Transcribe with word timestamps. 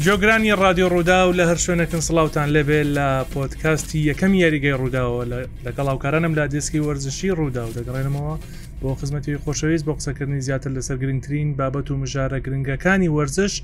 جۆگرانی 0.00 0.50
رادیۆ 0.56 0.86
ڕوودا 0.92 1.28
و 1.28 1.32
لە 1.36 1.44
هەر 1.50 1.58
شوێنەکەن 1.64 2.00
سلااوان 2.08 2.48
لەبێ 2.56 2.80
لە 2.96 3.08
پۆتکاستی 3.34 4.00
یەکەم 4.10 4.32
یاریگەی 4.44 4.72
ڕووداوە 4.80 5.22
لەگەڵ 5.66 5.86
هاوکارانم 5.92 6.32
لا 6.34 6.48
دەستکی 6.48 6.80
وەرزشی 6.86 7.30
ڕوودا 7.38 7.62
و 7.68 7.72
دەگەڕێنمەوە 7.76 8.34
بۆ 8.82 8.88
خزمەتی 9.00 9.36
خۆشەویست 9.44 9.84
بۆ 9.88 9.92
قسەکردنی 9.98 10.40
زیاتر 10.40 10.70
لەسەر 10.76 10.96
گرنگترین 11.02 11.56
بابەت 11.56 11.90
و 11.90 11.96
مژارە 12.02 12.38
گرنگەکانی 12.44 13.08
وەرزش 13.16 13.54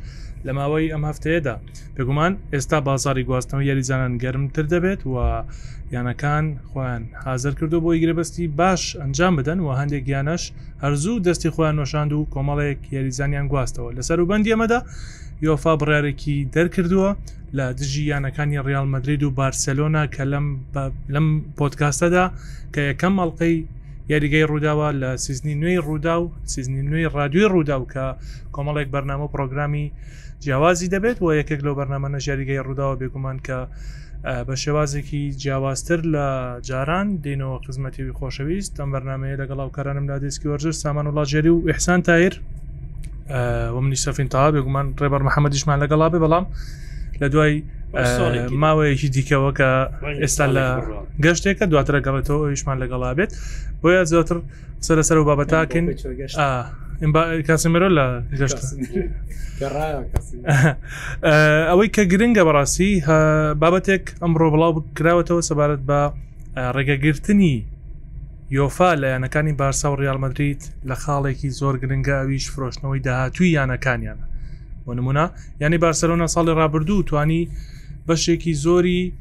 لە 0.46 0.52
ماوەی 0.58 0.93
ئەم 0.93 1.04
هەفتەیەدا 1.11 1.57
پێگومان 1.96 2.32
ئێستا 2.54 2.79
بازاری 2.89 3.25
گواستنەوە 3.29 3.64
یاریزانان 3.71 4.18
گەرمتر 4.22 4.64
دەبێت 4.72 5.07
و 5.07 5.16
یانەکان 5.94 6.44
خۆیان 6.71 7.03
حاضر 7.25 7.50
کردو 7.61 7.80
بۆ 7.84 7.90
یگرەبستی 7.96 8.46
باش 8.58 8.96
ئەنجام 9.03 9.32
بدەن 9.39 9.58
و 9.64 9.68
هەندێک 9.80 10.03
گیانەش 10.08 10.53
هەرزوو 10.82 11.22
دەستی 11.26 11.50
خۆیان 11.54 11.76
نۆشاند 11.80 12.12
و 12.12 12.26
کۆمەڵەیەک 12.34 12.93
یاریزانیان 12.94 13.46
گواستەوە 13.53 13.90
لەسەر 13.98 14.18
و 14.21 14.26
بەندی 14.30 14.50
ئەمەدا 14.54 14.79
یۆفا 15.45 15.72
بڕارێکی 15.81 16.36
دەرکردووە 16.54 17.11
لە 17.57 17.67
دژی 17.79 18.04
یانەکانی 18.13 18.57
ریال 18.68 18.89
مدرید 18.94 19.22
و 19.22 19.31
بارسلۆنا 19.40 20.03
کە 20.14 20.22
لەم 20.32 20.46
لەم 21.14 21.27
پۆتکاستەدا 21.58 22.25
کە 22.75 22.81
یەکەم 22.90 23.14
ئەڵلقەی 23.21 23.57
یاریگەی 24.13 24.44
ڕووداوە 24.50 24.89
لە 25.03 25.11
سیزنی 25.25 25.54
نوێی 25.61 25.80
ڕوودا 25.86 26.14
و 26.22 26.27
سیزنی 26.54 26.82
نوێی 26.91 27.07
رادیوی 27.18 27.49
ڕوودا 27.53 27.77
و 27.80 27.86
کە 27.93 28.04
کۆمەڵێک 28.54 28.89
بەرنامە 28.94 29.27
پرۆگرامی 29.35 29.86
جیاوازی 30.43 30.89
دەبێت 30.94 31.17
و 31.22 31.27
یەکێک 31.41 31.61
لەو 31.66 31.75
بەرنمەە 31.79 32.19
ژاریگەی 32.27 32.64
ڕووداوە 32.66 32.98
بێگومان 33.00 33.39
کە 33.47 33.58
بە 34.47 34.55
شێوازێکی 34.62 35.22
جیاوازتر 35.42 36.00
لە 36.14 36.27
جاران 36.69 37.08
دینەوە 37.25 37.56
خزمەتیوی 37.66 38.16
خۆشەویست 38.19 38.72
ئەم 38.80 38.89
بەرنمەیە 38.94 39.41
لەگەڵاو 39.42 39.75
کارانم 39.77 40.06
لادیسکی 40.11 40.48
وەرزر 40.53 40.75
سامان 40.83 41.06
وڵات 41.08 41.28
ژێری 41.33 41.53
و 41.55 41.62
ئحسان 41.70 42.00
تایر 42.08 42.34
ومنی 43.30 43.97
سەفین 44.05 44.28
تا 44.34 44.44
بێگومان 44.55 44.86
ڕێبەر 45.02 45.22
محەممەدیشمان 45.27 45.78
لەگەڵا 45.82 46.06
بێ 46.12 46.19
بەڵام 46.24 46.44
لە 47.20 47.27
دوای 47.32 47.55
ماوەیەکی 48.62 49.08
دیکەوە 49.14 49.50
کە 49.58 49.70
ئێستا 50.22 50.46
لە 50.56 50.64
گەشتێکە 51.24 51.64
دواترە 51.70 51.98
گەڵێتەوە 52.06 52.38
ئەویشمان 52.47 52.77
لەگەڵا 52.82 53.08
بێت 53.19 53.32
بۆیە 53.82 54.02
زیاتر 54.10 54.36
سەر 54.86 54.98
سەر 55.08 55.16
و 55.19 55.24
بابەتاکەین 55.28 55.86
کاسمەرۆ 57.48 57.88
لە 57.98 58.06
گەشت 58.38 58.58
ئەوەی 61.70 61.88
کە 61.94 62.02
گرنگە 62.12 62.42
بەڕاستی 62.48 62.91
بابەتێک 63.62 64.04
ئەمڕۆ 64.22 64.47
بڵاو 64.52 64.72
کراوەتەوە 64.97 65.42
سەبارەت 65.48 65.80
بە 65.88 66.00
ڕێگەگرتنی 66.77 67.54
یۆفا 68.50 68.94
لە 68.97 69.06
یانەکانی 69.14 69.52
بارسا 69.58 69.92
و 69.92 69.97
ریالمەدریت 70.00 70.62
لە 70.91 70.94
خاڵێکی 71.02 71.48
زۆر 71.61 71.78
گرنگاویش 71.78 72.50
فرۆشتنەوەی 72.55 73.00
داهاتوی 73.05 73.50
یانەکانیان 73.58 74.19
بۆ 74.86 74.92
نمونە 74.98 75.27
ینی 75.61 75.78
بارسەرۆنا 75.84 76.27
ساڵی 76.34 76.53
ڕابردوو 76.61 77.03
توانی 77.06 77.48
بەشێکی 78.08 78.53
زۆری 78.64 79.12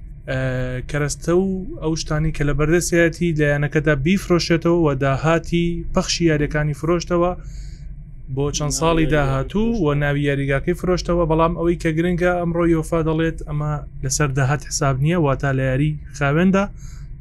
کەرەستە 0.91 1.29
و 1.29 1.65
ئەو 1.81 1.93
شتانی 2.01 2.31
کە 2.37 2.41
لە 2.47 2.53
بەردەسیەتی 2.59 3.29
لە 3.39 3.43
یانەکەدا 3.53 3.89
بیفرۆشێتەوە 4.05 4.79
و 4.85 4.89
داهاتی 5.03 5.65
پەخشی 5.95 6.21
یاریەکانی 6.31 6.73
فرۆشتەوە 6.81 7.31
بۆ 8.35 8.45
چەند 8.57 8.69
ساڵی 8.79 9.05
داهاتوو 9.15 9.81
و 9.85 9.93
ناوی 10.01 10.21
یاریگاکەی 10.29 10.73
فرۆشتەوە 10.81 11.23
بەڵام 11.31 11.53
ئەوەی 11.57 11.77
کە 11.81 11.89
گرنگە 11.97 12.31
ئەمڕۆ 12.41 12.65
یۆفا 12.75 12.99
دەڵێت 13.09 13.37
ئەمە 13.47 13.73
لەسەر 14.03 14.27
داهات 14.37 14.61
حساب 14.69 14.95
نییە 15.03 15.17
واتە 15.25 15.49
لە 15.57 15.63
یاری 15.69 15.91
خاوێندا 16.19 16.63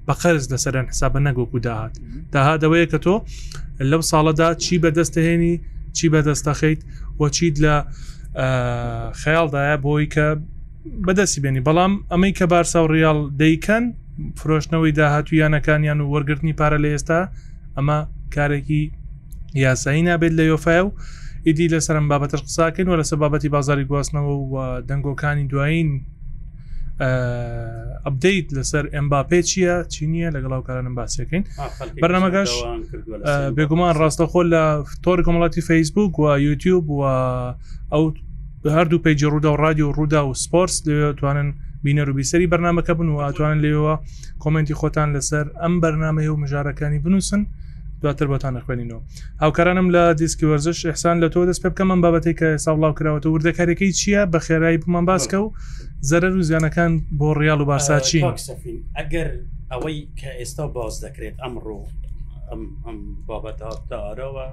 بە 0.08 0.14
قەرز 0.22 0.44
لەسەرەن 0.52 0.86
حسابە 0.92 1.20
نەگۆکو 1.26 1.56
داهات 1.66 1.94
داهادەوەیە 2.34 2.86
کە 2.92 2.98
تۆ 3.04 3.14
لەو 3.90 4.00
ساڵەدا 4.10 4.48
چی 4.64 4.74
بەدەستهێنی 4.82 5.54
چی 5.96 6.06
بەدەستەخیت 6.14 6.80
وە 7.20 7.26
چیت 7.36 7.56
لە 7.64 7.76
خەیاڵدایە 9.22 9.76
بۆی 9.86 10.06
کە 10.14 10.26
بەدەستی 11.06 11.40
بێنی 11.44 11.62
بەڵام 11.66 11.92
ئەمەی 12.12 12.32
کە 12.38 12.44
بارسا 12.52 12.78
و 12.84 12.88
ریال 12.96 13.18
دەیکەن 13.40 13.84
فرۆشتنەوەی 14.40 14.92
داهاتویانەکانیان 14.98 15.98
و 16.00 16.06
وەرگرتنی 16.12 16.52
پارە 16.60 16.78
لە 16.84 16.88
ئێستا 16.94 17.20
ئەمە 17.76 17.98
کارێکی 18.34 18.82
یاسایی 19.64 20.02
نابێت 20.08 20.32
لە 20.38 20.44
یۆفاو 20.50 20.86
ئیدی 21.46 21.66
لەسەرم 21.72 22.06
بابەتەر 22.12 22.40
قساکەین 22.46 22.88
و 22.88 22.94
لەسەر 23.00 23.16
بابەتی 23.22 23.48
بازاری 23.54 23.84
گواستنەوە 23.90 24.32
و 24.52 24.56
دەنگۆکانی 24.88 25.44
دوایین 25.50 25.90
ئەبدەیت 28.04 28.46
لەسەر 28.56 28.84
ئەمباپێ 28.94 29.40
چییە 29.50 29.74
چینیە 29.94 30.28
لەگەڵاو 30.36 30.62
کارانم 30.68 30.94
باسیەکەین 31.00 31.44
بەرنمەکەش 32.02 32.52
بێگومان 33.56 33.94
ڕاستەخۆ 34.00 34.42
لە 34.52 34.62
تۆری 35.04 35.22
کۆمەڵاتی 35.26 35.62
فیسبوک 35.70 36.12
و 36.22 36.24
یوتیوب 36.48 36.84
و 36.98 37.02
ئەو 37.92 38.02
هەردوو 38.76 39.02
پیجی 39.04 39.26
ڕوودا 39.32 39.50
و 39.54 39.56
رادیو 39.66 39.86
ڕوودا 39.96 40.20
و 40.28 40.32
سپۆرس 40.42 40.74
لەوێتوانن 40.86 41.48
بینەر 41.84 42.08
و 42.10 42.14
بیسەری 42.18 42.46
بەرنمەکە 42.52 42.92
بن 42.98 43.08
و 43.12 43.16
ئاتوانن 43.24 43.58
لێەوە 43.64 43.94
کۆمنتی 44.42 44.74
خۆتان 44.80 45.08
لەسەر 45.16 45.46
ئەم 45.62 45.74
بەرنمەیە 45.82 46.30
و 46.34 46.36
مژارەکانی 46.42 46.98
بنووسن 47.04 47.42
دواتر 48.02 48.26
بۆتان 48.32 48.52
نخوێنینەوە 48.56 49.00
هاوکارانم 49.42 49.88
لە 49.94 50.14
دیسکی 50.20 50.44
وەرزش 50.52 50.86
احسان 50.86 51.16
لە 51.24 51.28
تۆ 51.34 51.38
دەست 51.48 51.60
پێ 51.62 51.68
بکەم 51.72 51.80
من 51.92 52.00
بابەتی 52.04 52.34
کە 52.38 52.48
ساڵاو 52.66 52.92
کراوەتە 52.98 53.26
وردەکارەکەی 53.26 53.92
چییە 53.98 54.22
بە 54.32 54.38
خێرایی 54.46 54.78
بمان 54.84 55.04
باسکە 55.10 55.34
و 55.44 55.50
زەرەر 56.10 56.34
و 56.38 56.42
زیانەکان 56.48 56.92
بۆ 57.18 57.28
ڕیال 57.40 57.60
و 57.60 57.64
بارسا 57.70 57.96
چی 58.08 58.20
ئەگەر 58.98 59.28
ئەوەی 59.72 59.98
کە 60.20 60.30
ئێستا 60.40 60.64
باز 60.76 60.94
دەکرێت 61.04 61.36
ئەمڕۆ 61.42 61.76
ئەم 62.88 62.98
بابەتە 63.28 63.68
تارەوە 63.90 64.46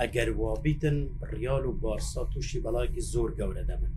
ئەگەر 0.00 0.28
وابیتن 0.40 0.96
ڕیال 1.32 1.64
و 1.66 1.72
بارسا 1.84 2.22
تووشی 2.32 2.62
بەڵاکی 2.64 3.02
زۆر 3.12 3.30
گەورە 3.38 3.64
دەبن 3.70 3.92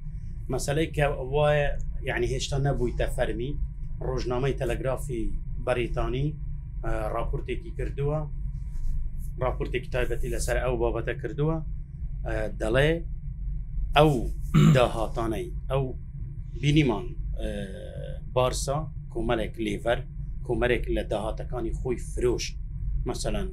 مەسلەی 0.54 0.88
کە 0.96 1.06
وایە 1.34 1.70
یعنی 2.10 2.28
هێشتا 2.34 2.58
نەبوویتە 2.68 3.06
فەرمی 3.16 3.52
ڕۆژنامەی 4.08 4.58
تەلەگرافی 4.62 5.22
بەریتانی 5.66 6.28
راپورتێکی 7.16 7.72
کردووە 7.78 8.20
راپورتێکی 9.44 9.90
تایبەتی 9.96 10.30
لەسەر 10.34 10.58
ئەو 10.64 10.74
بابەتە 10.84 11.14
کردووە 11.22 11.56
دەڵێ 12.62 12.90
ئەو 13.98 14.12
داهاتانەی 14.76 15.48
ئەو 15.72 15.84
بینیمان 16.64 17.06
بارسا 18.38 18.78
کۆمەلێک 19.14 19.54
لێڤەر 19.66 20.00
کۆمەرێک 20.48 20.84
لە 20.96 21.04
داهاتەکانی 21.12 21.74
خۆی 21.80 21.98
فرۆش 22.12 22.46
مثلەن 23.10 23.48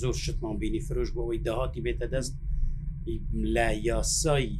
زۆر 0.00 0.14
شتمان 0.24 0.54
بینی 0.62 0.80
فرۆش 0.86 1.08
بۆەوەی 1.16 1.40
داهاتی 1.48 1.80
بێتە 1.86 2.06
دەست 2.14 2.34
لە 3.54 3.68
یاسایی 3.88 4.54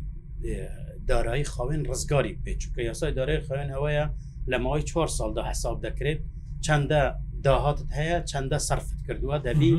دارایی 1.09 1.45
خاوێن 1.53 1.83
ڕزگاری 1.91 2.35
پێ 2.43 2.53
چونکە 2.61 2.81
یاسای 2.91 3.13
دارای 3.19 3.41
خوێن 3.47 3.69
ئەوەیە 3.75 4.07
لە 4.51 4.57
ماوەی 4.65 4.83
4 4.83 5.09
سالدا 5.19 5.43
حساب 5.51 5.77
دەکرێت 5.87 6.21
چەندە 6.67 7.03
داهاتت 7.47 7.89
هەیە 7.99 8.19
چەندە 8.31 8.59
سرفت 8.69 8.99
کردووە 9.07 9.39
دەبی 9.47 9.73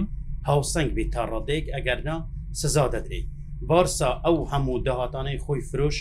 هاوسنگ 0.49 0.89
بێت 0.97 1.09
تا 1.15 1.23
ڕادێک 1.31 1.65
ئەگەرنا 1.75 2.15
سزا 2.61 2.85
دەدرێت 2.93 3.27
بارسا 3.69 4.09
ئەو 4.25 4.37
هەموو 4.51 4.77
داهاتانەی 4.87 5.39
خۆی 5.45 5.61
فرۆش 5.71 5.95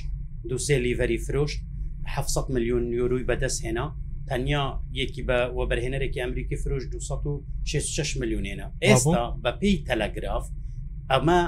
دوسێ 0.51 0.77
لیڤری 0.87 1.19
فرۆشت 1.27 1.59
700 2.17 2.51
میلیۆن 2.55 2.85
یۆروی 2.99 3.25
بەدەست 3.29 3.61
هێنا 3.65 3.87
تەنیا 4.29 4.65
یەکی 5.01 5.23
بە 5.29 5.39
وەبەرهێنەرێکی 5.57 6.23
ئەمریکی 6.23 6.57
فرۆش 6.63 6.83
266 6.93 8.17
میلیۆن 8.21 8.45
هێنا 8.51 8.67
ئێستا 8.83 9.23
بە 9.45 9.51
پێی 9.61 9.85
تەلەگراف 9.89 10.45
ئەمە 11.11 11.41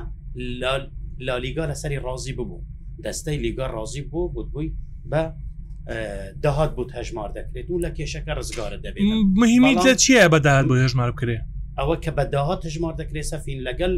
لا 1.28 1.36
لیگا 1.44 1.64
لەسەری 1.72 1.98
ڕازی 2.06 2.32
ببوو 2.38 2.64
دەستەی 3.04 3.38
لیگا 3.44 3.66
ڕازی 3.74 4.02
بوو 4.10 4.28
بود 4.34 4.48
بووی 4.52 4.74
بە 5.10 5.22
داهات 6.42 6.70
بوو 6.76 6.88
هەژمار 6.96 7.30
دەکرێت 7.38 7.66
و 7.70 7.80
لە 7.84 7.90
کێشەکە 7.96 8.32
ڕزگارە 8.38 8.78
دەبێت 8.84 9.04
مهمی 9.42 9.74
لە 9.86 9.94
چیە 10.04 10.24
بەداهات 10.34 10.66
بۆ 10.70 10.74
هێژمار 10.84 11.10
بکرێ 11.16 11.38
ئەوە 11.78 11.96
کە 12.04 12.10
بەداهات 12.18 12.60
هژمار 12.68 12.94
دەکرێت 13.00 13.26
سەفین 13.32 13.60
لەگەل 13.68 13.94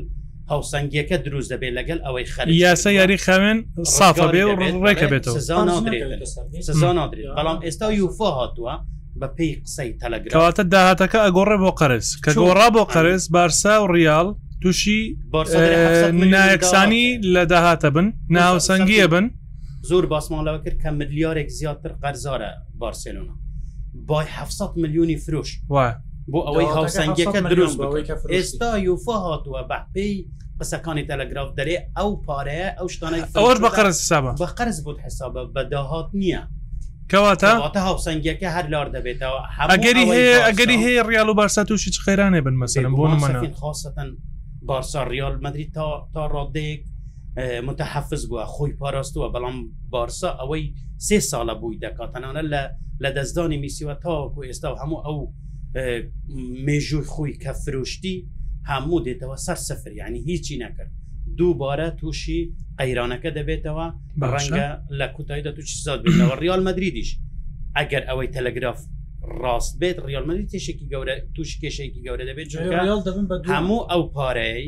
هاوسەنگیەکە 0.52 1.16
دروست 1.26 1.50
دەبێت 1.52 1.74
لەگەل 1.78 1.98
ئەوەی 2.06 2.26
خەر 2.34 2.44
یاسە 2.64 2.90
یاری 3.00 3.18
خەوێن 3.26 3.58
سافە 3.96 4.26
بێ 4.34 4.42
و 4.46 4.54
ڕێکە 4.86 5.06
بێتەوە 5.12 5.40
بەڵام 7.36 7.58
ئێستا 7.64 7.88
یوفۆ 8.00 8.28
هاتووە 8.38 8.74
بە 9.20 9.28
پێی 9.36 9.52
قسەی 9.64 9.90
تەلەگراتە 10.02 10.62
داهاتەکە 10.72 11.18
ئەگۆڕێ 11.26 11.56
بۆ 11.62 11.70
قەرز 11.80 12.06
کە 12.24 12.30
گۆڕا 12.42 12.68
بۆ 12.74 12.82
قەرز 12.94 13.22
بارسا 13.34 13.74
و 13.84 13.92
ریال 13.96 14.28
تووشی 14.62 14.98
نایەکسانی 16.34 17.06
لە 17.34 17.42
داهاتە 17.52 17.88
بن 17.94 18.06
ناوسەنگیە 18.36 19.06
بن 19.12 19.24
زۆر 19.90 20.04
باسمانەوە 20.12 20.58
کرد 20.64 20.78
کە 20.82 20.88
ملیارێک 21.00 21.48
زیاتر 21.58 21.90
قەرزارە 22.02 22.50
بارسلونا 22.82 23.34
بای 24.08 24.26
700 24.28 24.76
میلیونی 24.76 25.16
فرۆش 25.16 25.48
وای 25.68 25.92
بۆ 26.32 26.40
ئەوەی 26.46 26.69
هاوسنگەکە 26.76 27.40
دروست 27.52 27.78
ئێستا 28.34 28.70
یوفا 28.88 29.16
هاتووە 29.28 29.62
بەپی 29.70 30.10
قسەکانی 30.60 31.04
تەلەگراف 31.10 31.48
دەرێ 31.58 31.76
ئەو 31.96 32.10
پارەیە 32.26 32.69
ئەو 32.78 32.86
شتانە 32.94 33.19
ئەوەش 33.36 33.58
بە 33.64 33.69
قەرز 33.76 33.96
حسابە 34.02 34.32
بە 34.42 34.48
قەرز 34.58 34.78
بوت 34.84 34.98
حسابە 35.06 35.42
بەداهات 35.54 36.08
نییە 36.20 36.42
کەواتە 37.10 37.78
هاوسنگەکە 37.88 38.48
هەر 38.56 38.66
لار 38.72 38.88
دەبێتەوە 38.96 39.40
ئەگەری 39.72 40.04
هەیە 40.12 40.36
ئەگەری 40.48 40.76
هەیە 40.84 41.02
ریال 41.10 41.28
و 41.28 41.34
بارسا 41.40 41.64
تووشی 41.69 41.90
خێرانێ 42.04 42.40
بن 42.46 42.56
مەسەرم 42.62 42.92
بۆ 42.98 43.04
منە 43.24 43.40
خاستن 43.60 44.08
بارسا 44.70 45.00
ریال 45.04 45.34
مدرری 45.44 45.66
تا 45.76 46.08
تا 46.14 46.22
ڕادێک 46.34 46.81
متحفز 47.69 48.22
بووە 48.28 48.44
خۆی 48.54 48.72
پاراستووە 48.81 49.28
بەڵام 49.34 49.56
بارسا 49.92 50.31
ئەوەی 50.40 50.64
سێ 51.06 51.19
ساڵە 51.31 51.54
بووی 51.60 51.78
دەکاتەنانە 51.84 52.42
لە 52.52 52.62
لە 53.02 53.10
دەستدانی 53.16 53.58
میسیوە 53.64 53.94
تاکو 54.04 54.40
ئێستا 54.48 54.69
هەموو 54.82 55.00
ئەو 55.06 55.19
مێژوی 56.67 57.05
خۆی 57.12 57.35
کە 57.43 57.50
فرۆشتی 57.62 58.17
هەموو 58.70 59.05
دێتەوە 59.06 59.37
سەر 59.47 59.59
سفر 59.69 59.93
یعنی 60.00 60.19
هیچی 60.29 60.56
نەکرد 60.65 60.93
دووبارە 61.38 61.88
تووشی 62.00 62.41
قەیرانەکە 62.79 63.31
دەبێتەوە 63.38 63.87
بەڕەنگە 64.20 64.69
لە 64.99 65.06
کوتاییدا 65.17 65.50
تووشی 65.56 65.79
ساد 65.87 66.00
بێتەوە 66.05 66.35
ریال 66.44 66.61
مدریدیش 66.69 67.11
ئەگەر 67.79 68.03
ئەوەی 68.09 68.29
تەلگراف 68.37 68.79
ڕاست 69.43 69.73
بێت 69.81 69.97
ریالمەدی 70.09 70.47
تێشێکی 70.53 70.87
گەورە 70.93 71.15
توش 71.35 71.50
کێشێکی 71.62 72.05
گەورە 72.06 72.25
دەبێت 72.31 72.49
هەموو 73.53 73.81
ئەو 73.91 74.03
پارەی 74.15 74.65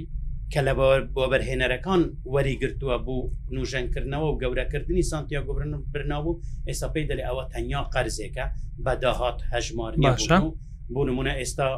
کە 0.53 0.61
لە 0.69 0.73
بۆ 1.15 1.25
بەرهێنەرەکان 1.33 2.03
وەری 2.35 2.57
گرتووە 2.63 2.97
بوو 3.07 3.23
نوژەنکردنەوە 3.57 4.27
و 4.31 4.39
گەورەکردنی 4.43 5.09
سانتیاگۆ 5.11 5.53
برنابوو 5.93 6.41
ئێستا 6.69 6.89
پێی 6.95 7.07
دەێ 7.11 7.23
ئەوە 7.29 7.45
تەنیا 7.53 7.83
قەرزێکە 7.95 8.47
بەداهات 8.85 9.39
هەژمار 9.53 9.93
باشە 10.05 10.39
بۆ 10.95 11.01
نمونە 11.09 11.33
ئێستا 11.41 11.69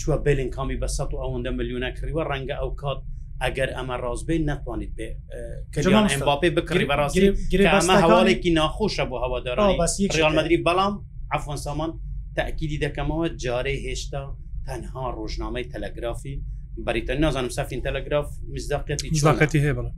چووە 0.00 0.16
بلین 0.26 0.50
کامی 0.56 0.76
بە 0.82 0.86
100 0.88 1.10
ئەوەندە 1.22 1.50
ملیۆنە 1.58 1.90
کڕیوە 1.98 2.22
ڕەنگە 2.30 2.56
ئەو 2.62 2.70
کات 2.82 3.00
ئەگەر 3.42 3.70
ئەمە 3.76 3.96
ڕازبێ 4.04 4.36
ناتوانیت 4.48 4.92
بێ 4.98 5.08
ئەمباپی 6.10 6.50
بکری 6.56 6.86
بەڕاستی 6.92 7.68
هەواڵێکی 8.04 8.50
ناخۆشە 8.58 9.04
بۆ 9.10 9.16
هەوادارانمەدرری 9.24 10.58
بەڵام 10.66 10.94
ئەفۆن 11.32 11.58
سامان 11.66 11.90
تاکیدی 12.36 12.78
دەکەمەوە 12.86 13.26
جارەی 13.42 13.78
هێشتا 13.86 14.22
تەنها 14.66 15.04
ڕۆژنامەی 15.18 15.64
تەلەگرافی 15.72 16.34
بەریتەن 16.86 17.18
نازانم 17.24 17.48
سافین 17.58 17.80
تەلەگراف 17.86 18.28
مزداقەتی 18.54 19.08
چاکەتی 19.26 19.60
هەیە 19.64 19.74
بڵە 19.78 19.92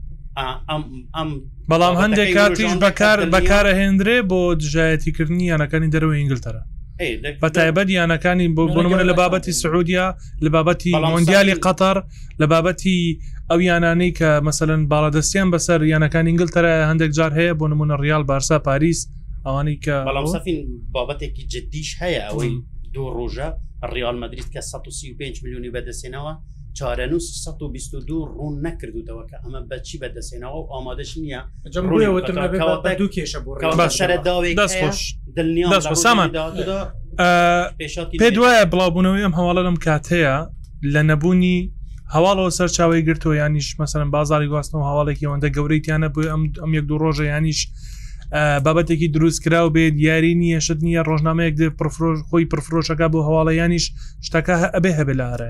بەڵام 1.71 1.93
هەندێک 2.03 2.29
کاتیش 2.37 2.73
بەکار 2.85 3.17
بەکارە 3.35 3.71
هێنرێ 3.79 4.17
بۆ 4.29 4.39
دژایەتیکردنی 4.61 5.45
یانەکانی 5.53 5.89
دەرەوە 5.93 6.15
ئینگلتەرە 6.19 6.61
بە 7.43 7.49
تایبەت 7.57 7.87
یانەکانی 7.99 8.47
بۆ 8.55 8.63
بۆنمونە 8.75 9.05
لە 9.11 9.15
بابەتی 9.21 9.51
سعودیا 9.61 10.07
لە 10.45 10.49
بابەتی 10.55 10.91
مۆندیالی 11.13 11.55
قەتەر 11.65 11.97
لە 12.41 12.45
بابەتی 12.53 12.97
ئەو 13.49 13.59
یانانەی 13.69 14.11
کە 14.19 14.29
مەسەن 14.47 14.81
باڵادەستیان 14.91 15.47
بەسەر 15.55 15.79
یانەکان 15.93 16.25
ئینگلتەرە 16.29 16.73
هەندێک 16.89 17.11
جار 17.17 17.31
هەیە 17.39 17.53
بۆ 17.59 17.65
نمونە 17.71 17.95
ریال 18.03 18.23
بارسا 18.29 18.57
پاریس 18.67 18.99
ئەوانەی 19.45 19.77
کە 19.85 19.95
بەڵامسەفین 20.09 20.59
بابەتێکی 20.95 21.43
جدیش 21.53 21.89
هەیە 22.01 22.21
ئەوەی 22.27 22.51
دوو 22.93 23.07
ڕۆژە 23.17 23.49
ریال 23.93 24.15
مدریت 24.23 24.47
کە 24.55 24.61
135 24.61 25.43
میلیونی 25.43 25.69
بەدەسێنەوە 25.75 26.33
چارەنووس 26.79 27.25
122 27.45 28.25
ڕوون 28.37 28.53
نەکردوتەوە 28.67 29.23
کە 29.29 29.37
ئەمە 29.43 29.61
بەچی 29.71 29.95
بەدەسێنەوە 30.01 30.57
و 30.61 30.65
ئامادەش 30.73 31.11
نییە 31.21 31.41
دوو 32.97 33.09
کێشە 33.15 33.39
دڵنییا 35.37 35.79
سامان 36.05 36.29
پێ 38.21 38.29
دوایە 38.37 38.63
بڵاوبوونەوەی 38.71 39.23
ئەم 39.25 39.33
هەواڵە 39.39 39.61
لەم 39.67 39.77
کاتەیە 39.85 40.35
لە 40.93 41.01
نەبوونی 41.09 41.59
هەواڵەوە 42.15 42.51
سەر 42.57 42.69
چاوی 42.77 43.05
گرتووە 43.07 43.35
یانیش 43.41 43.67
مەسەرم 43.79 44.09
بازاری 44.15 44.49
گواستنەوە 44.51 44.87
هەواڵێکی 44.91 45.25
ئەوەندە 45.27 45.49
گەورەیتیانە 45.55 46.09
بۆ 46.15 46.21
ئەم 46.61 46.71
یەک 46.77 46.85
دوو 46.89 46.99
ڕۆژە 47.03 47.25
یانیش 47.33 47.59
بابەتێکی 48.65 49.07
دروستکرااو 49.15 49.69
بێ 49.75 49.83
دیاری 49.99 50.33
نیەشت 50.41 50.79
نیە 50.87 51.01
ڕۆژنامەیەک 51.09 51.55
دێ 51.59 51.67
پرفرۆژ 51.79 52.17
خۆی 52.29 52.45
پرفرۆشەکە 52.51 53.07
بۆ 53.13 53.19
هەواڵەیانیش 53.27 53.85
شتەکە 54.27 54.55
ئەبێ 54.75 54.91
هەبێ 54.99 55.13
لارە 55.21 55.49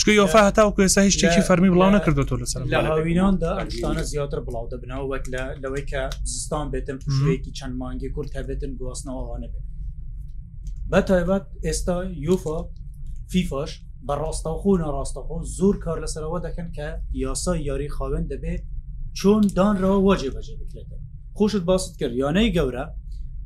چکە 0.00 0.12
یۆفا 0.20 0.40
هەتاو 0.48 0.68
کوێسا 0.76 1.00
هیچ 1.06 1.14
شتێکی 1.18 1.42
فەرمی 1.48 1.70
بڵاو 1.74 1.90
نەکردو 1.96 2.22
تۆ 2.28 2.34
لەسەر 2.42 2.60
هاویناندا 2.88 3.50
ئەشتانە 3.64 4.02
زیاتر 4.12 4.40
بڵاو 4.46 4.66
دەبنەوەک 4.72 5.24
لە 5.34 5.42
لەوەی 5.62 5.84
کە 5.90 6.02
زستان 6.32 6.66
بێتم 6.72 6.98
پشوەیەکی 7.04 7.52
چەند 7.58 7.74
مانگی 7.80 8.08
کورت 8.14 8.30
هەبێتن 8.38 8.72
گواستنەوەوانە 8.80 9.48
بێت 9.54 9.64
بە 10.92 10.98
تایبەت 11.08 11.44
ئێستا 11.66 11.96
یوفا 12.28 12.58
فیفاش 13.32 13.70
بە 14.06 14.14
ڕاستەخۆ 14.22 14.72
ناڕاستەخۆ 14.82 15.36
زۆر 15.58 15.74
کار 15.84 15.98
لەسەرەوە 16.04 16.38
دەکەن 16.46 16.68
کە 16.76 16.88
یاسا 17.24 17.52
یاری 17.56 17.88
خاوێن 17.96 18.24
دەبێت 18.32 18.62
چۆن 19.18 19.42
دانراوە 19.56 19.98
واجێ 20.08 20.30
بەجێ 20.36 20.54
بکرێتەوە 20.60 21.00
خۆشت 21.40 21.64
باست 21.68 21.92
کرد 22.00 22.12
یانەی 22.22 22.50
گەورە 22.56 22.84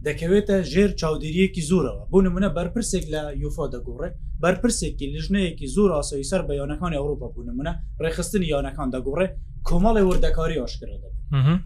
دەکەوێتە 0.06 0.56
ژێر 0.73 0.91
چاودێریەکی 1.00 1.62
زۆرەوە 1.70 2.02
بۆ 2.12 2.19
نمونە 2.26 2.49
بەرپرسێک 2.56 3.05
لە 3.14 3.23
یوفا 3.43 3.67
دەگۆڕێت 3.75 4.14
بەرپرسێکی 4.43 5.06
لژنەیەکی 5.14 5.67
زۆر 5.76 5.91
ئاسایی 5.96 6.26
سەر 6.31 6.41
بە 6.49 6.52
یانەکانی 6.61 6.96
ئەوروپا 7.00 7.29
بوو 7.35 7.44
نمونە 7.50 7.73
ڕێخستنی 8.02 8.49
یانەکان 8.55 8.88
دەگۆڕێت 8.94 9.32
کۆمەڵی 9.69 10.05
وردەکاری 10.11 10.61
ئاشکرا 10.62 10.96
دەبێت 11.02 11.23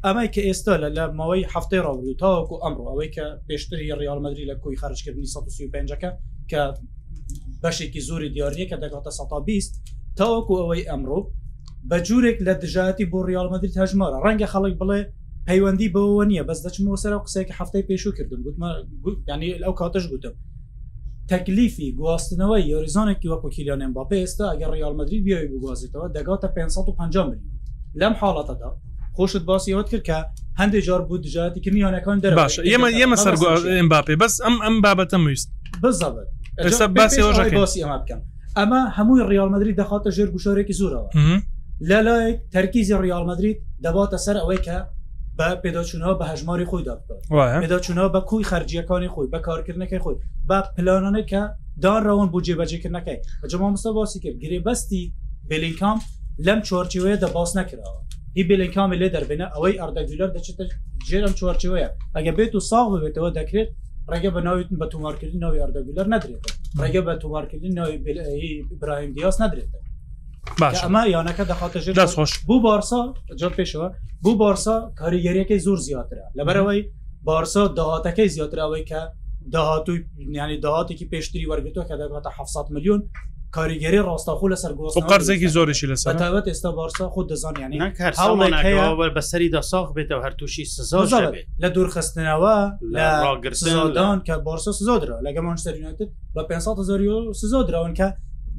ئەمای 0.07 0.29
کە 0.35 0.41
ئێستا 0.49 0.75
لە 0.83 0.89
لە 0.97 1.05
ماوەی 1.19 1.45
هەفتەی 1.55 1.81
ڕاوی 1.87 2.15
تاوەکو 2.23 2.55
ئەمڕۆ 2.63 2.83
ئەوەی 2.91 3.09
کە 3.15 3.25
پێشتری 3.49 3.87
ڕالمەدرری 4.09 4.45
لە 4.51 4.57
کۆی 4.63 4.77
خرجکردنی 4.83 5.27
1950ەکە 5.35 6.11
کە 6.51 6.63
بەشێکی 7.63 8.01
زۆری 8.09 8.29
دیارریە 8.35 8.67
کە 8.71 8.77
دەگاتە 8.85 9.11
120 9.11 9.83
تاوەکو 10.19 10.55
ئەوەی 10.63 10.85
ئەمڕۆ 10.91 11.19
بە 11.91 11.97
جوورێک 12.09 12.39
لە 12.47 12.53
دژاتی 12.63 13.05
بۆ 13.13 13.19
ریالمەدرری 13.31 13.79
هەژمارە 13.83 14.19
ڕەنگە 14.25 14.49
خەڵک 14.53 14.75
بڵێ 14.81 15.01
پەیوەندی 15.49 15.93
بەوە 15.95 16.25
نییە 16.31 16.45
بەس 16.51 16.61
دەچمەوە 16.67 16.97
سەر 17.03 17.13
قسێکی 17.25 17.53
هەفتەی 17.61 17.83
پێشوو 17.89 18.13
کردم 18.19 18.41
گوتمانی 19.03 19.53
ئەو 19.65 19.75
کاتش 19.81 20.05
گوتم 20.13 20.35
تەکلیفی 21.33 21.89
گواستنەوەی 21.99 22.63
یۆریزانێکی 22.73 23.29
وەکو 23.33 23.49
کیلیانێن 23.57 23.93
با 23.97 24.05
پێێستا 24.13 24.47
ئەگەر 24.53 24.71
ریالمەدرری 24.77 25.21
بیای 25.27 25.47
بگوازیتەوە 25.53 26.07
دەگاتە 26.17 26.49
550 26.55 27.27
میلیون 27.27 27.53
لەم 28.01 28.15
حاڵەتەدا 28.21 28.71
خۆشت 29.17 29.45
باسیەوەت 29.51 29.89
کرد 29.93 30.05
کە 30.09 30.17
هەندێک 30.61 30.85
جار 30.89 31.03
بوو 31.09 31.19
دژاتی 31.25 31.61
کردنیانەکان 31.65 32.19
دە 32.23 32.27
باش 32.41 32.57
ئێمە 32.71 32.89
ئێمە 32.99 33.17
سەر 33.25 33.35
باپێ 33.93 34.15
بەس 34.23 34.35
ئەم 34.45 34.57
ئەم 34.65 34.77
بابەتە 34.85 35.19
مویست 35.25 35.49
بزەبێت 35.83 36.29
ئێستا 36.65 36.85
باسی 36.99 37.21
باسی 37.61 37.81
ئەمە 37.85 37.99
بکەم 38.03 38.21
ئەمە 38.59 38.81
هەمووی 38.97 39.23
ریالمەدرری 39.33 39.75
دەخاتە 39.81 40.11
ژێر 40.17 40.29
گوشارێکی 40.35 40.75
زورەوە 40.81 41.09
لەلایەک 41.91 42.39
تەرکیزی 42.55 42.97
ریالمەدرید 43.05 43.59
دەباتە 43.85 44.19
سەر 44.27 44.37
ئەوەی 44.43 44.61
کە 44.67 44.77
بە 45.39 45.49
پێداچوونەوە 45.63 46.15
بە 46.21 46.25
هەژماری 46.33 46.67
خۆیدا 46.71 46.95
پێداچوونەوە 47.63 48.09
بە 48.15 48.21
کوی 48.29 48.49
خەرجیەکانی 48.51 49.11
خۆی 49.15 49.29
بە 49.35 49.39
کارکردنەکەی 49.47 50.01
خۆی 50.05 50.17
بە 50.49 50.59
پلانانەکە 50.77 51.43
داڕەوەن 51.85 52.29
بۆ 52.33 52.39
جێبەجێکردنەکەی 52.47 53.19
ئەجمما 53.43 53.69
مستە 53.75 53.91
باسی 53.99 54.19
کرد 54.25 54.37
گرێبەستی 54.43 55.03
بلینکام 55.51 55.99
لەم 56.47 56.61
چۆرچوەیە 56.69 57.17
دەباس 57.23 57.51
نەکراوە 57.59 58.01
هی 58.37 58.43
بلینکامی 58.51 58.97
لێ 59.01 59.09
دەربێنە 59.15 59.47
ئەوەی 59.55 59.79
ئەردەگولەر 59.81 60.31
دەچێتە 60.37 60.65
ژێرم 61.09 61.33
چوارچوەیە 61.39 61.89
ئەگە 62.17 62.33
بێت 62.39 62.53
و 62.57 62.61
ساغ 62.71 62.87
ببێتەوە 62.95 63.31
دەکرێت 63.39 63.71
ڕگە 64.13 64.31
بە 64.35 64.41
ناویتن 64.47 64.77
بە 64.83 64.87
تومارکردن 64.93 65.39
ناوی 65.45 65.61
ئەردەگولەر 65.65 66.07
نەدرێت 66.15 66.43
ڕگە 66.83 67.03
بە 67.07 67.15
تومارکردن 67.23 67.73
ناوی 67.79 67.97
براهیم 68.81 69.13
دیاس 69.17 69.37
نەدرێتە 69.43 69.79
ئەمە 70.57 71.03
یانەکە 71.17 71.45
دەخاتە 71.53 71.79
دەستخۆش 72.01 72.31
بوو 72.49 72.61
بارسا 72.61 73.15
جا 73.41 73.49
پێشەوە 73.59 73.89
بوو 74.23 74.37
بارسا 74.43 74.77
کاریگەریەکەی 75.01 75.61
زۆر 75.67 75.79
زیاترە 75.87 76.25
لەبەرەوەی 76.39 76.81
بارسا 77.29 77.69
داهاتەکەی 77.79 78.29
زیاترەوەی 78.35 78.85
کە 78.91 78.99
داهاتوی 79.55 80.01
نیانی 80.33 80.59
داهاتێکی 80.65 81.07
پێشتری 81.13 81.49
وەرگتووە 81.51 81.85
کە 81.89 81.95
دەگاتە 82.01 82.31
700 82.39 82.71
میلیۆن 82.71 83.03
کاریگەری 83.57 84.01
ڕاستاخۆ 84.07 84.47
لەسەر 84.53 84.73
گۆ 84.79 84.89
قەرزێکی 85.11 85.49
زۆرشی 85.57 85.87
لەسەرەوەت 85.93 86.47
ئێستا 86.51 86.71
بارسا 86.79 87.09
خۆ 87.15 87.21
دەزانانی 87.31 87.79
بەسەری 89.17 89.49
داساخ 89.53 89.89
بێتەوە 89.97 90.21
هەرتوشی 90.25 90.65
سزار 90.77 91.35
لە 91.63 91.69
دوورخستنەوە 91.75 92.57
لەگردان 92.95 94.19
کە 94.29 94.33
بارسا 94.47 94.73
سزۆدرا 94.79 95.17
لەگەمان 95.27 95.57
شتەرینێت 95.63 95.99
بە 96.37 96.43
500 96.49 96.83
زۆری 96.89 97.09
سزۆدرراون 97.41 97.93
کە 98.01 98.07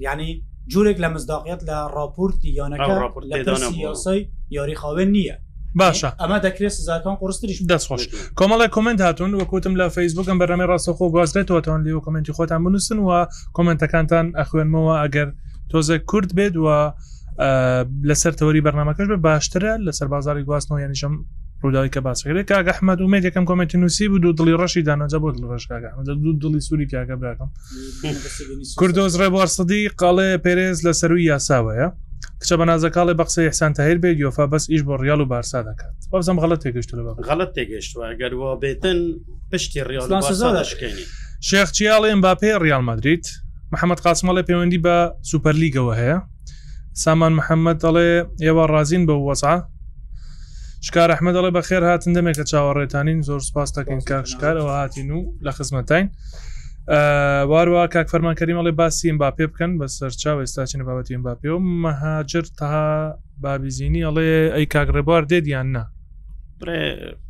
ینی 0.07 0.31
جوورێک 0.73 0.97
لە 0.97 1.05
مزداقیت 1.15 1.59
لە 1.69 1.77
راپورتی 1.97 2.49
یانەکە 2.53 3.77
یاسی 3.83 4.19
یاریخاوێن 4.57 5.09
نییە 5.17 5.35
باشە 5.79 6.11
ئەمە 6.21 6.37
دەکرێت 6.45 6.67
سزاکان 6.77 7.15
قرستریش 7.21 7.59
دەستخۆش 7.71 8.01
کۆمەڵی 8.39 8.69
کمنت 8.75 8.99
هاتون 9.05 9.31
وەکوتم 9.41 9.73
لە 9.79 9.85
فیسبوکم 9.95 10.37
بەرەمی 10.41 10.65
ڕاستەخۆ 10.71 11.05
گوازرێتەوەتان 11.13 11.79
لێ 11.85 11.91
و 11.93 12.01
کمنتی 12.05 12.31
خۆتان 12.37 12.61
بنووسن 12.65 12.99
و 12.99 13.09
کمنتەکانتان 13.57 14.25
ئەخوێنمەوە 14.39 14.95
ئەگەر 15.03 15.27
تۆزە 15.71 15.95
کورد 16.09 16.29
بێت 16.37 16.55
وە 16.65 16.77
لەسەر 18.09 18.33
تەوەری 18.39 18.63
بەرنمەکەش 18.65 19.07
بە 19.11 19.17
باشترە 19.27 19.71
لەسەر 19.87 20.07
بازاری 20.13 20.43
گواستنەوە 20.47 20.79
یانیشم 20.83 21.13
ڕووداوی 21.63 21.89
کە 21.95 21.99
باسەکەێت 22.03 22.45
کاگ 22.51 22.65
ئەحمەد 22.71 22.99
ومێت 23.01 23.23
یەکەم 23.27 23.45
کمەتی 23.49 23.77
نووسی 23.81 24.07
بوو 24.09 24.19
دوو 24.23 24.33
دڵی 24.39 24.55
ڕەشی 24.61 24.81
داناجە 24.89 25.19
بۆ 25.23 25.27
دڵ 25.35 25.43
ڕشکاگە 25.53 25.89
دوو 26.05 26.39
دڵی 26.43 26.59
سووری 26.65 26.85
پیاگە 26.91 27.15
براکەم 27.21 27.49
کوردۆز 28.79 29.13
ڕێبوارسەدی 29.21 29.81
قاڵێ 30.01 30.29
پێرێز 30.45 30.77
لە 30.85 30.91
سەروی 30.99 31.23
یاساوەیە 31.31 31.87
کچە 32.41 32.55
بە 32.59 32.65
نازەکڵی 32.69 33.15
بەقسە 33.19 33.39
یحسان 33.47 33.71
تاهیر 33.77 33.97
بێت 34.03 34.17
یۆفا 34.23 34.45
بەس 34.53 34.63
ئیش 34.71 34.81
بۆ 34.87 34.93
ڕیال 35.03 35.19
و 35.23 35.25
بارسا 35.31 35.59
دەکات 35.67 35.95
بەزم 36.11 36.37
غڵەت 36.43 36.59
تێگەشت 36.63 36.89
غڵەت 37.29 37.51
تێگەشتوە 37.55 38.07
گەروە 38.21 38.51
بێتن 38.61 38.99
پشتی 39.51 39.81
ڕیالشکێنی 39.89 41.05
شێخ 41.49 41.69
چیاڵێن 41.75 42.19
با 42.25 42.31
پێی 42.41 42.55
ڕیال 42.63 42.81
مدریت 42.89 43.25
محەممەد 43.73 43.99
قاسمەڵی 44.05 44.43
پەیوەندی 44.47 44.79
بە 44.85 44.95
سوپەرلیگەوە 45.29 45.93
هەیە 46.01 46.17
سامان 47.03 47.33
محەممەد 47.39 47.77
دەڵێ 47.83 48.09
ئێوە 48.45 48.63
ڕازین 48.73 49.03
بە 49.09 49.13
وەسا 49.27 49.55
شکار 50.85 51.09
ئەحمە 51.13 51.31
دەڵێ 51.35 51.49
بە 51.57 51.61
خێر 51.67 51.83
هاتن 51.89 52.11
دەمێک 52.17 52.35
لە 52.41 52.45
چاوەڕێتانین 52.51 53.19
زۆر 53.27 53.41
سپاس 53.49 53.69
دەکەین 53.77 54.01
کاک 54.09 54.25
شکارەوە 54.31 54.73
هاتین 54.81 55.09
و 55.11 55.19
لە 55.45 55.51
خزمەتین 55.57 56.07
وارووا 57.51 57.83
کاک 57.93 58.07
فەرمانکەریمەڵێ 58.11 58.71
باسی 58.79 59.11
با 59.21 59.29
پێ 59.37 59.45
بکەن 59.51 59.71
بە 59.79 59.85
سەرچاو 59.95 60.37
ئێستاچینە 60.43 60.83
بابەتی 60.89 61.17
با 61.27 61.33
پێ 61.41 61.49
و 61.55 61.59
مەهاجر 61.83 62.45
تا 62.59 62.71
بابیزینی 63.41 64.01
ئەڵێ 64.07 64.29
ئەی 64.55 64.65
کاگڕێبوار 64.73 65.23
دێدیان 65.31 65.67
نا 65.75 65.83
برێ 66.59 66.79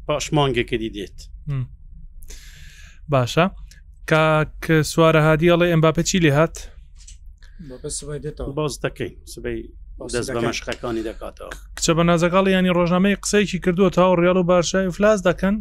پاشمانگێکی 0.07 0.77
دیدێت 0.83 1.17
باشە 3.13 3.45
کاک 4.11 4.65
سوارە 4.91 5.21
هادی 5.27 5.51
ئەڵێ 5.53 5.67
ئەمباپە 5.73 6.01
چی 6.09 6.17
لێ 6.23 6.31
هات 6.37 6.55
باز 8.59 8.73
دەکەین 8.85 9.15
سبەی 9.33 9.59
دەست 10.07 10.31
بە 10.35 10.39
مەشقەکانی 10.49 11.01
دەکاتەوە 11.09 11.53
کچە 11.77 11.91
بە 11.97 12.03
نازەکڵ 12.09 12.45
ینی 12.47 12.71
ڕۆژنامەی 12.77 13.15
قسەیکی 13.23 13.59
کردووە 13.65 13.89
تاو 13.95 14.15
ڕیال 14.21 14.37
و 14.37 14.43
باشای 14.43 14.87
و 14.87 14.91
فلاس 14.91 15.19
دەکەن 15.27 15.55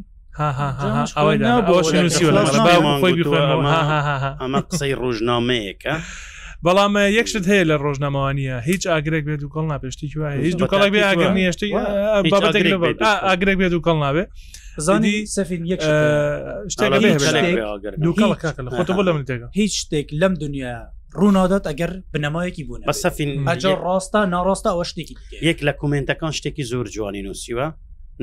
ئەمە 4.41 4.61
قسەی 4.71 4.95
ڕۆژنامەیەکە. 5.03 5.95
بەڵام 6.67 6.97
یەکشت 7.19 7.45
هەیە 7.53 7.65
لە 7.71 7.77
ڕۆژنامەوانیە 7.85 8.57
هیچ 8.69 8.83
ئاگرێک 8.91 9.25
بێت 9.29 9.43
و 9.45 9.49
کەڵ 9.55 9.65
ناپێشتی 9.73 10.09
وایە 10.21 10.39
هیچ 10.47 10.57
دوکڵێک 10.63 10.91
بێ 10.95 11.01
ئاگر 11.09 11.31
نیشتی 11.39 11.71
ئاگرێک 13.29 13.59
بێت 13.61 13.73
و 13.79 13.83
کەڵ 13.87 13.97
نابێ 14.05 14.25
زانی 14.87 15.27
سەفین 15.37 15.63
هیچ 19.61 19.79
شتێک 19.87 20.09
لەم 20.21 20.35
دنیا 20.43 20.77
ڕوونادات 21.17 21.65
ئەگەر 21.71 21.91
بنەمایەکی 22.15 22.65
بوون 22.65 22.81
بە 22.89 22.93
سەفین 23.05 23.31
ئەجا 23.49 23.73
ڕاستە 23.87 24.21
ناڕاستە 24.35 24.69
ئەوە 24.73 24.85
شتێکی 24.91 25.15
یەک 25.49 25.59
لە 25.67 25.73
کومنتەکان 25.81 26.33
شتێکی 26.39 26.65
زۆر 26.71 26.87
جوانی 26.95 27.23
نووسیوە 27.27 27.67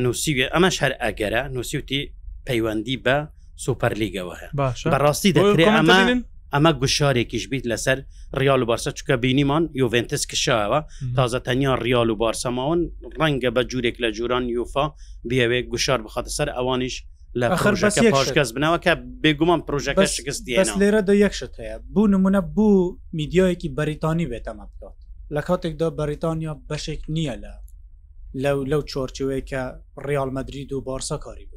نووسیوێ 0.03 0.45
ئەمەش 0.53 0.75
هەر 0.83 0.93
ئەگەرە 1.03 1.41
نووسیوتی 1.55 2.01
پەیوەندی 2.47 2.97
بە 3.05 3.17
سوپەرلیگەوە 3.63 4.33
هەیە 4.39 4.51
بەڕاستی 4.93 5.31
دەکرێت 5.37 5.71
ئەمە 5.79 5.99
ئەمە 6.53 6.71
گوشارێکیش 6.81 7.43
بیت 7.51 7.65
لەسەر 7.71 7.97
ریال 8.39 8.61
و 8.61 8.65
بارسە 8.69 8.91
چکە 8.97 9.15
بینیمان 9.23 9.63
یوڤنتس 9.81 10.23
کشایەوە 10.31 10.79
تازە 11.17 11.39
تەنیا 11.47 11.73
ریال 11.85 12.09
و 12.13 12.17
بارسەماون 12.23 12.79
ڕەنگە 13.19 13.49
بە 13.55 13.61
جوورێک 13.71 13.97
لە 14.03 14.09
جووران 14.17 14.45
یوفا 14.57 14.85
بیاوێ 15.29 15.59
گوشار 15.71 15.99
بخاتە 16.05 16.31
سەر 16.37 16.49
ئەوانیش 16.57 16.95
لە 17.39 17.47
خەرژەکە 17.63 18.03
پاشکەس 18.15 18.49
بنەوەکە 18.55 18.91
بێگومان 19.23 19.59
پرۆژەکە 19.67 20.05
شکست 20.17 20.43
لێرە 20.81 21.01
دا 21.09 21.13
یەکشت 21.23 21.53
هەیە 21.61 21.75
بوو 21.93 22.07
نمونە 22.13 22.41
بوو 22.55 22.97
میدیایەکی 23.19 23.69
بەریتانی 23.77 24.27
بێتەمە 24.31 24.65
بکات 24.71 24.95
لە 25.35 25.41
کاتێکدا 25.47 25.87
بەریتانیا 25.99 26.53
بەشێک 26.69 27.01
نییە 27.15 27.35
لە 27.43 27.51
لەو 28.43 28.57
لەو 28.71 28.81
چۆرچوەیەکە 28.91 29.61
ڕیال 30.07 30.29
مدرید 30.37 30.69
و 30.73 30.81
بارسا 30.87 31.17
کاری 31.17 31.45
بود 31.45 31.55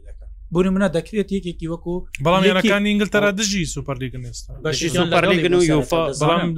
بوون 0.50 0.68
منە 0.76 0.88
دەکرێت 0.97 1.28
یەکێکی 1.38 1.66
وەکو 1.73 1.94
بەڵام 2.25 2.44
یەکان 2.50 2.85
ئینگلتەرا 2.90 3.30
دژی 3.38 3.64
سوپەرلیگنێستام 3.75 4.56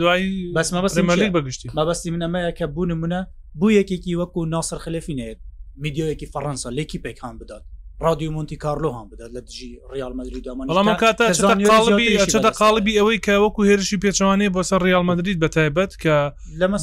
دوای 0.00 0.24
بەسمە 0.56 0.80
بەسمەلی 0.84 1.28
بەگشتی 1.36 1.68
مەبستی 1.78 2.10
منەمەیە 2.16 2.52
کە 2.58 2.64
بوون 2.74 2.90
منە 3.02 3.20
بوو 3.58 3.70
یەکێکی 3.80 4.12
وەکو 4.20 4.40
ناسەر 4.54 4.78
خلفینێت 4.84 5.38
میدیۆیەکی 5.84 6.26
فەڕەنسا 6.32 6.68
لێکی 6.78 6.98
پێکان 7.04 7.34
بدات 7.40 7.64
رادیو 8.00 8.30
مونتی 8.32 8.56
کارلو 8.56 8.90
هەم 8.92 9.14
بدات 9.14 9.30
لە 9.30 9.48
دژی 9.48 9.78
ریال 9.94 10.12
مدرید 10.12 10.44
بەڵام 10.44 11.00
کاتەدا 11.00 12.46
قالبی 12.58 12.98
ئەوەی 13.00 13.18
کە 13.26 13.30
وەکو 13.44 13.64
هێرشی 13.64 13.98
پێچوانەیە 14.04 14.50
بۆ 14.54 14.62
سەر 14.62 14.82
ریال 14.82 15.02
مدرید 15.04 15.44
بە 15.44 15.48
تایبەت 15.48 15.94
کە 16.02 16.32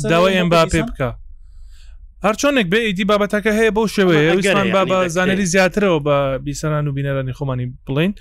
داوای 0.09 0.37
ئەم 0.39 0.49
با 0.49 0.65
پێ 0.65 0.81
بکە 0.81 1.13
هەرچۆنێک 2.23 2.67
بێ 2.71 2.79
ئیدی 2.85 3.05
بابەتەکە 3.07 3.51
هەیە 3.59 3.71
بۆ 3.75 3.87
شێوەیەستان 3.95 4.67
با 4.89 5.07
زانری 5.07 5.45
زیاترەوە 5.45 5.99
بە 6.07 6.41
بیسەران 6.43 6.87
و 6.87 6.91
بینەرانی 6.93 7.33
خۆمانی 7.33 7.67
بڵین 7.89 8.13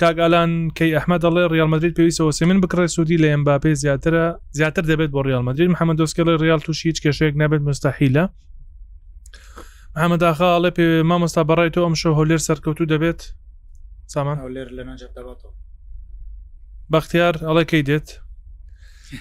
کاگالان 0.00 0.70
کەی 0.78 0.94
ئەحمەد 0.98 1.20
دەڵێ 1.24 1.52
ریال 1.52 1.68
مدرید 1.68 1.92
پێویستەوە 1.98 2.30
سمن 2.30 2.60
بکڕێ 2.60 2.86
سوودی 2.86 3.16
لە 3.18 3.28
ئەمباپێ 3.34 3.72
زیاترە 3.82 4.40
زیاتر 4.52 4.82
دەبێت 4.82 5.10
بۆ 5.12 5.22
ریال 5.26 5.42
مدرید 5.42 5.70
محەممەدۆسکە 5.70 6.22
لە 6.28 6.42
ریال 6.42 6.58
تووش 6.60 6.86
هیچ 6.86 7.06
کێشەیەک 7.06 7.34
نەبێت 7.42 7.60
مستحیلە 7.68 8.24
ئەمەداخاڵێ 9.98 10.70
پێ 10.76 10.86
مامۆستا 11.10 11.42
بەڕای 11.50 11.70
تۆ 11.74 11.80
ئەم 11.84 11.94
شە 12.00 12.10
هۆلێر 12.18 12.40
سەرکەوتو 12.48 12.84
دەبێت 12.92 13.20
سامان 14.14 14.36
هەولێر 14.44 14.68
لە 14.76 14.82
ناجات 14.88 15.12
دەڵاتەوە 15.16 15.52
بەختیار 16.92 17.34
ئەڵێ 17.48 17.64
کەی 17.70 17.82
دێت 17.88 18.08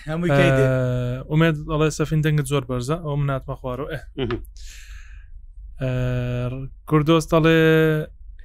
ئومێت 1.31 1.55
ئەڵێ 1.71 1.89
سەفین 1.97 2.21
دەنگت 2.25 2.45
زۆر 2.51 2.63
بەرزە 2.69 2.97
ئەو 3.05 3.15
مناتمە 3.21 3.55
خوارەوە 3.59 3.89
کوردۆستەڵێ 6.89 7.59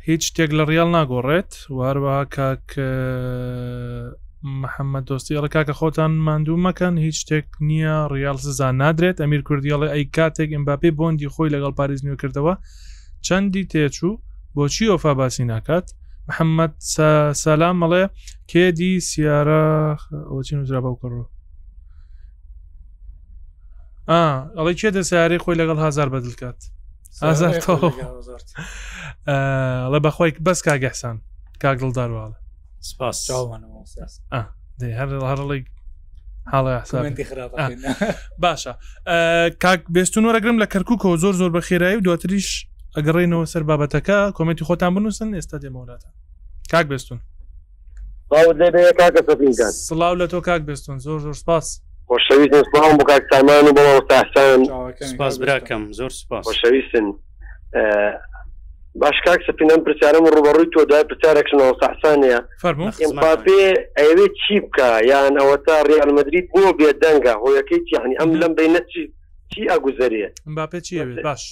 هیچ 0.09 0.23
شتێک 0.28 0.50
لە 0.59 0.62
ڕیال 0.71 0.88
ناگۆڕێت 0.97 1.50
وارەوە 1.78 2.16
کاک 2.37 2.66
محەممەد 4.44 5.04
دۆستی 5.08 5.34
ئەڵ 5.36 5.46
کاکە 5.54 5.72
خۆتان 5.80 6.12
ماندوو 6.26 6.56
مەکەن 6.70 6.98
هیچ 7.04 7.16
شتێک 7.20 7.44
نییە 7.68 8.08
ڕیال 8.12 8.36
سزان 8.46 8.74
نادرێت 8.82 9.16
ئەمیر 9.22 9.42
کوردیڵێ 9.48 9.88
ئەی 9.92 10.04
کاتێک 10.16 10.50
ئەمباپی 10.56 10.90
بۆندی 10.98 11.28
خۆی 11.34 11.48
لەگەڵ 11.54 11.72
پارێز 11.78 12.00
نیوە 12.04 12.16
کردەوە 12.22 12.54
چەندی 13.26 13.64
تێچوو 13.72 14.20
بۆچی 14.56 14.90
ئۆفا 14.92 15.12
باسی 15.20 15.44
ناکات 15.44 15.86
محەممەد 16.28 16.72
سالام 17.42 17.76
مەڵێ 17.82 18.04
کێدی 18.50 18.92
سیارە 19.08 19.64
ئۆچین 20.32 20.58
وزرا 20.62 20.80
بەو 20.84 20.96
کڕۆ 21.00 21.24
ئەڵی 24.56 24.74
کێ 24.80 24.90
دەسیارەی 24.98 25.38
خۆی 25.44 25.58
لەگەڵ 25.60 25.78
هزار 25.86 26.08
بەدل 26.14 26.34
کات 26.40 26.58
ئازار 27.22 27.54
لە 29.92 29.98
بەخۆی 30.04 30.30
بەس 30.46 30.60
کاگەحسان 30.66 31.16
کاگڵ 31.62 31.90
داروواڵە 31.96 32.43
سپاس 32.91 33.31
هەرڵی 34.99 35.64
باشە 38.45 38.73
کاک 39.64 39.81
بێستون 39.97 40.25
وەرەگرم 40.29 40.57
لە 40.62 40.67
کەرککەوە 40.73 41.17
زۆر 41.25 41.33
زۆر 41.41 41.50
بە 41.57 41.61
خێرایی 41.69 41.97
و 41.99 42.07
دواتریش 42.07 42.49
ئەگەڕێنەوە 42.97 43.45
سەر 43.53 43.62
بابەتەکە 43.69 44.19
کۆمەتی 44.37 44.64
خۆتان 44.69 44.93
بنووسن 44.95 45.31
ئێستا 45.37 45.57
دێمەولاتە 45.62 46.09
کاک 46.73 46.87
بێستون 46.93 47.21
سلااو 49.88 50.14
لە 50.21 50.26
تۆ 50.31 50.41
کاک 50.49 50.62
بێستون 50.69 50.99
زۆر 51.07 51.19
زۆر 51.26 51.35
سپاس 51.43 51.83
خۆشەویستسلام 52.11 52.93
بۆ 52.99 53.05
کاکسامان 53.11 53.64
و 53.69 53.73
بۆ 53.76 53.81
ئەوستاسان 53.91 54.61
سپاس 55.11 55.35
براکەم 55.43 55.83
زۆر 55.99 56.11
سپاس 56.21 56.45
خۆشەویستن 56.47 57.05
باشکاک 59.02 59.40
سپینم 59.46 59.80
پرسیارم 59.86 60.26
ڕوبڕووی 60.34 60.66
تۆ 60.74 60.84
دای 60.90 61.04
پرسیارێکشنەوە 61.10 61.74
سەحسانەیە 61.82 62.38
ئەمپاپێ 63.04 63.66
ئەوێ 64.00 64.26
چی 64.40 64.54
بکە 64.64 64.90
یان 65.12 65.34
ئەوە 65.40 65.56
تا 65.66 65.76
ڕیال 65.90 66.10
مدرید 66.18 66.46
بۆ 66.54 66.62
بێ 66.78 66.90
دەنگە 67.02 67.34
هۆیەکەی 67.44 67.80
چیانی 67.88 68.18
ئەم 68.20 68.30
لەم 68.40 68.52
بینە 68.58 68.80
چی 68.92 69.02
چی 69.54 69.66
ئەگوزەریە 69.72 70.28
باپێ 70.56 70.80
چی 70.86 70.94
باش 71.26 71.42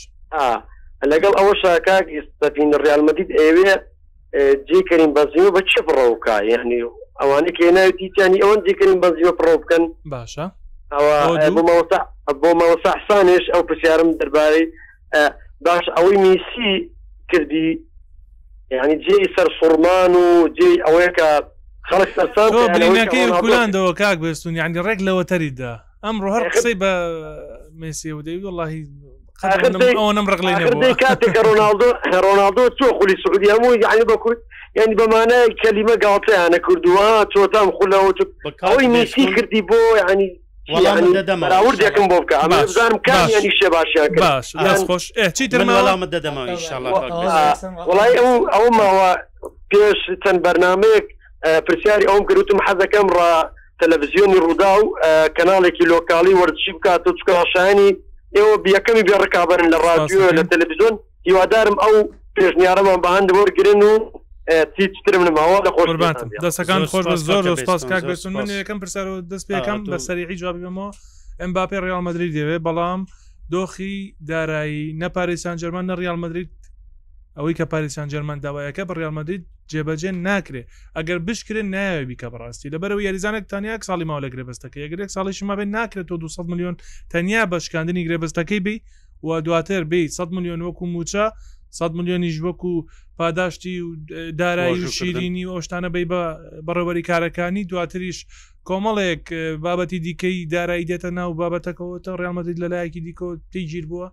لەگەڵ 1.11 1.32
ئەوە 1.38 1.52
شاکاک 1.62 2.04
سپین 2.44 2.70
ڕیال 2.82 3.00
مدید 3.11 3.28
ئێوێ 3.40 3.75
جێکەرین 4.68 5.12
بەزیەوە 5.16 5.50
بە 5.56 5.61
چی 5.75 5.78
بڕەوکە 5.87 6.37
یعنی 6.52 6.80
ئەوانەی 7.20 7.52
کێناوی 7.58 7.92
دیتیانی 8.00 8.42
ئەوەن 8.42 8.61
جێکەرین 8.66 8.99
بەزیەوە 9.04 9.34
پڕۆ 9.38 9.54
بکەن 9.62 9.84
باشە 10.14 10.46
بۆ 12.42 12.50
مەوەسەحسانش 12.61 13.44
ئەو 13.52 13.62
پرسیارم 13.68 14.11
دەربارەی 14.20 14.66
باش 15.66 15.84
ئەوەی 15.96 16.16
میسی 16.25 16.72
کردی 17.33 17.81
یعنی 18.71 19.05
جێ 19.05 19.19
سەر 19.37 19.49
سوورمان 19.61 20.15
و 20.23 20.49
جێ 20.59 20.69
ئەوەیەکە 20.87 21.31
خەڵک 21.91 22.09
سەرسانەکەی 22.19 23.31
کولاندەوە 23.43 23.93
کاک 24.01 24.19
بستون 24.21 24.57
یعنی 24.57 24.83
ڕێک 24.87 25.01
لەوە 25.07 25.25
تەریدا 25.31 25.73
ئەم 26.05 26.17
ڕۆ 26.25 26.29
هەر 26.37 26.45
قسەی 26.55 26.75
بە 26.83 26.93
مسی 27.81 28.12
و 28.12 28.21
دەوی 28.27 28.45
وڵی 28.49 28.83
کاتێک 29.43 31.37
ڕۆناالدۆ 31.49 31.89
ڕۆناالدۆ 32.27 32.65
چۆ 32.79 32.87
خولی 32.99 33.17
سعودی 33.25 33.49
هەموو 33.53 33.75
یعنی 33.85 34.05
بەکوت 34.12 34.39
یعنی 34.77 34.95
بەمانە 35.01 35.39
کەلیمە 35.62 35.97
گاڵتەیانە 36.05 36.59
کردووە 36.67 37.09
چۆتام 37.33 37.69
خولەوە 37.77 38.12
ئەوی 38.62 38.87
میسی 38.95 39.27
کردی 39.35 39.62
بۆ 39.71 39.81
یعنی 40.01 40.41
وەڵامدەدەمەوردێکم 40.75 42.04
بۆ 42.11 42.19
بکە 42.23 42.37
ئەمەزانم 42.42 42.99
کامیانی 43.07 43.50
شێ 43.59 43.69
باشیان 43.75 44.11
باش 44.23 44.47
خۆش 44.88 45.04
چی 45.37 45.45
درمەڵامت 45.54 46.09
دەدەمەوە 46.14 46.45
وڵای 47.90 48.12
ئەو 48.21 48.31
ئەومەوە 48.54 49.11
پێش 49.71 49.99
چەند 50.23 50.38
بەرنمەیەک 50.45 51.07
پرسیاری 51.66 52.09
ئەوم 52.11 52.23
گرتم 52.31 52.59
حەزەکەم 52.66 53.07
ڕ 53.16 53.21
تەلەڤزیۆنی 53.81 54.40
ڕوودا 54.45 54.71
و 54.78 54.83
کەناڵێکی 55.37 55.85
لۆکالی 55.92 56.38
وەرزشی 56.40 56.73
بکات 56.76 57.02
و 57.07 57.16
چکشانی 57.19 57.90
ئێوە 58.37 58.54
بیەکەمی 58.64 59.07
بێڕکابن 59.09 59.62
لە 59.73 59.78
ڕادیۆ 59.85 60.25
لە 60.38 60.42
تەلەڤزیۆن 60.50 60.95
هیوادارم 61.28 61.76
ئەو 61.85 61.97
پێشنیارەمان 62.37 62.99
بەهند 63.04 63.28
وەرگرن 63.37 63.83
و 63.90 63.95
چیتر 64.49 65.18
من 65.18 65.26
ماوە 65.34 65.61
لە 65.66 65.70
خۆشبان 65.76 66.14
دەستەکان 66.46 66.82
خۆش 66.92 67.04
زۆر 67.28 67.44
سپاس 67.62 67.82
کاک 67.90 68.02
بەسون 68.11 68.26
من 68.38 68.46
یەکەم 68.62 68.78
پرسەر 68.82 69.06
و 69.14 69.16
دەست 69.32 69.46
پێەکەم 69.49 69.78
بە 69.87 69.96
سەریعی 70.06 70.37
جوابیمەوە 70.40 70.88
ئەم 71.40 71.50
باپی 71.56 71.76
ڕیال 71.87 72.02
مدرری 72.06 72.32
دەوێت 72.38 72.62
بەڵام 72.66 73.00
دۆخی 73.54 73.96
دارایی 74.30 74.84
نەپارێسان 75.02 75.56
جەرمان 75.62 75.84
نە 75.90 75.94
ڕیال 76.02 76.16
مدرید 76.25 76.50
ئەوەی 77.37 77.54
کە 77.58 77.64
پارێسان 77.72 78.08
جەرمان 78.12 78.38
داوایەکە 78.44 78.82
بە 78.88 78.94
ڕیالمەدرید 79.00 79.42
جێبەجێ 79.70 80.12
ناکرێت 80.26 80.66
ئەگەر 80.96 81.18
بشکرێن 81.26 81.68
نایوێ 81.75 82.04
بیکە 82.11 82.28
بەڕاستی 82.32 82.68
لەبەرەوە 82.75 83.02
یاریزانێک 83.06 83.44
تانیاک 83.49 83.82
ساڵی 83.84 84.04
ماوە 84.08 84.20
لە 84.25 84.28
گرێبستەکە 84.34 84.76
یەگرێک 84.84 85.11
ساڵیشی 85.16 85.44
مابێ 85.50 85.64
ناکرێت 85.76 86.06
تۆ 86.11 86.16
200 86.18 86.49
میلیۆن 86.50 86.76
تەنیا 87.11 87.46
بەشکاندنی 87.52 88.04
گرێبستەکەی 88.08 88.61
بی 88.61 88.82
و 89.22 89.40
دواتر 89.40 89.84
بی 89.84 90.08
100 90.08 90.30
میلیۆن 90.30 90.62
وەکو 90.66 90.84
موچە 90.94 91.32
100 91.73 91.93
میلیۆنیش 91.97 92.38
وەکو 92.41 92.87
پاداشتی 93.19 93.81
و 93.81 93.97
دارایی 94.38 94.85
و 94.85 94.88
شیرینی 94.88 95.45
و 95.45 95.50
ئەوشتانە 95.61 95.88
بی 95.95 96.05
بە 96.11 96.23
بەڕێبەری 96.67 97.07
کارەکانی 97.11 97.64
دواتریش 97.71 98.19
کۆمەڵێک 98.69 99.25
بابەتی 99.64 99.99
دیکەی 100.07 100.47
دارایی 100.52 100.87
دێتە 100.91 101.11
ناو 101.19 101.31
بابەتەکەەوەتە 101.41 102.11
ڕێڵمەدید 102.21 102.61
لەلایەکی 102.62 103.00
دیکۆ 103.07 103.29
تیگیر 103.52 103.85
بووە 103.91 104.09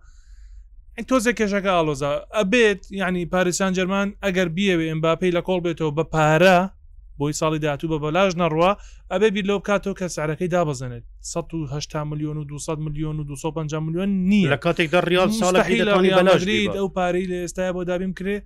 تۆزە 1.10 1.32
کێشەکە 1.40 1.72
ئالۆزا 1.76 2.12
ئەبێت 2.38 2.82
ینی 3.02 3.26
پارسان 3.34 3.72
جەرمان 3.78 4.08
ئەگەر 4.24 4.48
بیەوێ 4.58 4.86
ئەم 4.90 5.00
باپەی 5.06 5.36
لە 5.38 5.42
کۆڵ 5.48 5.60
بێتەوە 5.66 5.92
بە 5.98 6.04
پارە 6.14 6.60
بۆی 7.20 7.34
ساڵی 7.40 7.58
داهاتوو 7.64 7.92
بە 7.94 7.98
بەلاژ 8.04 8.32
نەڕوە 8.42 8.70
ئەبێ 9.12 9.30
بیر 9.36 9.46
لەو 9.50 9.60
کاتەوە 9.70 9.96
کە 10.00 10.08
سارەکەی 10.16 10.52
دابزنێت 10.56 11.06
180 11.22 12.08
میلیۆن 12.12 12.38
و 12.38 12.44
200 12.52 12.80
میلیۆن 12.86 13.16
و 13.20 13.24
250 13.24 13.84
میلیۆن 13.88 14.10
نییە 14.30 14.50
لە 14.56 14.60
کاتێکدا 14.66 15.00
ریال 15.12 15.30
ساڵەگریت 15.42 16.76
ئەو 16.78 16.88
پارەی 16.98 17.28
لە 17.32 17.38
ئێستاە 17.44 17.72
بۆ 17.76 17.82
دابیم 17.90 18.14
کرێ 18.20 18.38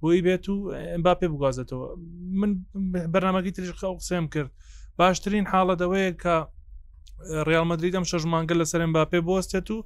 بۆی 0.00 0.20
بێت 0.26 0.44
و 0.48 0.56
ئەمبا 0.92 1.14
پێ 1.20 1.26
بگازێتەوە 1.32 1.82
من 2.40 2.50
بەرنمەکەی 3.12 3.54
تریشقا 3.56 3.88
قسێم 3.98 4.26
کرد 4.34 4.50
باشترین 4.98 5.44
حاڵەتەوەەیە 5.52 6.12
کە 6.22 6.36
ڕالمەدرری 7.48 7.92
دەم 7.96 8.04
شەژمانگە 8.10 8.54
لەسەر 8.60 8.80
ئەمبا 8.84 9.02
پێ 9.12 9.18
بستێت 9.28 9.68
و 9.74 9.78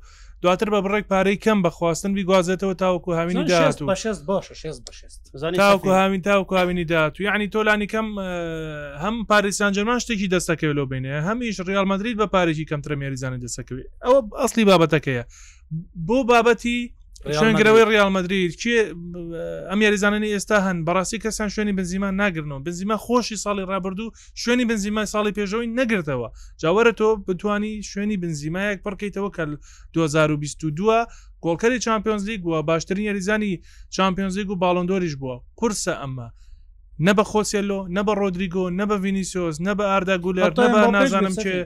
دواتر 0.43 0.67
بە 0.67 0.81
بڕێک 0.85 1.07
پارەی 1.13 1.37
کەم 1.45 1.63
بەخواستن 1.67 2.15
بیگوازێتەوە 2.19 2.75
تاوەکو 2.83 3.13
هامینی 3.19 3.45
داات 3.45 3.79
تاوکو 5.57 5.91
هامین 5.91 6.23
تاوکو 6.23 6.57
هامینی 6.57 6.85
داات 6.85 7.21
و 7.21 7.23
یعنی 7.23 7.49
تۆلانی 7.55 7.87
کەم 7.93 8.07
هەم 9.05 9.15
پارێسان 9.31 9.73
جەرمان 9.75 10.03
شتێکی 10.05 10.31
دەستەکەوێت 10.33 10.75
لۆ 10.79 10.85
بینێ 10.91 11.13
هەمیش 11.29 11.61
ڕیال 11.69 11.85
مدرید 11.93 12.19
بە 12.23 12.27
پارێکی 12.35 12.67
کەمترە 12.71 12.95
مێریزانانی 13.01 13.41
دەسەکەوێت 13.47 13.87
ئەوە 14.05 14.19
ئەاصلی 14.39 14.65
بابەتەکەیە 14.69 15.25
بۆ 16.09 16.19
بابەتی 16.29 16.93
شوێنگرەوەی 17.31 17.85
ریالمەدرید 17.93 18.52
کێ 18.62 18.79
ئەم 19.71 19.79
یاریزانانی 19.85 20.29
ئێستا 20.37 20.57
هەن 20.67 20.79
بەڕاستی 20.87 21.19
کەسان 21.25 21.49
شوێنی 21.55 21.73
بنزیمان 21.79 22.14
ناگرنەوە 22.23 22.61
بنزیمە 22.67 22.97
خۆشی 23.07 23.37
ساڵی 23.45 23.64
ڕابردوو 23.71 24.11
شوێنی 24.43 24.64
بنزیمای 24.71 25.07
ساڵی 25.14 25.33
پێشەوەی 25.38 25.69
نەگرتەوە 25.79 26.29
جاوەرە 26.62 26.93
تۆ 27.00 27.09
بتانی 27.29 27.73
شوێنی 27.91 28.17
بنزیمایەک 28.23 28.79
پڕکەیتەوە 28.87 29.31
کە 29.37 29.45
2022 29.93 31.07
گۆڵکەری 31.45 31.79
چمپیۆنز 31.85 32.25
لیگ 32.29 32.41
بووە 32.45 32.62
باشترین 32.67 33.05
یاریزانی 33.05 33.62
چمپیۆنز 33.97 34.37
لیگ 34.38 34.50
و 34.50 34.57
باڵندۆریش 34.62 35.14
بووە 35.21 35.37
کورسە 35.61 35.95
ئەمە. 36.02 36.29
نە 37.07 37.12
بە 37.19 37.25
خۆسیلۆ 37.31 37.81
نە 37.97 38.02
بە 38.07 38.12
ڕۆدریگۆ 38.21 38.64
نە 38.79 38.85
بە 38.91 38.97
ڤینیسیۆز 39.05 39.57
نە 39.67 39.73
بە 39.79 39.83
ئارداگولێر 39.91 40.52
نازانم 40.97 41.35
چێ 41.43 41.57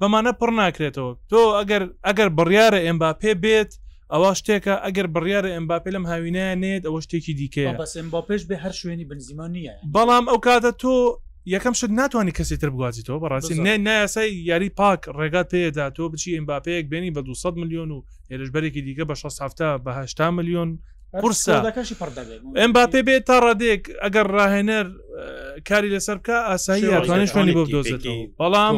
بەمانە 0.00 0.32
پڕ 0.40 0.50
ناکرێتەوە 0.60 1.10
تۆ 1.30 1.38
ئەگەر 1.58 1.82
ئەگەر 2.06 2.28
بڕیاە 2.38 2.78
ئەمبا 2.86 3.10
پێ 3.22 3.32
بێت 3.42 3.72
ئەوە 4.12 4.30
شتێکە 4.40 4.74
ئەگەر 4.84 5.06
بڕیاە 5.14 5.40
ئەمباپێ 5.54 5.90
لەم 5.96 6.04
هاوینەیە 6.10 6.54
نێت 6.64 6.82
ئەوە 6.88 7.00
شتێکی 7.04 7.32
دیکەیە 7.40 7.72
بەسمبا 7.82 8.20
پێش 8.28 8.42
بێ 8.48 8.56
هەر 8.64 8.74
شوێنی 8.80 9.04
بنزیمان 9.10 9.50
نیە 9.56 9.74
بەڵام 9.94 10.24
ئەو 10.30 10.38
کاتە 10.46 10.72
تۆ 10.82 10.94
یەکەم 11.54 11.74
شت 11.78 11.90
ناتوانانی 12.00 12.36
کەسی 12.38 12.56
تر 12.60 12.70
بگوازیتەوە 12.74 13.18
بەڕاستی 13.22 13.56
نێ 13.66 13.74
نایاسای 13.86 14.28
یاری 14.50 14.70
پاک 14.80 15.00
ڕێگات 15.18 15.46
پێدا 15.54 15.84
تۆ 15.96 16.02
بچی 16.12 16.36
ئەمباپەیەک 16.38 16.86
بینی 16.92 17.14
بە 17.16 17.20
200 17.20 17.56
میلیۆن 17.60 17.90
و 17.92 17.98
هێرشبەرێکی 18.30 18.82
دیگە 18.86 19.04
بە 19.10 19.14
16 19.14 19.78
بەهشتا 19.84 20.28
میلیۆن 20.38 20.70
قرسە 21.22 21.56
ئەم 22.62 22.70
با 22.72 22.84
پێ 22.92 23.00
بێت 23.06 23.22
تا 23.28 23.36
ڕادێک 23.44 23.82
ئەگەر 24.02 24.26
ڕاهێنەر 24.36 24.86
کاری 25.68 25.88
لەسەر 25.94 26.16
بکە 26.20 26.36
ئاسایی 26.48 27.26
شوێنی 27.32 27.52
بۆ 27.58 27.62
دۆزێتەوە 27.74 28.22
بەڵام 28.40 28.76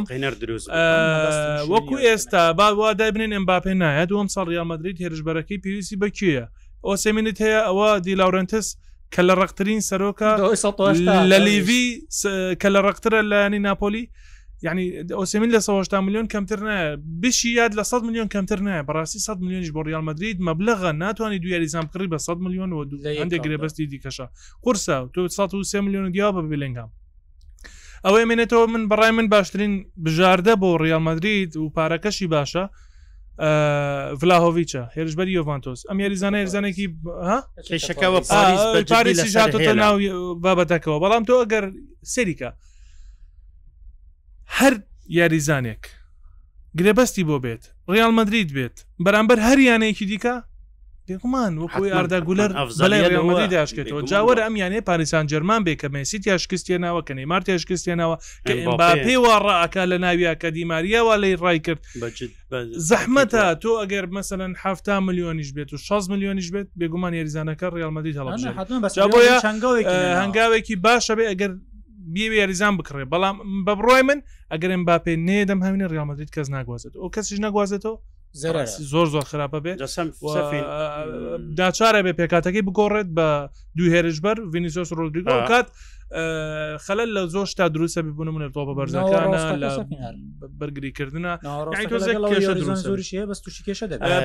وەکو 1.72 1.96
ئێستا 2.06 2.42
با 2.58 2.66
وا 2.80 2.92
دابنین 2.92 3.32
ئەم 3.36 3.44
با 3.48 3.58
پێ 3.64 3.74
نایە 3.82 4.04
دوم 4.10 4.28
ساڵ 4.34 4.46
یامەدرید 4.58 5.00
هێرشبەرەکەی 5.02 5.62
پێویستی 5.64 6.00
بەکوێە 6.02 6.44
ئۆسێمینت 6.88 7.38
هەیە 7.44 7.60
ئەوە 7.66 7.90
دیلاورنتس 8.06 8.66
کە 9.14 9.20
لە 9.28 9.34
ڕختترین 9.40 9.80
سەرۆکە 9.90 10.30
لە 11.30 11.38
لیوی 11.46 11.84
کە 12.60 12.68
لە 12.74 12.80
ڕخترە 12.86 13.20
لەنی 13.32 13.60
ناپۆلی 13.68 14.04
یعنی 14.62 14.92
ئۆسمین 14.92 15.50
لە 15.50 15.54
1970 15.54 16.04
میلیۆن 16.04 16.26
کەمتر 16.32 16.58
نایە 16.58 17.00
بشی 17.22 17.50
یاد 17.50 17.72
لە 17.72 17.82
100 17.82 18.02
میلیۆن 18.02 18.28
کەمتر 18.34 18.58
نایە 18.58 18.86
بەڕاستی 18.88 19.18
100 19.18 19.38
میلیۆنیش 19.40 19.70
بۆ 19.72 19.86
ریال 19.86 20.04
مدرید 20.04 20.38
مەبلغە 20.40 20.94
ناتوانانی 20.94 21.38
دویاریزان 21.38 21.82
بکڕی 21.82 22.08
بە 22.12 22.16
100 22.16 22.36
میلیۆن 22.36 22.72
و 22.72 22.84
هەندێک 23.02 23.38
گرێبستی 23.38 23.90
دیکەشە 23.90 24.24
قرسە 24.62 25.10
تو 25.14 25.26
1 25.62 25.74
میلیۆن 25.74 26.10
دیا 26.12 26.30
بە 26.32 26.42
بلنگام 26.50 26.90
ئەوەی 28.04 28.24
مێنێتەوە 28.30 28.70
من 28.70 28.88
بەڕای 28.88 29.10
من 29.10 29.28
باشترین 29.28 29.90
بژاردە 30.04 30.56
بۆ 30.60 30.80
ریال 30.82 31.02
مدرید 31.02 31.56
و 31.56 31.72
پارەکەشی 31.76 32.26
باشە 32.32 32.70
ڤلاهۆڤچە 34.20 34.82
هێرشبەری 34.96 35.32
یڤانتۆس 35.38 35.80
ئەم 35.90 36.00
یاریزانە 36.00 36.36
هێرزانێکی 36.44 36.96
کێشەکەەوە 37.68 38.20
پاریسی 38.90 39.28
ژاتۆ 39.34 39.58
ناو 39.82 39.96
بابەتەکەەوە 40.44 40.98
بەڵام 41.02 41.24
تۆ 41.26 41.42
ئەگەر 41.42 41.64
سەریکە 42.02 42.54
هەر 44.60 44.74
یاریزانێک 45.18 45.82
گرێبەستی 46.78 47.24
بۆ 47.28 47.36
بێت 47.44 47.62
ڕیال 47.92 48.10
مدرید 48.18 48.48
بێت 48.56 48.76
بەرامبەر 49.04 49.38
هەریانەیەکی 49.48 50.06
دیکە 50.12 50.34
بێگومان 51.08 51.52
وەکوی 51.62 51.90
ئارداگولەر 51.94 52.50
بەلای 52.82 53.48
داشکێتەوە 53.56 54.00
جاوەرە 54.10 54.42
ئەمیانێ 54.46 54.80
پاریسان 54.88 55.24
جەرمان 55.32 55.60
بێ 55.66 55.74
کە 55.80 55.88
مەسی 55.94 56.18
یاشکستێناوە 56.30 57.00
کە 57.08 57.12
نەیمار 57.18 57.42
تێشکستێنەوە 57.48 58.16
کە 58.46 58.52
با 58.66 58.88
پێوا 59.04 59.34
ڕاکە 59.46 59.82
لە 59.90 59.96
ناوی 60.04 60.26
ئاکادیماریەوە 60.30 61.14
لی 61.22 61.34
ڕای 61.42 61.58
کرد 61.66 61.80
زەحمەتە 62.90 63.44
تۆ 63.62 63.70
ئەگەر 63.80 64.04
مەمثلەن 64.14 64.52
ه 64.62 64.64
میلیۆنیش 65.06 65.48
بێت 65.56 65.70
و 65.72 65.76
6 65.78 66.08
میلیۆنیش 66.12 66.48
بێت 66.54 66.68
بێگومان 66.80 67.12
یاریزانەکە 67.18 67.66
ڕالمەدی 67.74 68.12
هەڵ 68.18 68.28
هەنگاوێکی 70.22 70.76
باشە 70.86 71.14
بێ 71.18 71.24
ئەگەر 71.32 71.52
بێ 72.14 72.26
یاریزان 72.40 72.74
بکڕێ 72.78 73.04
بەڵام 73.12 73.36
بە 73.66 73.72
بڕۆی 73.78 74.02
من 74.08 74.18
ئەگەرم 74.52 74.82
باپێ 74.88 75.14
نێدەم 75.28 75.60
هەمینە 75.66 75.86
ڕامەدرید 75.92 76.30
کەس 76.36 76.48
ناگوازێت 76.54 76.94
ئەو 77.00 77.08
کەسیش 77.14 77.38
نەگوازێتەوە 77.44 77.96
زۆر 78.92 79.06
زۆر 79.14 79.24
خراپە 79.30 79.58
بێت 79.64 79.78
داچارە 81.58 82.00
بێ 82.06 82.12
پێکاتەکەی 82.20 82.66
بگۆڕێت 82.66 83.08
بە 83.16 83.28
دوو 83.76 83.86
هێرشبەر 83.94 84.36
ڤینیسۆس 84.52 84.90
ڕۆدریگۆ 84.98 85.36
کات 85.50 85.66
خەل 86.86 87.00
لە 87.16 87.22
زۆر 87.34 87.46
تا 87.58 87.68
دروستە 87.74 88.00
ببوون 88.06 88.28
منە 88.34 88.48
تۆ 88.54 88.60
بە 88.68 88.74
بەرزەکانە 88.78 89.40
لە 89.62 89.70
بەرگریکردنە 90.60 91.32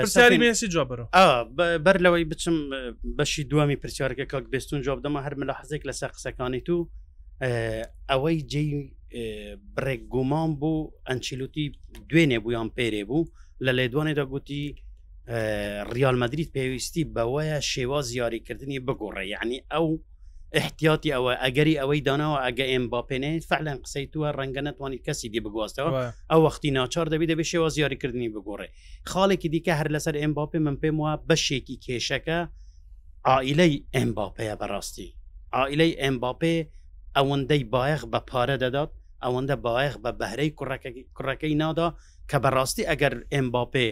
پرسیاری 0.03 0.37
مێسی 0.43 0.67
جابەوە 0.75 1.05
بەر 1.85 1.97
لەوەی 2.05 2.25
بچم 2.31 2.55
بەشی 3.17 3.43
دومی 3.51 3.75
پرسیارەکە 3.81 4.25
کاک 4.31 4.45
بێستون 4.53 4.79
جاب 4.85 4.99
دەمە 5.07 5.19
هەرمە 5.27 5.43
لە 5.49 5.53
حەزێک 5.59 5.83
لەسەر 5.89 6.09
قسەکانی 6.15 6.61
تو 6.67 6.77
ئەوەی 8.09 8.39
جێ 8.51 8.63
برێکگومان 9.75 10.49
بوو 10.59 10.91
ئەنچیلوتی 11.07 11.65
دوێنێ 12.09 12.37
بوویان 12.43 12.69
پێرێ 12.77 13.03
بوو 13.09 13.29
لە 13.65 13.71
لێدوانێدا 13.77 14.25
گوتی 14.33 14.63
ریالمەدریت 15.95 16.49
پێویستی 16.57 17.03
بەوەیە 17.15 17.57
شێواز 17.71 18.07
یاریکردنی 18.21 18.77
بگۆڕێ 18.87 19.23
یعنی 19.33 19.57
ئەو 19.73 19.87
احتیاتی 20.59 21.09
ئەوە 21.15 21.31
ئەگەری 21.43 21.75
ئەوەی 21.81 22.01
داناەوە 22.07 22.39
ئەگە 22.45 22.65
ئێم 22.71 22.85
باپێنێ 22.93 23.33
فعلەن 23.49 23.77
قسەی 23.85 24.05
توە 24.13 24.27
ڕەنگە 24.37 24.61
نتوانانی 24.67 24.99
کەسی 25.05 25.27
دی 25.33 25.39
بگواستەوە 25.45 25.91
ئەو 26.31 26.39
وەختی 26.45 26.69
ناچار 26.77 27.07
دەبی 27.13 27.27
دەبێت 27.31 27.49
شێواز 27.53 27.73
یاریکردنی 27.83 28.29
بگۆڕێ 28.35 28.67
خاڵێکی 29.11 29.49
دیکە 29.53 29.73
هەر 29.79 29.87
لەسەر 29.95 30.15
ئەم 30.21 30.33
باپێ 30.37 30.59
من 30.65 30.75
پێم 30.81 30.97
وە 31.03 31.11
بەشێکی 31.29 31.75
کێشەکە 31.85 32.39
ئائیلەی 33.27 33.73
ئەم 33.95 34.09
باپەیە 34.17 34.55
بەڕاستی 34.61 35.09
ئائیلەی 35.53 35.93
ئەم 36.01 36.15
باپێ 36.23 36.55
ئەوەندەی 37.19 37.63
باەخ 37.73 38.01
بە 38.11 38.19
پارە 38.29 38.55
دەدات 38.63 38.91
ئەوەندە 39.23 39.55
باەخ 39.65 39.93
بە 40.03 40.11
بەهرەی 40.19 40.51
کوڕەکەی 40.57 41.53
نادا 41.61 41.87
کە 42.29 42.37
بەڕاستی 42.43 42.87
ئەگەر 42.89 43.13
ئەمباپێ 43.33 43.87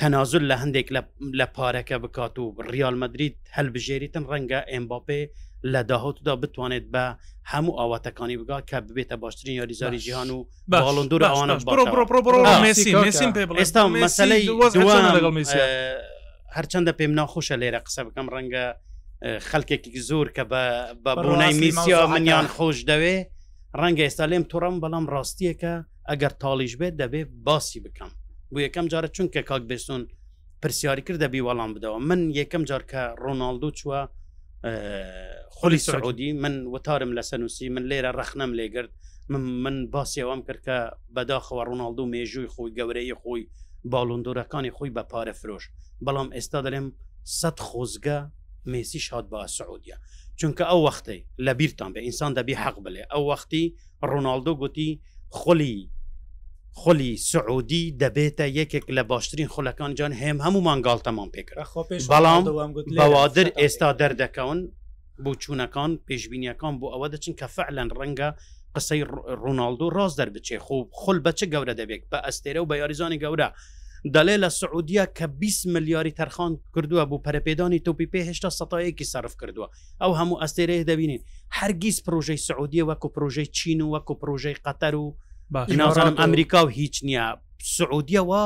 تەنازل 0.00 0.44
لە 0.50 0.56
هەندێک 0.62 0.88
لە 1.38 1.46
پارەکە 1.56 1.96
بکات 2.04 2.34
و 2.38 2.44
ریال 2.72 2.96
مدرید 3.02 3.34
هەلبژێریتن 3.56 4.24
ڕەنگە 4.30 4.60
ئەمباپێ 4.72 5.22
لە 5.72 5.80
داهاتدا 5.90 6.34
بتوانێت 6.42 6.86
بە 6.94 7.04
هەموو 7.52 7.78
ئاواتەکانی 7.80 8.36
بگا 8.40 8.58
کە 8.70 8.76
ببێتە 8.86 9.16
باشترین 9.22 9.54
یاریزاری 9.60 9.98
جیهان 10.04 10.30
و 10.36 10.46
باڵندور 10.82 11.22
ئەوانە 11.30 11.54
ئێستا 13.60 13.82
مەسلەی 14.02 14.42
هەرچەندە 16.56 16.92
پێم 16.98 17.12
ناخۆشە 17.18 17.56
لێرە 17.62 17.80
قسە 17.86 18.00
بکەم 18.06 18.26
ڕەنگە 18.34 18.66
خەکێکی 19.50 20.00
زۆر 20.08 20.26
کە 20.36 20.44
بە 20.52 20.62
بۆنای 21.04 21.52
میسیا 21.60 22.00
منیان 22.12 22.46
خۆش 22.56 22.78
دەوێ 22.90 23.16
ڕەنگە 23.80 24.02
ئێستا 24.06 24.24
لێم 24.30 24.44
توڕم 24.52 24.76
بەڵام 24.82 25.04
ڕاستیەکە 25.14 25.74
ئەگەر 26.10 26.32
تاڵیش 26.42 26.72
بێت 26.80 26.94
دەبێ 27.02 27.20
باسی 27.46 27.80
بکەم 27.84 28.10
بۆ 28.52 28.58
یەکەم 28.66 28.86
جارە 28.92 29.08
چونکە 29.16 29.40
کاک 29.48 29.62
بێسون 29.70 30.02
پرسیاری 30.62 31.02
کرد 31.06 31.20
دەبی 31.24 31.40
وەڵام 31.48 31.70
بدەوە 31.76 31.98
من 32.08 32.20
یەکەم 32.40 32.62
جارکە 32.70 33.02
ڕۆناالدو 33.24 33.70
چوە 33.78 34.00
خولی 35.56 35.78
سعودی 35.86 36.30
من 36.32 36.54
وتارم 36.74 37.10
لە 37.18 37.22
سنووسی 37.30 37.68
من 37.74 37.84
لێرە 37.90 38.10
ڕخنم 38.18 38.50
لێگرت 38.58 38.92
من 39.30 39.40
من 39.64 39.76
باسیەوەم 39.94 40.40
کرد 40.46 40.60
کە 40.66 40.76
بەداخەوە 41.16 41.62
ڕووناالدو 41.68 42.04
مێژووی 42.12 42.50
خۆی 42.54 42.70
گەورەی 42.78 43.12
خۆی 43.22 43.42
باڵندۆرەکانی 43.92 44.70
خۆی 44.76 44.90
بە 44.96 45.02
پارە 45.12 45.32
فرۆش 45.40 45.64
بەڵام 46.04 46.28
ئێستا 46.34 46.58
دەڵێم 46.66 46.88
سەد 47.40 47.58
خۆزگە 47.68 48.18
مێسی 48.66 48.98
شاد 48.98 49.26
بە 49.32 49.46
سعودیا 49.46 49.96
چونکە 50.40 50.60
ئەو 50.68 50.80
وەختی 50.86 51.20
لە 51.44 51.52
بیرتان 51.60 51.90
بە 51.94 52.00
ئینسان 52.06 52.32
دەبی 52.38 52.54
حەق 52.64 52.76
بڵێ 52.84 53.02
ئەو 53.12 53.22
وەختی 53.30 53.64
ڕۆناالدۆ 54.10 54.52
گوتی 54.60 54.90
خولی 55.28 55.90
خولی 56.72 57.16
سعودی 57.16 57.94
دەبێتە 58.02 58.46
یەکێک 58.58 58.84
لە 58.96 59.02
باشترین 59.12 59.48
خولەکان 59.54 59.94
جان 59.98 60.12
هێم 60.20 60.38
هەموو 60.44 60.64
مانگالتەمان 60.68 61.28
پێکرا 61.34 61.64
بەڵام 62.12 62.42
بەوادر 63.00 63.48
ئێستا 63.60 63.88
دەردەکەون 64.00 64.58
بۆ 65.24 65.32
چوونەکان 65.42 65.90
پێشببینیەکان 66.08 66.74
بۆ 66.80 66.86
ئەوە 66.94 67.08
دەچن 67.14 67.34
کە 67.40 67.46
فعلەن 67.56 67.88
ڕەنگە 67.98 68.28
قسەی 68.76 69.02
ڕۆناالدو 69.42 69.86
ڕاست 69.96 70.16
دەربچێ 70.20 70.56
خوب 70.66 70.86
خل 71.00 71.18
بەچە 71.26 71.46
گەورە 71.52 71.74
دەبێت 71.80 72.02
بە 72.10 72.18
ئەستێرە 72.26 72.60
و 72.62 72.68
بە 72.70 72.74
یاریزانی 72.82 73.18
گەورە 73.24 73.48
دەڵێ 74.08 74.36
لە 74.44 74.48
سعودیا 74.60 75.04
کە 75.16 75.26
20 75.40 75.66
ملیاری 75.74 76.12
تەرخان 76.12 76.52
کردووە 76.74 77.04
بۆ 77.10 77.18
پەرپێدانی 77.24 77.78
تۆپی 77.86 78.06
پێ 78.14 78.20
هێشتا 78.24 78.50
سەتایەکی 78.50 79.04
صرف 79.04 79.34
کردووە 79.40 79.68
ئەو 80.02 80.12
هەموو 80.18 80.40
ئەستێرەیە 80.42 80.84
دەبینین 80.90 81.22
هەرگیز 81.60 81.96
پرۆژەی 82.06 82.38
سعودیە 82.48 82.84
وەکو 82.90 83.08
پرۆژەی 83.14 83.46
چین 83.58 83.78
و 83.82 83.92
وەکو 83.96 84.14
پرۆژەی 84.22 84.56
قەتەر 84.66 84.94
و 84.94 85.06
نازانم 85.68 86.14
ئەمریکا 86.22 86.60
و 86.66 86.68
هیچ 86.68 86.96
نییە 87.06 87.24
سعودیەوە 87.78 88.42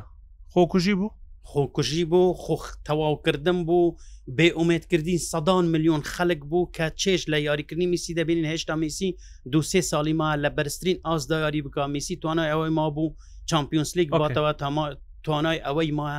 خۆکوژی 0.54 0.94
بوو 1.00 1.08
خۆکوژی 1.50 2.04
بۆ 2.12 2.22
خۆخ 2.44 2.64
تەواوکردن 2.86 3.58
بوو 3.68 3.94
بێ 4.36 4.48
ئومێدکردین 4.58 5.20
سەدان 5.30 5.64
میلیۆن 5.72 6.02
خەلک 6.14 6.40
بوو 6.50 6.70
کە 6.76 6.86
چێش 7.00 7.20
لە 7.32 7.38
یاریکردنی 7.48 7.86
میسی 7.92 8.16
دەبینین 8.18 8.50
هێشتا 8.52 8.74
میسی 8.82 9.08
دو 9.52 9.60
سێ 9.70 9.80
ساڵی 9.90 10.14
ما 10.20 10.28
لە 10.42 10.50
بەرزترین 10.56 10.98
ئازدا 11.06 11.36
یاری 11.44 11.60
بک 11.66 11.76
میسی 11.94 12.14
توانای 12.22 12.50
ئەوەی 12.52 12.72
ما 12.78 12.86
بوو 12.96 13.14
چمپیۆنسلیک 13.50 14.08
باتەوە 14.22 14.52
توانای 15.24 15.60
ئەوەی 15.66 15.90
ماە 15.98 16.18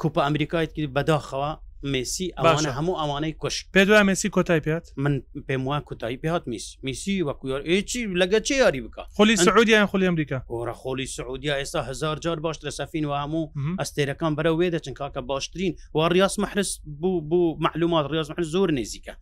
کوپە 0.00 0.20
ئەمریکایت 0.26 0.70
کرد 0.76 0.92
بەداخەوە 0.96 1.50
مسی 1.82 2.30
ئەوانە 2.38 2.66
هەموو 2.76 2.96
ئەوانەی 3.00 3.32
کوشت 3.32 3.66
پێ 3.74 3.82
دوای 3.88 4.02
مسی 4.02 4.28
کۆتای 4.30 4.60
پێات 4.66 4.88
من 4.96 5.22
پێم 5.48 5.64
وای 5.66 5.80
کۆتایی 5.88 6.18
پێات 6.22 6.42
میس 6.46 6.76
میسی 6.82 7.22
وەکوار 7.24 7.60
ئێچی 7.64 8.08
لەگە 8.20 8.38
چی 8.42 8.54
یاری 8.54 8.80
بکە 8.82 9.02
خۆلی 9.16 9.36
سعودیان 9.46 9.86
خۆلی 9.86 10.06
ئەمریکا 10.10 10.38
ئۆرە 10.52 10.74
خۆلی 10.82 11.06
سعودیا 11.06 11.54
ئێستا 11.62 11.78
هزار 11.90 12.18
جار 12.18 12.40
باش 12.40 12.56
لە 12.58 12.68
سەفین 12.70 13.04
و 13.04 13.12
هەموو 13.22 13.52
ئەستێرەکان 13.80 14.32
بەرە 14.36 14.52
وێ 14.58 14.68
دەچن 14.74 14.92
کاکە 15.00 15.20
باشترین 15.32 15.76
وا 15.94 16.08
ڕاست 16.08 16.38
مەحرس 16.42 16.70
بوو 16.84 17.20
بوو 17.20 17.56
معلومات 17.60 18.06
ڕاز 18.06 18.28
مەحر 18.30 18.42
زۆر 18.54 18.70
نزیکە 18.70 19.14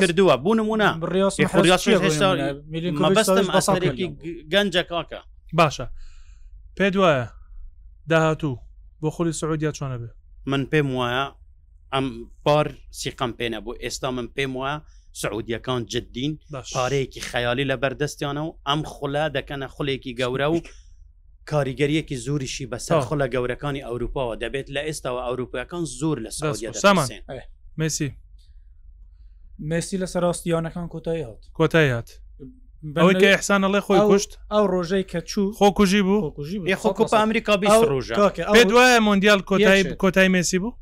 کردووە 0.00 0.34
بوو 0.44 0.54
نمونە 0.60 0.90
بەستمەستێکی 3.18 4.06
گەنجە 4.52 4.82
کاکە 4.92 5.20
باشە 5.60 5.86
پێ 6.76 6.86
دوایە 6.94 7.26
داهاتوو 8.10 8.56
بۆ 9.02 9.08
خۆلی 9.16 9.32
سعودیا 9.40 9.72
چۆنە 9.72 9.96
بێ 10.00 10.08
من 10.50 10.62
پێم 10.72 10.86
وایە 10.98 11.41
ئەم 11.92 12.30
پار 12.44 12.66
سیقام 12.90 13.32
پێ 13.38 13.46
نەبوو 13.54 13.80
ئێستا 13.82 14.10
من 14.16 14.28
پێم 14.36 14.52
وە 14.60 14.80
سعودیەکان 15.12 15.86
جدین 15.86 16.38
پارەیەکی 16.74 17.20
خەیالی 17.30 17.64
لە 17.70 17.76
بەردەستیانە 17.82 18.40
و 18.46 18.56
ئەم 18.68 18.82
خولا 18.84 19.28
دەکەنە 19.36 19.66
خولێکی 19.74 20.16
گەورە 20.20 20.46
و 20.52 20.60
کاریگەریەکی 21.50 22.16
زوریشی 22.24 22.68
بەسەر 22.72 23.00
خۆلە 23.08 23.26
گەورەکانی 23.34 23.84
ئەوروپاەوە 23.88 24.36
دەبێت 24.42 24.66
لە 24.74 24.82
ئێستاەوە 24.88 25.20
ئەوروپیەکان 25.26 25.84
زۆر 25.98 26.18
لە 26.24 26.30
مسی 27.78 28.12
مسی 29.58 29.98
لە 30.02 30.06
سەراستیانەکان 30.12 30.88
کۆتایی 30.94 31.22
هات 31.28 31.42
کۆتایی 31.58 31.90
هات 31.94 32.08
ئەوەی 32.96 33.16
کە 33.22 33.26
ئەحسانە 33.32 33.68
لێ 33.74 33.80
خۆی 33.86 34.00
کوشت 34.08 34.30
ئەو 34.54 34.64
ڕۆژەی 34.74 35.04
کە 35.10 35.18
چوو 35.30 35.52
خۆکوژی 35.58 36.02
بوو 36.02 36.30
خۆ 36.82 36.90
کوپ 36.98 37.12
ئەمریکا 37.22 37.54
ڕۆژ 37.92 38.08
پێ 38.56 38.62
دوایە 38.70 38.98
مۆندیال 39.06 39.40
کۆتایی 39.50 39.82
کۆتای 40.02 40.28
مسی 40.36 40.58
بوو 40.62 40.72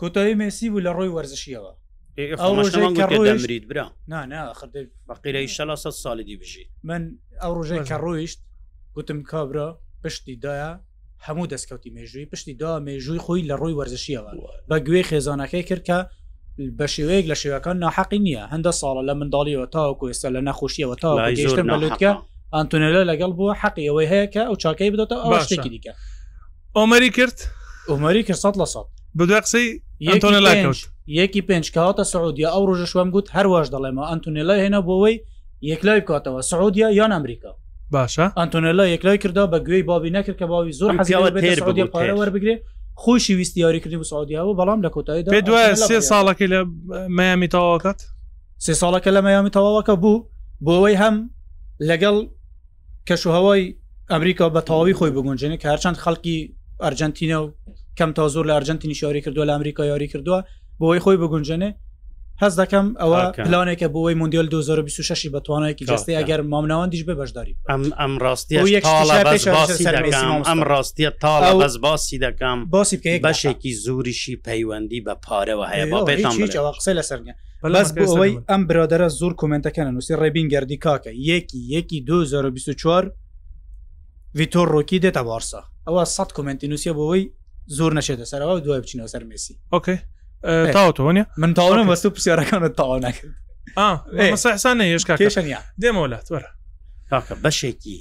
کۆتایی 0.00 0.34
مسی 0.34 0.70
بوو 0.70 0.80
لە 0.80 0.92
ڕۆی 0.96 1.12
وەرزشیەوە 1.14 1.74
ڕۆیت 2.98 3.64
برا 3.68 3.86
بەقیرە 5.08 5.46
شلا 5.46 5.76
سە 5.76 5.90
ساڵی 5.90 6.24
دی 6.24 6.36
بژی 6.36 6.64
من 6.82 7.10
ئەو 7.42 7.52
ڕۆژەی 7.56 7.84
کە 7.88 7.96
ڕۆیشت 8.04 8.38
گوتم 8.94 9.22
کابرا 9.22 9.78
پشتی 10.04 10.40
دایە 10.44 10.72
هەموو 11.26 11.46
دەستکەوتی 11.52 11.90
مێژووی 11.96 12.26
پشتی 12.32 12.54
دا 12.54 12.80
مێژووی 12.86 13.18
خۆی 13.24 13.44
لە 13.50 13.56
ڕۆی 13.60 13.74
وەرزشیەوە 13.78 14.32
بە 14.68 14.76
گوێ 14.86 15.02
خێزانەکەی 15.08 15.64
کردکە 15.68 15.98
بە 16.78 16.86
شێوەیەک 16.94 17.26
لە 17.32 17.36
شێوەکان 17.42 17.76
ناحقی 17.84 18.18
نییە 18.26 18.44
هەندە 18.52 18.72
ساڵە 18.80 19.02
لە 19.08 19.14
منداڵیەوە 19.20 19.66
تاوەکو 19.74 20.08
ئێستا 20.10 20.28
لە 20.36 20.40
نەخۆشیەوە 20.48 20.94
تاگەشتم 21.02 21.66
بەلوتکە 21.72 22.10
ئەتوننلە 22.54 23.02
لەگەڵ 23.10 23.30
بووە 23.38 23.52
حەقی 23.62 23.88
ئەوەی 23.88 24.08
هەیە 24.12 24.26
کە 24.34 24.42
ئەو 24.48 24.54
چاکەی 24.62 24.90
بدەتە 24.92 25.12
ئەو 25.22 25.32
شتێکی 25.44 25.68
دیکە 25.74 25.92
ئۆمەری 26.78 27.10
کرد 27.16 27.38
ئۆمەری 27.90 28.22
کرد 28.26 28.36
سە 28.44 28.50
لە 28.60 28.66
سە 28.74 28.80
بەدو 29.18 29.36
قسەی 29.44 29.68
یەکتۆە 30.08 30.40
لاکەوت 30.46 30.80
یەکی 31.18 31.42
پێنج 31.48 31.66
کەواتە 31.74 32.02
سعودیا 32.12 32.48
ئەو 32.54 32.62
ڕۆژە 32.68 32.86
شوم 32.92 33.08
گوت 33.14 33.26
هەروەش 33.36 33.66
دەڵێمە 33.74 34.02
ئەتونێلا 34.10 34.56
هێنا 34.62 34.80
بۆەوەی 34.86 35.16
یەکلای 35.70 36.00
بکاتەوە 36.04 36.40
سعودیا 36.50 36.88
یان 37.00 37.10
ئەمریکا 37.16 37.52
باشە 37.94 38.26
ئەتونێلا 38.40 38.84
یەکلای 38.94 39.18
کردا 39.22 39.44
بە 39.52 39.58
گوێی 39.66 39.82
بابی 39.90 40.10
نەکرد 40.16 40.36
کە 40.40 40.46
باوی 40.52 40.72
زۆر 40.80 40.90
حەزیەوە 40.98 41.28
وەربگرێ 42.20 42.56
خۆشی 43.02 43.34
ویستی 43.38 43.60
یاریکردی 43.64 43.98
بە 44.02 44.06
سعودیاوە 44.12 44.52
بەڵام 44.60 44.80
لە 44.86 44.90
کۆتایی 44.94 45.24
پێ 45.34 45.40
دوای 45.48 45.76
سێ 45.88 45.98
ساڵەکە 46.10 46.46
لە 46.52 46.60
مەامی 47.18 47.48
تەواکات 47.54 48.00
سێ 48.64 48.72
ساڵەکە 48.82 49.10
لە 49.16 49.20
مەامی 49.26 49.50
تەواوەکە 49.56 49.94
بوو 50.02 50.18
بۆەوەی 50.64 50.96
هەم 51.02 51.16
لەگەڵ 51.88 52.16
کەشوهوای 53.08 53.62
ئەمریکا 54.12 54.46
بە 54.54 54.60
تەواوی 54.68 54.94
خۆی 54.98 55.12
بگونجێنێ 55.16 55.56
کە 55.62 55.66
هەرچەند 55.72 55.96
خەڵکی 56.04 56.36
ئەرجنتینە 56.84 57.38
و 57.42 57.46
کەم 58.00 58.12
تا 58.12 58.28
زۆر 58.28 58.46
لە 58.46 58.50
ئەرجنتینی 58.58 58.94
شاری 58.94 59.22
کردووە 59.22 59.46
لە 59.48 59.52
ئەمریکا 59.56 59.80
یاری 59.86 60.08
کردووە 60.08 60.42
بۆی 60.80 60.98
خۆی 61.04 61.16
بگونجێنێ 61.22 61.70
هەز 62.42 62.52
دەکەم 62.60 62.86
ئەوە 63.00 63.22
پلانێکە 63.46 63.88
بۆی 63.94 64.14
مندیل 64.14 64.46
2026 64.48 65.30
بەتوانایکی 65.30 65.84
جستی 65.86 66.16
ئەگەر 66.20 66.40
مامناوەندیش 66.52 67.02
بە 67.08 67.12
بەشداری 67.20 67.54
ئەم 67.70 67.82
ئەم 68.00 68.18
ئەم 70.44 70.62
ڕاستیە 70.70 71.12
تا 71.20 71.58
بەس 71.66 71.76
باسی 71.78 72.18
دەکەم 72.18 72.58
باسی 72.70 72.96
بکە 72.96 73.22
بەشێکی 73.26 73.72
زوریشی 73.84 74.36
پەیوەندی 74.46 75.00
بە 75.06 75.14
پارەوە 75.26 75.66
هەیە 75.72 76.56
قسە 76.76 76.92
لە 76.98 77.02
سەرگە 77.08 77.32
بەس 77.74 77.90
بۆەوەی 78.00 78.32
ئەم 78.50 78.62
برادرە 78.68 79.08
زۆر 79.20 79.32
کومنتەکەن 79.40 79.86
نووسی 79.94 80.16
ڕێبین 80.20 80.46
گردی 80.52 80.76
کاکە 80.84 81.12
یەکی 81.30 81.58
یەکی 81.74 82.00
2024 82.06 83.12
ڤیتۆر 84.38 84.66
ڕۆکی 84.74 84.98
دێتە 85.04 85.18
بارسا 85.28 85.62
ئەوە 85.88 86.04
سەد 86.16 86.30
کومنتی 86.36 86.66
نووسە 86.68 86.92
بۆەوەی 86.98 87.26
زۆر 87.78 87.90
نەشێتە 87.98 88.24
سەرەوە 88.30 88.54
دوای 88.66 88.80
بچینە 88.84 89.06
سەر 89.14 89.22
مسی 89.30 89.52
ئۆکێ 89.74 89.96
تاوتۆنیە 90.76 91.24
من 91.42 91.50
تاڵم 91.58 91.86
بەست 91.92 92.04
و 92.06 92.10
پرسیارەکانت 92.16 92.72
تاوا 92.80 92.98
نکرد 93.06 93.30
ئاسانە 94.34 94.84
هێشکا 94.92 95.14
کێشنیا 95.20 95.60
دێمە 95.82 96.00
وڵات 96.04 96.26
وەرە 96.32 96.50
تاکە 97.10 97.34
بەشێکی 97.44 97.98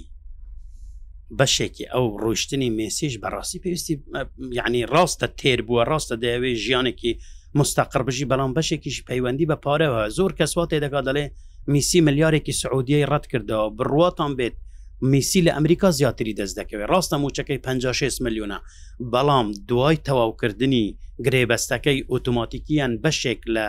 بەشێکی 1.39 1.85
ئەو 1.93 2.05
ڕۆشتنی 2.23 2.69
مێسیش 2.79 3.13
بەڕاستی 3.23 3.59
پێویستی 3.63 3.95
یعنی 4.59 4.81
ڕاستە 4.93 5.27
تێر 5.39 5.59
بووە 5.67 5.83
ڕاستە 5.91 6.15
دەیەوێ 6.23 6.51
ژیانێکی 6.63 7.11
مستەقر 7.59 8.01
بژی 8.07 8.25
بەڵام 8.31 8.51
بەشێکیش 8.57 8.97
پەیوەندی 9.07 9.49
بە 9.51 9.55
پارەوە 9.65 10.01
زۆر 10.17 10.31
کەسوات 10.39 10.69
تێ 10.71 10.77
دەکات 10.85 11.03
دەڵێ 11.09 11.25
میسی 11.73 11.99
ملیارێکی 12.07 12.53
سعودیەی 12.61 13.07
ڕەت 13.11 13.25
کردەوە 13.31 13.65
بڕواتان 13.77 14.31
بێت 14.37 14.55
میسی 15.01 15.41
لە 15.43 15.49
ئەمریکا 15.51 15.89
زیاتری 15.91 16.35
دەست 16.35 16.59
دەکەوێت 16.59 16.89
ڕاستە 16.89 17.13
موچەکەی 17.17 17.57
56 17.63 18.17
میلیۆنە 18.21 18.59
بەڵام 19.11 19.51
دوای 19.69 19.97
تەواوکردنی 20.05 20.97
گرێبەستەکەی 21.25 22.05
ئۆتوماتیکیان 22.09 22.91
بەشێک 23.03 23.41
لە 23.55 23.65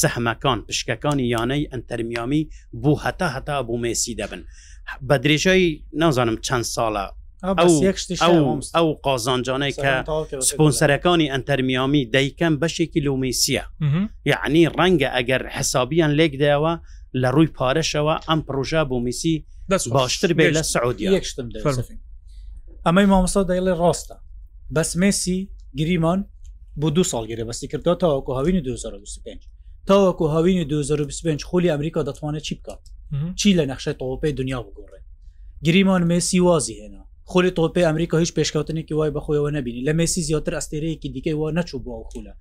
سەحمەکان 0.00 0.58
پشکەکانی 0.68 1.22
یانەی 1.34 1.68
ئەتەرمیامی 1.72 2.42
بوو 2.82 3.00
هەتا 3.04 3.28
هەتا 3.36 3.56
بوو 3.66 3.82
مێسی 3.82 4.14
دەبن 4.20 4.42
بە 5.08 5.16
درێژایی 5.24 5.84
نازانم 5.92 6.36
چەند 6.46 6.66
ساڵە 6.74 7.06
ئەو 8.76 8.88
قازانجانەی 9.06 9.72
کە 9.82 9.88
سپۆنسەرەکانی 10.48 11.28
ئەتەرمیامی 11.32 12.02
دەیکەم 12.14 12.54
بەشێکی 12.62 13.00
لومیسیە 13.06 13.64
یعنی 14.32 14.62
ڕەنگە 14.78 15.08
ئەگەر 15.16 15.42
حسابیان 15.56 16.10
لێک 16.18 16.32
دەوە 16.44 16.74
لە 17.20 17.28
ڕووی 17.34 17.48
پارەشەوە 17.58 18.14
ئەم 18.28 18.40
پرۆژە 18.46 18.82
بۆ 18.90 18.96
میسی 19.06 19.34
باشتر 19.92 20.30
بێ 20.38 20.48
لە 20.56 20.62
سعودی 20.72 21.08
ئەمەی 22.86 23.06
مامۆستا 23.12 23.42
دەیڵێ 23.50 23.74
ڕاستە 23.82 24.16
بەس 24.74 24.90
مسی 25.02 25.38
گریمان 25.78 26.20
بۆ 26.80 26.88
دو 26.96 27.02
ساڵ 27.10 27.24
گرێ 27.30 27.44
بەستی 27.48 27.68
کردو 27.72 27.94
تاواکو 27.94 28.32
هاوینی 28.36 28.60
2025 28.60 29.48
تاواکو 29.86 30.26
هاوینی 30.34 30.64
2025 30.64 31.44
خولی 31.44 31.68
ئەمریکا 31.74 32.02
دەتوانێت 32.08 32.40
چی 32.48 32.54
بکات 32.60 32.82
چی 33.40 33.48
لە 33.58 33.64
نەخشە 33.70 33.92
تۆپی 34.00 34.30
دنیا 34.40 34.60
بگۆڕێ 34.66 35.00
گریمان 35.66 36.02
مسی 36.14 36.40
وازی 36.40 36.74
هێنا 36.80 37.02
خولی 37.24 37.50
تۆپی 37.50 37.84
ئەمریکا 37.88 38.14
هیچ 38.22 38.30
پێشکەوتنێکی 38.38 38.92
وای 38.92 39.10
بەخۆیەوە 39.16 39.50
نبینی 39.56 39.84
لە 39.88 39.92
مسی 40.00 40.22
زیاتر 40.22 40.52
ئەستێرەیەکی 40.58 41.08
دیکەی 41.14 41.36
وا 41.40 41.48
نەچوو 41.58 41.78
بۆ 41.84 41.90
ئەو 41.96 42.04
خولە 42.12 42.34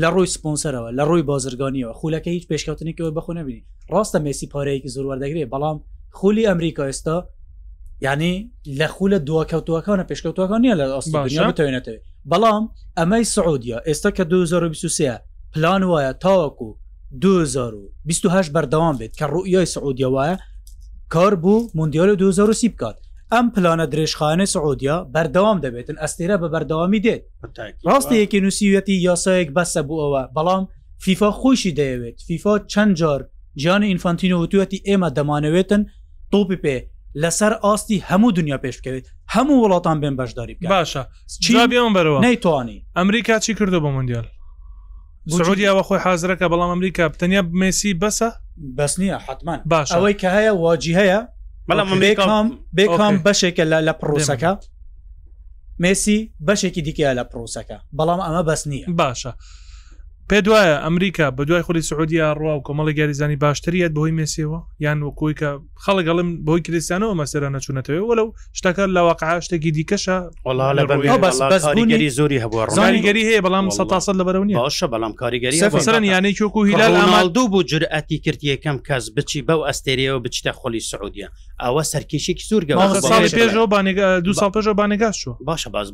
لە 0.00 0.08
ڕووی 0.14 0.26
سپۆنسەرەوە 0.36 0.90
لە 0.98 1.04
ڕووی 1.08 1.22
بازرگانیەوە 1.30 1.92
خولەکە 2.00 2.30
هیچ 2.36 2.44
پێشکەوتنێکەوە 2.50 3.10
بخۆ 3.16 3.32
نبینی 3.38 3.62
ڕاستە 3.92 4.18
مسی 4.26 4.46
پارەیەکی 4.52 4.88
زۆر 4.94 5.04
وەردەگرێ 5.08 5.44
بەڵام 5.52 5.76
خولی 6.18 6.46
ئەمریکا 6.48 6.82
ئێستا 6.90 7.16
یعنی 8.06 8.32
لە 8.78 8.86
خولە 8.94 9.18
دواکەوتوەکانە 9.28 10.04
پێشکەوتوەکان 10.10 10.60
نیە 10.64 10.74
لە 10.80 10.84
ئاستێنێتەوە 10.96 12.00
بەڵام 12.32 12.64
ئەمەی 12.98 13.24
سعودیا 13.34 13.78
ئێستا 13.88 14.10
کە 14.16 14.22
2023 14.24 15.18
پلان 15.54 15.82
وایە 15.82 16.12
تاوەکو 16.24 16.68
2020 17.20 18.52
بەردەوام 18.54 18.94
بێت 19.00 19.12
کە 19.20 19.26
ڕوئیای 19.34 19.66
سعودیا 19.74 20.08
وایە 20.16 20.36
کار 21.08 21.34
بوو 21.34 21.70
مندیال 21.74 22.14
2030 22.16 22.68
بکات 22.68 22.98
ئەم 23.34 23.46
پلانە 23.54 23.86
درێژخانە 23.92 24.44
سعودیا 24.54 24.96
بەردەوام 25.14 25.58
دەبێتن 25.64 25.96
ئەستێرە 26.02 26.36
بە 26.42 26.48
بەردەوامی 26.54 27.00
دێت 27.06 27.22
ڕاستەیەکی 27.88 28.40
نووسیەتی 28.44 28.96
یاسایەک 29.10 29.50
بەسە 29.56 29.80
بووەوە 29.88 30.22
بەڵام 30.36 30.62
فیفا 31.04 31.30
خۆشی 31.40 31.72
دەیەوێت 31.78 32.16
فیفا 32.26 32.54
چەند 32.72 32.92
جار 33.00 33.20
جیانی 33.60 33.86
ئینفانتینۆ 33.92 34.36
وتوەتی 34.42 34.78
ئێمە 34.88 35.08
دەمانەوێتن 35.16 35.82
تۆپی 36.32 36.58
پێ 36.64 36.76
لەسەر 37.22 37.52
ئاستی 37.64 37.98
هەموو 38.08 38.30
دنیا 38.38 38.58
پێش 38.64 38.76
بکەوێت 38.80 39.06
هەموو 39.34 39.62
وڵاتان 39.64 39.96
بێن 40.02 40.14
بەشداری 40.20 40.54
باشە 40.74 41.02
چیان 41.44 41.90
بەرەوە 41.96 42.18
نەیتوانی 42.26 42.78
ئەمریکا 42.98 43.36
چی 43.44 43.52
کردو 43.58 43.78
بە 43.84 43.90
مندیال 43.98 44.26
زودیەوە 45.36 45.82
خۆی 45.88 46.00
حازرەکە 46.06 46.46
بەڵام 46.52 46.70
ئەمریکا 46.74 47.04
تەنیا 47.20 47.42
مسی 47.62 47.90
بەسە 48.02 48.28
بەس 48.78 48.92
نییە 49.00 49.18
حتمان 49.26 49.60
باش 49.72 49.88
ئەوەی 49.94 50.14
کە 50.22 50.28
هەیە 50.36 50.52
واجی 50.64 50.94
هەیە 51.00 51.20
بێکام 52.76 53.14
بەشێکە 53.24 53.64
لە 53.88 53.92
پرۆسەکە 54.00 54.52
مسی 55.80 56.32
بەشێکی 56.46 56.82
دیکە 56.86 57.12
لە 57.18 57.24
پرۆسەکە 57.30 57.78
بەڵام 57.98 58.20
ئەمە 58.26 58.42
بەس 58.48 58.62
نییە 58.70 58.86
باشە 59.00 59.32
پێ 60.30 60.38
دوایە 60.46 60.76
ئەمریکا 60.84 61.26
بە 61.36 61.42
دوای 61.48 61.62
خۆی 61.66 61.82
سعودیا 61.90 62.32
ڕوا 62.40 62.54
و 62.58 62.62
کۆمەڵی 62.66 62.92
گاریزانی 62.98 63.36
باشتریت 63.36 63.92
بۆی 63.98 64.12
مێسیەوە 64.18 64.58
یان 64.84 64.98
وەکوی 65.06 65.34
کە 65.40 65.48
خەڵگەڵم 65.84 66.28
بۆی 66.46 66.60
کریسیانەوە 66.66 67.14
مەسەرە 67.20 67.48
نەچوونەتەوە 67.54 68.02
وەلو 68.10 68.26
شتەکە 68.58 68.84
لە 68.96 69.00
واقع 69.06 69.40
شتێکی 69.44 69.70
دیکەشە 69.76 70.18
گەری 71.92 72.10
زۆری 72.18 72.38
هەبووڕزانیگەری 72.44 73.22
هەیە 73.28 73.42
بەڵام 73.46 73.66
سە 74.04 74.12
لە 74.20 74.24
بەرەونی 74.28 74.54
باشە 74.60 74.86
بەڵام 74.94 75.12
کاریگەری 75.20 75.58
یانەی 76.14 76.34
چۆکو 76.40 76.60
هیلال 76.68 76.94
ئامال 77.00 77.28
دوو 77.36 77.48
بۆ 77.54 77.60
جرئەتی 77.70 78.18
کردی 78.24 78.48
یەکەم 78.54 78.78
کەس 78.88 79.04
بچی 79.16 79.42
بەو 79.48 79.60
ئەستێریەوە 79.68 80.18
بچتە 80.24 80.50
خۆلی 80.60 80.80
سعودیا 80.90 81.28
ئەوە 81.64 81.82
سەرکیشێکی 81.92 82.44
زۆر 82.50 82.62
پێشەوە 82.64 82.96
دو 84.26 84.32
ساڵ 84.40 84.50
پێشەوە 84.56 84.74
بانێگاش 84.80 85.18
باشە 85.48 85.68
باز 85.74 85.86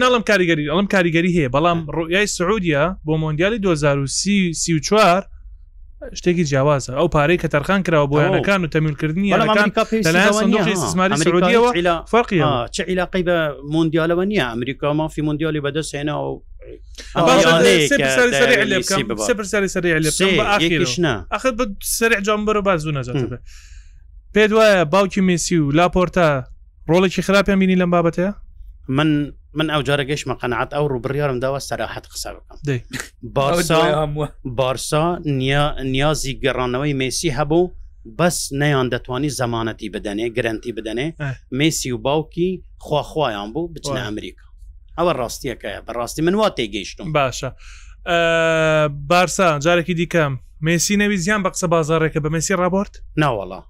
مناڵم 0.00 0.22
کاریگەری 0.30 0.64
ئەڵم 0.72 0.86
کاریگەری 0.94 1.30
هەیە 1.36 1.48
بەڵام 1.54 1.78
ڕۆیای 1.96 2.26
سعودیا 2.38 2.84
بۆ 3.06 3.14
مۆندیالی 3.22 3.58
2034 3.58 5.22
شتێکی 6.18 6.44
جیاوازە 6.50 6.92
ئەو 6.98 7.08
پارەی 7.14 7.38
کە 7.42 7.48
تەرخان 7.54 7.80
کراوە 7.86 8.08
بۆیانەکان 8.12 8.60
و 8.64 8.68
تەمیلکردنی 8.74 9.30
فەرقی 12.12 12.40
چ 12.74 12.80
عیلاقی 12.88 13.22
بە 13.28 13.36
مۆندیالەوە 13.74 14.24
نییە 14.30 14.44
ئەمریکا 14.52 14.92
مافی 14.92 15.22
مۆندیالی 15.28 15.60
بەدەستێنەوە 15.64 16.49
سەر 16.60 18.52
جامبەرە 22.26 22.60
بازوو 22.68 22.92
نەزاتبێ 22.98 23.38
پێ 24.34 24.44
وایە 24.56 24.82
باوکی 24.94 25.20
میسی 25.28 25.56
و 25.64 25.66
لاپۆرتا 25.78 26.28
ڕۆڵێکی 26.90 27.22
خراپیان 27.26 27.58
بینی 27.62 27.76
لەم 27.82 27.90
بابەتەیە 27.94 28.32
من 28.96 29.08
من 29.58 29.66
ئەو 29.74 29.82
جارە 29.88 30.04
گەشتمە 30.10 30.34
قەنعات 30.40 30.70
ئەو 30.76 30.84
ڕوبڕیارم 30.92 31.38
داوە 31.44 31.58
سەراحەت 31.68 32.04
قسە 32.12 32.28
بکەم 32.36 32.56
بارسا 33.36 33.80
بارسا 34.58 35.04
نیازی 35.94 36.32
گەڕانەوەی 36.44 36.94
مسی 37.02 37.28
هەبوو 37.38 37.62
بەس 38.18 38.36
نەیان 38.60 38.86
دەتوانی 38.94 39.30
زەمانەتی 39.40 39.88
بدەنێ 39.94 40.26
گرنتی 40.36 40.72
بدەنێ 40.78 41.06
مسی 41.60 41.88
و 41.92 41.98
باوکی 42.06 42.50
خواخوایان 42.86 43.48
بوو 43.54 43.70
بچنە 43.74 44.00
ئەمریکا 44.06 44.44
ئەوە 45.00 45.12
ڕاستیەکەە 45.20 45.72
بەڕاستی 45.86 46.22
من 46.22 46.34
وا 46.34 46.48
تێگەیشتم 46.58 47.06
باشە 47.16 47.50
بارسا 49.10 49.58
جارێکی 49.64 49.94
دیکەم 50.00 50.32
مسی 50.60 50.96
نەوی 50.96 51.16
زیان 51.24 51.42
بە 51.44 51.50
قسە 51.54 51.66
بازارێکە 51.74 52.18
بە 52.24 52.28
مسی 52.34 52.54
ڕابرد 52.54 52.92
ناوەڵا 53.22 53.60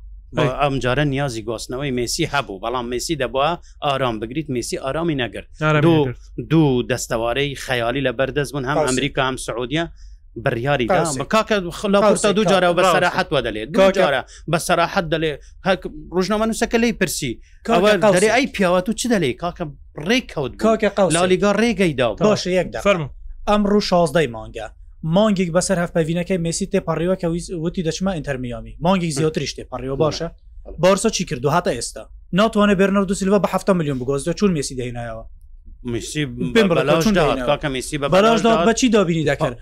ئەم 0.63 0.75
جارە 0.85 1.05
نیازی 1.15 1.43
گۆستنەوەی 1.49 1.93
مسی 2.01 2.27
هەبوو 2.35 2.61
بەڵام 2.65 2.87
مسی 2.93 3.17
دەبە 3.23 3.49
ئارام 3.85 4.19
بگریت 4.21 4.51
مسی 4.51 4.77
ئارامی 4.85 5.17
نەگرت 5.23 5.49
دوو 6.53 6.83
دەستەوارەی 6.91 7.53
خەیالی 7.67 8.01
لە 8.09 8.13
بەردەست 8.19 8.51
بن 8.55 8.65
هەم 8.71 8.79
ئەمریکا 8.89 9.23
هەم 9.31 9.37
سعودیە 9.47 9.85
بڕیاری 10.45 10.87
کاکەتا 11.37 12.29
دوو 12.37 12.45
جارە 12.53 12.69
بە 12.79 12.85
سەراحەت 12.95 13.29
وە 13.35 13.41
دەلێت 13.47 13.69
جارە 14.03 14.21
بە 14.53 14.59
سەراحەت 14.67 15.07
دەلێ 15.13 15.31
ڕژنامە 16.17 16.45
نووسەکە 16.49 16.75
لی 16.83 16.93
پرسی 17.01 17.33
ئەی 18.35 18.47
پیاوە 18.55 18.81
و 18.89 18.93
چی 19.01 19.07
دەلێ 19.15 19.31
کاکە 19.43 19.65
ڕێککەوت 20.09 20.53
کاکە 20.65 20.91
قەڵ 20.97 21.09
لالیگا 21.15 21.53
ڕێگەیدا 21.61 22.09
باش 22.27 22.47
یەکدا 22.47 22.81
فەرم 22.87 23.05
ئەم 23.49 23.63
ڕوو 23.71 23.85
شازدەی 23.91 24.29
مانگە 24.35 24.67
مانگێک 25.17 25.51
بەسەر 25.57 25.77
هەفپەوینەکەی 25.85 26.39
مسی 26.47 26.67
تێپەڕیوە 26.73 27.17
کە 27.21 27.27
وتی 27.65 27.83
دەچمە 27.89 28.11
ئینتەرمیامی 28.17 28.75
مانگێک 28.85 29.11
زیاتریش 29.19 29.53
تێپەڕیوە 29.57 29.97
باشە 30.05 30.29
بارسا 30.79 31.09
چی 31.11 31.25
کردو 31.25 31.51
هاتە 31.57 31.71
ئێستا 31.77 32.05
ناتوانێت 32.39 32.77
بێرنەردو 32.81 33.15
سیلوە 33.21 33.39
بە 33.45 33.49
هەفتە 33.55 33.73
میلیۆن 33.79 33.99
بگۆزدا 34.01 34.33
چون 34.35 34.53
مسی 34.59 34.75
دەینایەوە 34.81 35.25
بەلاژدا 38.13 38.53
بەچی 38.69 38.89
دابینی 38.95 39.25
دەکرد 39.33 39.57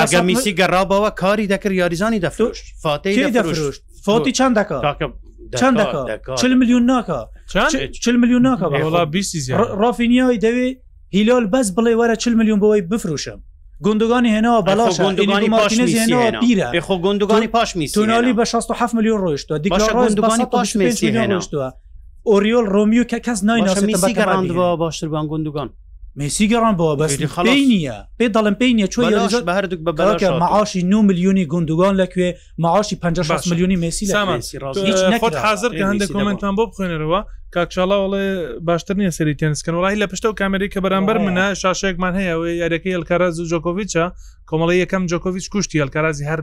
ئەگە 0.00 0.20
میسی 0.28 0.52
گەڕابەوە 0.58 1.10
کاری 1.22 1.46
دەکرد 1.52 1.72
یاریزانی 1.82 2.20
دەفرۆشت 2.26 2.64
فاتی 2.82 3.32
دەفرۆشت 3.32 3.80
فۆتی 4.06 4.32
چەند 4.38 4.54
دەکات 4.58 4.82
چەند 5.58 5.78
چل 6.38 6.54
میلیون 6.54 6.82
ناکە 6.90 7.28
چل 8.02 8.16
میلیون 8.16 8.42
ناکە 8.48 8.64
ڕافینیای 9.82 10.38
دەوێ 10.44 10.74
هیلال 11.10 11.46
بەس 11.46 11.70
بڵێ 11.76 11.92
وەرە 12.00 12.16
چل 12.16 12.34
میلیون 12.34 12.58
بەوەی 12.60 12.82
بفروشم 12.92 13.38
گندگانی 13.82 14.30
هێناوە 14.38 14.62
بەلاش 14.68 15.00
گندگانی 15.00 15.46
پاشبیرە 15.48 16.80
خۆ 16.86 16.94
گندگانی 17.04 17.46
پاش 17.46 17.76
می 17.76 17.88
تونالی 17.88 18.32
بە 18.34 18.42
67 18.42 18.94
میلیون 18.94 19.18
ڕۆیشتوە 19.20 19.60
دی 19.60 19.68
گندگانی 19.70 20.44
پاش 20.44 20.76
هێناشتووە 20.76 21.68
ئۆریۆل 22.26 22.66
ڕۆمیو 22.68 23.04
کە 23.04 23.18
کەس 23.26 23.44
نای 23.44 24.50
باشتر 24.76 25.08
بان 25.08 25.26
گندگان 25.30 25.70
مسی 26.16 26.46
گەڕان 26.50 26.74
بەوە 26.78 26.94
بەس 27.00 27.12
نیە 27.20 27.96
پێ 28.18 28.26
دەڵم 28.34 28.54
پێی 28.60 28.72
نیە 28.78 28.86
چۆی 28.94 29.06
بە 29.46 29.52
هەردوو 29.58 29.78
بە 29.86 29.92
مەعاشی 30.42 30.82
9 30.82 31.02
میلیۆنی 31.08 31.44
گوندگان 31.52 31.94
لەکوێ 32.00 32.28
مەعاشی 32.64 32.96
56 32.96 33.46
میلیۆنی 33.52 33.76
مسی 33.76 34.06
حاضر 35.46 35.70
هەندێک 35.90 36.08
کمنتان 36.14 36.54
بۆ 36.58 36.64
بخێنەرەوە 36.70 37.20
کاکشڵاوڵێ 37.54 38.26
باشتر 38.68 38.94
نیە 39.02 39.10
سەری 39.16 39.34
تێنسکن 39.40 39.74
وڵی 39.74 39.98
لە 40.02 40.06
پشتە 40.10 40.26
و 40.26 40.32
کامری 40.40 40.68
کە 40.72 40.78
بەرامبەر 40.84 41.16
منە 41.26 41.44
شاشەیەکمان 41.62 42.14
هەیەەوەی 42.20 42.58
یاریەکەی 42.62 42.94
ئەلکارا 42.96 43.28
زوو 43.36 43.48
جۆکۆڤچە 43.52 44.04
کۆمەڵی 44.50 44.76
یەکەم 44.82 45.02
جۆکۆڤچ 45.10 45.46
کوشتی 45.52 45.80
ئەلکارازی 45.82 46.24
هەر 46.30 46.40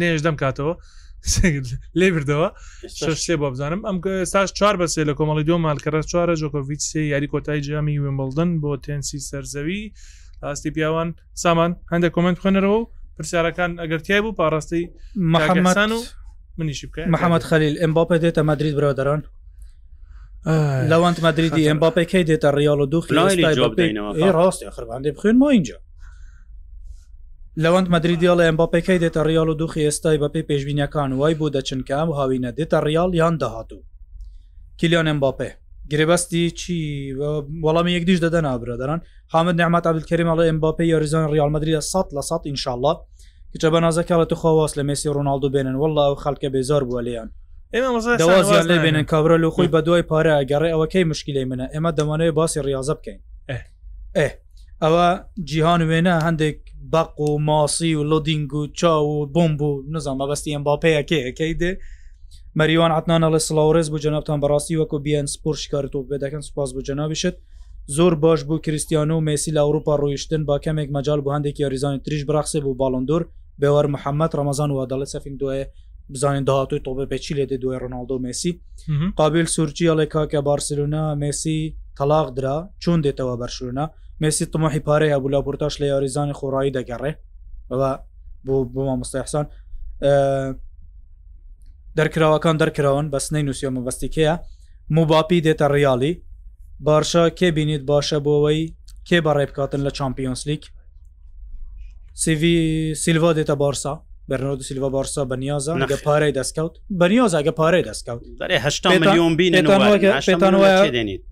نێژ 0.00 0.18
دەم 0.26 0.36
کاتەوە 0.42 0.74
لێ 2.00 2.08
بردەوە 2.14 2.48
شێ 3.24 3.34
بۆ 3.40 3.46
بزانم 3.54 3.80
ئەم 3.86 3.96
ستاش 4.30 4.48
چوار 4.58 4.74
بەسێ 4.80 5.02
لە 5.08 5.14
کۆمەڵی 5.18 5.44
دو 5.48 5.56
مالکەرە 5.66 6.00
چوارە 6.10 6.34
جۆکۆڤیت 6.42 6.82
سێ 6.90 7.00
یاری 7.12 7.28
کۆتای 7.32 7.60
جامی 7.66 7.96
ومبڵدن 8.04 8.50
بۆ 8.62 8.70
تەنسی 8.84 9.18
سەرزەوی 9.28 9.82
ئاستی 10.44 10.70
پیاوان 10.74 11.08
سامان 11.44 11.70
هەندە 11.92 12.08
کمنت 12.14 12.38
خوێنەرەوە 12.42 12.80
پرسیارەکان 13.16 13.70
ئەگەرتیای 13.82 14.20
بوو 14.24 14.36
پاڕاستی 14.40 14.82
محەممەسان 15.34 15.90
و 15.96 15.98
منیشی 16.58 16.86
بکە 16.88 17.02
محەممەد 17.14 17.42
خەلیل 17.50 17.74
ئەمباپە 17.82 18.16
دێتە 18.24 18.42
مادرید 18.48 18.74
برادران 18.78 19.20
لەوانت 20.90 21.18
مادریدی 21.26 21.68
ئەمباپەکەی 21.70 22.24
دێتە 22.28 22.48
ڕیاڵ 22.58 22.78
و 22.84 22.86
دوخ 22.92 23.04
ڕاستی 24.36 24.64
خرباندێ 24.76 25.10
بخوێن 25.16 25.36
ما 25.42 25.48
اینجا 25.56 25.76
لەوەند 27.64 27.88
مدرریدیال 27.94 28.40
ئەمباپەکەی 28.46 28.98
دێتە 29.04 29.20
ریال 29.30 29.48
و 29.50 29.54
دوخی 29.60 29.86
ئێستای 29.90 30.18
بەپی 30.22 30.42
پێشبینیەکان 30.50 31.10
وای 31.20 31.34
بۆ 31.40 31.46
دەچنکە 31.56 31.98
و 32.08 32.12
هاوینە 32.18 32.50
دێتە 32.58 32.78
ریال 32.88 33.10
یان 33.20 33.34
داهاتوو 33.42 33.82
کلیان 34.80 35.06
ئەمباپێ 35.10 35.50
گرێبەستی 35.92 36.42
چی 36.60 36.78
وەڵامی 37.64 37.90
یەک 37.96 38.04
دیش 38.08 38.18
دەدەنا 38.24 38.52
برادران 38.62 39.00
حامد 39.32 39.54
نعممەت 39.60 39.84
عبلکەریمەڵە 39.90 40.44
ئەمباپی 40.50 40.86
یاریزان 40.94 41.24
ریال 41.34 41.50
مدرریە 41.54 41.80
سات 41.92 42.08
لە 42.16 42.22
سات 42.30 42.42
انشاءله 42.52 42.92
کچە 43.52 43.68
بەنازەکە 43.74 44.14
لە 44.20 44.24
توخوااست 44.30 44.74
لە 44.78 44.82
مسی 44.90 45.08
ڕۆناالدو 45.16 45.48
بێنن 45.54 45.76
وله 45.82 46.04
خەکە 46.24 46.48
بێزار 46.54 46.82
بووە 46.88 47.02
لیان 47.06 47.28
دەوازیان 48.22 48.66
لێ 48.70 48.78
بێنن 48.84 49.02
کابرا 49.12 49.36
لە 49.44 49.50
خۆی 49.54 49.68
بە 49.74 49.80
دوای 49.86 50.02
پارە 50.12 50.34
گەڕێ 50.50 50.70
ئەوەکەی 50.74 51.04
مشکلی 51.10 51.44
منە 51.50 51.66
ئێمە 51.74 51.90
دەمانەوەی 51.98 52.32
باسی 52.40 52.60
ریاضە 52.66 52.94
بکەین 52.98 53.20
ئێ 54.18 54.28
ئەوە 54.82 55.06
جیهان 55.50 55.82
وێنە 55.90 56.14
هەندێک 56.26 56.58
بەق 56.82 57.20
و 57.20 57.38
ماسی 57.38 57.94
و 57.94 58.04
لۆدینگ 58.04 58.54
و 58.54 58.66
چاو 58.66 59.06
و 59.22 59.26
بمب 59.26 59.62
و 59.62 59.82
نزان 59.90 60.18
مەبەستی 60.18 60.52
ئەم 60.56 60.64
باپەیەکەیەکەی 60.64 61.54
دێ 61.60 61.70
مەریوان 62.58 62.92
عتنانە 62.98 63.28
لە 63.34 63.38
سلااورز 63.48 63.88
بۆ 63.90 63.98
جەنابان 64.04 64.38
بەڕاستی 64.42 64.76
وەکو 64.80 64.98
بیان 65.04 65.26
سپۆر 65.34 65.54
شکارت 65.62 65.94
و 65.94 66.06
بێدەکەن 66.10 66.40
سپاس 66.48 66.72
بۆ 66.74 66.80
جەنابیشت 66.88 67.36
زۆر 67.96 68.14
باش 68.14 68.40
بوو 68.44 68.58
کریسیانە 68.64 69.14
و 69.18 69.20
مسی 69.28 69.50
لە 69.56 69.60
ئەوروپا 69.66 69.94
ڕۆیشتن 70.02 70.42
با 70.48 70.56
کەمێک 70.64 70.88
مەجال 70.96 71.20
بۆ 71.24 71.30
هەندێکی 71.36 71.60
یاریزانی 71.64 71.98
تریش 72.04 72.22
براخسێ 72.28 72.58
بۆ 72.64 72.72
باڵندور 72.80 73.22
بێوەەر 73.60 73.86
محەممەد 73.94 74.30
ڕەمەزان 74.38 74.70
و 74.70 74.80
عدالت 74.82 75.08
سەفین 75.14 75.36
دوێ 75.40 75.62
بزانین 76.12 76.44
داهاتوی 76.44 76.80
تۆبە 76.86 77.04
پێچی 77.10 77.34
لێ 77.36 77.44
دوێ 77.62 77.76
ڕۆناالدۆ 77.82 78.16
مسی 78.26 78.52
قابل 79.18 79.46
سوورجیڵێ 79.56 80.06
کاکە 80.14 80.40
بارسلونا 80.48 81.14
مسی 81.14 81.76
تەلاق 81.98 82.26
درا 82.36 82.56
چون 82.82 83.02
دێتەوە 83.02 83.34
بەرشلونا 83.40 83.84
مسی 84.20 84.46
تماحی 84.52 84.78
پارەیە 84.86 85.18
بوو 85.22 85.30
لاپۆرتاش 85.34 85.74
لە 85.80 85.84
یاریزانی 85.92 86.34
خۆڕایی 86.40 86.74
دەگەڕێ 86.76 87.12
بەڵا 87.68 87.90
بۆ 88.46 88.54
بۆما 88.74 88.94
مستەحسان 89.02 89.46
دەرکراوەکان 91.98 92.56
دەرکراون 92.62 93.06
بەسنەی 93.14 93.44
نووسە 93.48 93.70
مەبەستیکەیە 93.76 94.34
موباپی 94.96 95.42
دێتە 95.46 95.66
ڕیالی 95.74 96.12
باشە 96.86 97.24
کێ 97.38 97.48
بینیت 97.56 97.82
باشە 97.90 98.18
بۆەوەی 98.26 98.62
کێ 99.08 99.18
بەڕێ 99.26 99.44
بکاتن 99.50 99.80
لە 99.86 99.90
چمپیۆنسلیک 99.98 100.62
سیV 102.22 102.42
سیلڤ 103.02 103.22
دێتە 103.38 103.54
بارسا 103.62 103.94
برناردو 104.28 104.62
سیلوا 104.68 104.88
بارسا 104.88 105.24
بەنیازە 105.30 105.74
گە 105.92 105.96
پارەی 106.06 106.32
دەستکەوت 106.38 106.74
بەنیازەگە 107.00 107.48
پارەی 107.60 107.84
دەستکەوت 107.88 108.22
میلیۆن 108.86 109.36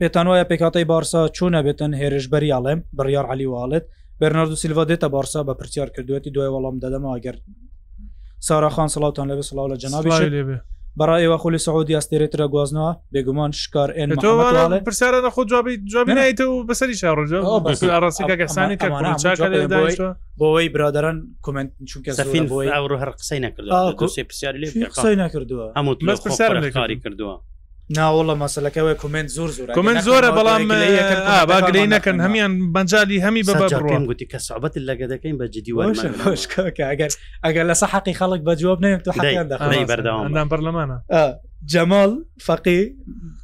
پێتان 0.00 0.26
وایە 0.28 0.44
پێکاتی 0.50 0.84
بارسا 0.92 1.28
چوونە 1.36 1.60
بێتن 1.66 1.90
هێرشبەری 2.00 2.50
ئاڵێم 2.54 2.80
بڕیار 2.98 3.26
علی 3.32 3.46
واڵێت 3.46 3.84
برناردو 4.20 4.54
سیلوا 4.62 4.84
دێتە 4.88 5.08
بارسا 5.14 5.40
بە 5.48 5.54
پرسیار 5.60 5.88
کردوێتی 5.94 6.30
دوای 6.34 6.50
وەڵام 6.54 6.76
دەدەمە 6.84 7.08
ئەگەر 7.16 7.36
ساراخان 8.48 8.88
سلاوتان 8.94 9.26
لەبێ 9.30 9.42
سلااو 9.50 9.68
لە 9.74 9.76
جنابی 9.82 10.10
بەڕایەوە 10.98 11.38
خۆلی 11.42 11.56
سعودی 11.66 11.96
ئاستێرێترە 11.98 12.46
گوازنەوە 12.52 12.92
بێگومان 13.12 13.50
شکار 13.62 13.90
ئێن 13.96 14.10
پرسیارە 14.86 15.20
نەخۆ 15.26 15.42
جوابی 15.50 15.74
جوابییت 15.92 16.40
و 16.40 16.64
بەسەری 16.68 16.94
شارڕۆژەڕاستیکەسانی 17.00 18.76
بۆەوەی 20.40 20.68
برادران 20.74 21.16
کومنت 21.44 21.70
چونکە 21.90 22.10
سەفین 22.20 22.44
بۆی 22.50 22.68
ئەو 22.74 22.84
هەر 23.02 23.10
قسەی 23.20 23.40
نەکرد 23.46 23.66
قسەی 24.02 24.24
پرسیاری 24.28 24.58
لێ 24.62 24.68
قسەی 24.94 25.16
نەکردووە 25.24 25.66
هەموو 25.78 25.94
پرسیار 26.24 26.50
کاری 26.78 26.96
کردووە 27.04 27.34
ناوەڵە 27.94 28.34
مەسلەکەەوە 28.44 28.92
کومنت 29.02 29.28
زۆر 29.36 29.50
زۆر 29.56 29.66
کومنت 29.78 30.00
زۆرە 30.08 30.30
بەڵام 30.38 30.62
باگرەی 31.50 31.86
نەکەن 31.94 32.16
هەمان 32.24 32.52
بەنجالی 32.74 33.18
هەمی 33.26 33.42
بەم 33.46 34.04
گوتی 34.10 34.26
کە 34.32 34.38
سابەت 34.48 34.74
لەگە 34.88 35.06
دەکەین 35.12 35.36
بە 35.40 35.46
جدیوەگەر 35.54 36.12
ئەگەر 37.46 37.64
لە 37.70 37.74
سەحقی 37.80 38.14
خەڵک 38.20 38.40
بە 38.46 38.52
جواب 38.60 38.78
نێن 38.84 38.98
تو 39.04 39.10
بەرداوام 39.90 40.48
بەرلەمانە 40.52 40.96
جەمال 41.72 42.12
فەقی 42.46 42.82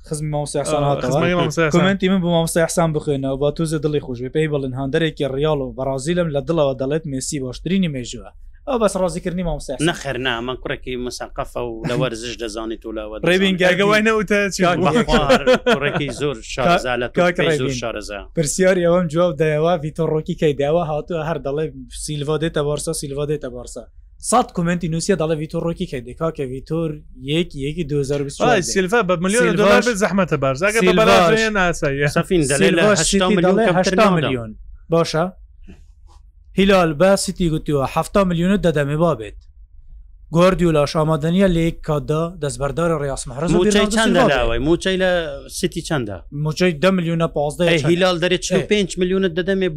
خزم 0.09 0.27
مامۆسیحساناتەوەمنتی 0.35 2.07
من 2.13 2.21
بۆ 2.25 2.29
مامۆسیحسان 2.37 2.91
بخوێنەوە 2.97 3.37
بە 3.43 3.49
توزە 3.57 3.79
دڵی 3.85 4.01
خوشبێ 4.07 4.31
پێی 4.37 4.49
بڵن 4.53 4.73
هەندێکی 4.81 5.25
ریال 5.37 5.61
و 5.61 5.75
بەرازیلم 5.79 6.29
لە 6.35 6.41
دڵەوە 6.49 6.75
دەڵێت 6.81 7.05
مسی 7.13 7.39
باشترینی 7.45 7.91
مێژوە 7.95 8.31
ئەو 8.69 8.79
بەس 8.83 8.95
ڕازیکردنی 9.03 9.43
مامۆستا 9.49 9.75
نەخەر 9.89 10.17
نا 10.27 10.35
من 10.41 10.55
کوڕێکی 10.57 10.97
مساقفە 11.07 11.57
و 11.61 11.83
لە 11.89 11.95
وەرزش 12.01 12.35
دەزانی 12.43 12.77
تو 12.83 12.93
لەوە 12.99 13.19
ڕێبین 13.29 13.57
گاگەوای 13.63 14.03
نەوتەڕێکی 14.03 16.13
زۆر 16.13 16.37
زۆر 16.43 17.73
شارەزە 17.81 18.37
پرسیاری 18.37 18.85
ئەوم 18.87 19.07
جواب 19.07 19.37
دایەوە 19.37 19.83
ڤیتۆڕۆکی 19.85 20.35
کەی 20.41 20.53
داوا 20.55 20.83
هاتووە 20.91 21.23
هەر 21.29 21.39
دەڵێ 21.47 21.73
سیلڤ 22.05 22.39
دێتە 22.43 22.59
بارسا 22.69 22.93
سیلڤ 22.93 23.27
دێتە 23.31 23.49
بارسا 23.57 23.83
سات 24.19 24.53
کومنتی 24.57 24.89
نووسە 24.89 25.17
دەڵێ 25.23 25.35
ڤیتۆڕۆکی 25.43 25.87
کە 25.91 25.97
دیکا 26.07 26.31
کە 26.31 26.41
ڤیتۆر 26.53 26.91
یەک 27.21 27.55
یەکی 27.57 27.85
2020 27.85 28.61
سیلڤ 28.61 28.91
بە 29.09 29.17
ملیۆن 29.21 29.55
دلار 29.55 29.83
زەحمەتە 29.83 30.37
بارزاگە 30.45 30.79
بەلا 30.89 31.49
ناسایی 31.53 32.09
سەفین 32.09 32.43
دەلێ 32.43 32.79
8 33.01 33.93
میلیۆن 33.93 34.57
باشە 34.93 35.25
هیلال 36.55 36.93
بەسیتی 36.95 37.51
گوتیوە 37.53 37.85
ه 38.15 38.25
میلیونت 38.25 38.61
دەدەمێ 38.71 38.97
با 38.99 39.15
بێت 39.15 39.37
گۆردی 40.37 40.63
و 40.65 40.73
لاش 40.73 40.93
ئامادەنیە 40.97 41.49
لێک 41.57 41.81
کادا 41.81 42.37
دەستبەردار 42.43 42.91
ڕاستمەرز 43.03 43.51
چەندەلاوەی 43.97 44.59
موچەی 44.67 44.97
لە 45.03 45.11
سیتی 45.59 45.83
چەندە 45.89 46.17
موچەی 46.45 46.73
ده 46.85 46.91
میلیونە 46.97 47.27
پازدە 47.37 47.63
هیلال 47.89 48.17
دەێت 48.19 48.55
5 48.55 48.99
میلیونت 48.99 49.33
دەدەمێ 49.41 49.69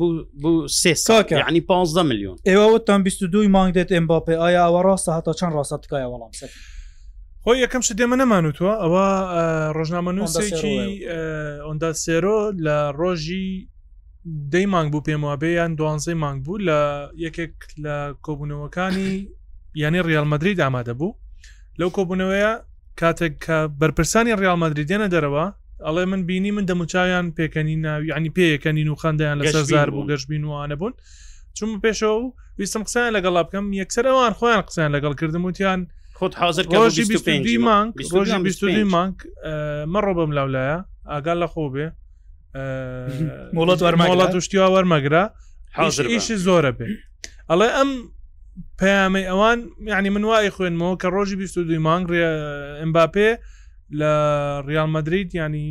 بوو 0.42 0.68
سێساکە 0.68 1.32
عنی 1.34 1.62
15 1.62 2.02
میلیون 2.04 2.36
ئێوەتان 2.46 3.04
22 3.04 3.48
مانگ 3.50 3.74
دێت 3.74 3.92
ئەمباپێ 3.92 4.34
ئایا 4.38 4.68
ئەوە 4.68 4.86
ڕاستە 4.86 5.10
هاتا 5.10 5.34
چەند 5.34 5.54
ڕاستە 5.54 5.78
تکایە 5.84 6.06
وەڵام 6.08 6.32
سەر 6.40 6.50
خۆی 7.46 7.58
یەکەم 7.66 7.82
ش 7.82 7.92
دێمە 7.92 8.16
نەمانوتوە 8.22 8.74
ئەوە 8.84 9.08
ڕۆژنامە 9.78 10.12
نووسێکی 10.18 10.76
ئۆندا 11.66 11.94
سێرۆ 12.04 12.40
لە 12.66 12.78
ڕۆژی 13.00 13.50
دەی 14.54 14.66
مانگ 14.74 14.92
بوو 14.92 15.06
پێم 15.08 15.22
وابێ 15.30 15.50
یان 15.60 15.72
دوانزەی 15.80 16.16
مانگ 16.24 16.40
بوو 16.46 16.60
لە 16.68 16.80
یەکێک 17.26 17.54
لە 17.86 17.96
کۆبوونەوەکانی 18.26 19.12
یانی 19.84 20.02
ریالمەدرری 20.10 20.54
دامادە 20.62 20.94
بوو 21.00 21.18
لەو 21.80 21.90
کۆبوونەوەیە 21.98 22.52
کاتێک 23.02 23.34
کە 23.46 23.58
بەرپرسانی 23.82 24.34
ریالمەدرری 24.42 24.86
دێنە 24.90 25.08
دەرەوە 25.14 25.46
ئەڵێ 25.86 26.04
من 26.12 26.22
بینی 26.30 26.52
من 26.56 26.66
دەموچاویان 26.70 27.26
پێکەنی 27.38 27.76
ناوی 27.86 28.08
ینی 28.18 28.32
پێیەکەنین 28.38 28.88
و 28.90 28.96
خندیان 29.02 29.38
لە 29.42 29.46
سەرزار 29.54 29.88
بوو 29.94 30.08
گەشتبین 30.12 30.44
وانە 30.50 30.76
بوون 30.80 30.94
چون 31.58 31.70
پێشەوە 31.84 32.18
و 32.22 32.34
ویستم 32.60 32.84
قسەیان 32.88 33.14
لەگەڵا 33.18 33.42
بکەم 33.48 33.66
یەکسەر 33.82 34.06
ئەوان 34.10 34.34
خۆیان 34.40 34.62
قسەیان 34.68 34.92
لەگەڵ 34.96 35.14
کردم 35.20 35.46
وتیان 35.46 35.80
خۆت 36.20 36.34
حاضر 36.42 36.64
ڕۆژی 36.76 37.58
مانگ 37.68 37.92
ڕۆژی 38.14 38.84
مانگ 38.96 39.16
مەڕۆ 39.94 40.12
بەم 40.18 40.32
لاولایە 40.38 40.78
ئاگال 41.12 41.38
لە 41.44 41.48
خۆ 41.54 41.66
بێ 41.74 41.88
مڵەت 43.56 43.80
وەرمەڵات 43.86 44.28
توشتیوا 44.36 44.68
وەرمەگرا 44.76 45.24
حش 45.78 46.30
زۆرە 46.48 46.72
بێ 46.78 46.88
ئەڵێ 47.50 47.70
ئەم 47.78 47.90
پەیامی 48.80 49.24
ئەوان 49.32 49.58
یعنی 49.92 50.10
من 50.16 50.24
وای 50.30 50.50
خوێنمەوە 50.56 50.96
کە 51.02 51.08
ڕۆژی 51.16 51.36
22 51.36 51.80
مانگ 51.88 52.06
ئەمباپێ 52.82 53.32
لە 54.00 54.12
ریال 54.70 54.90
مدریت 54.90 55.36
ینی 55.36 55.68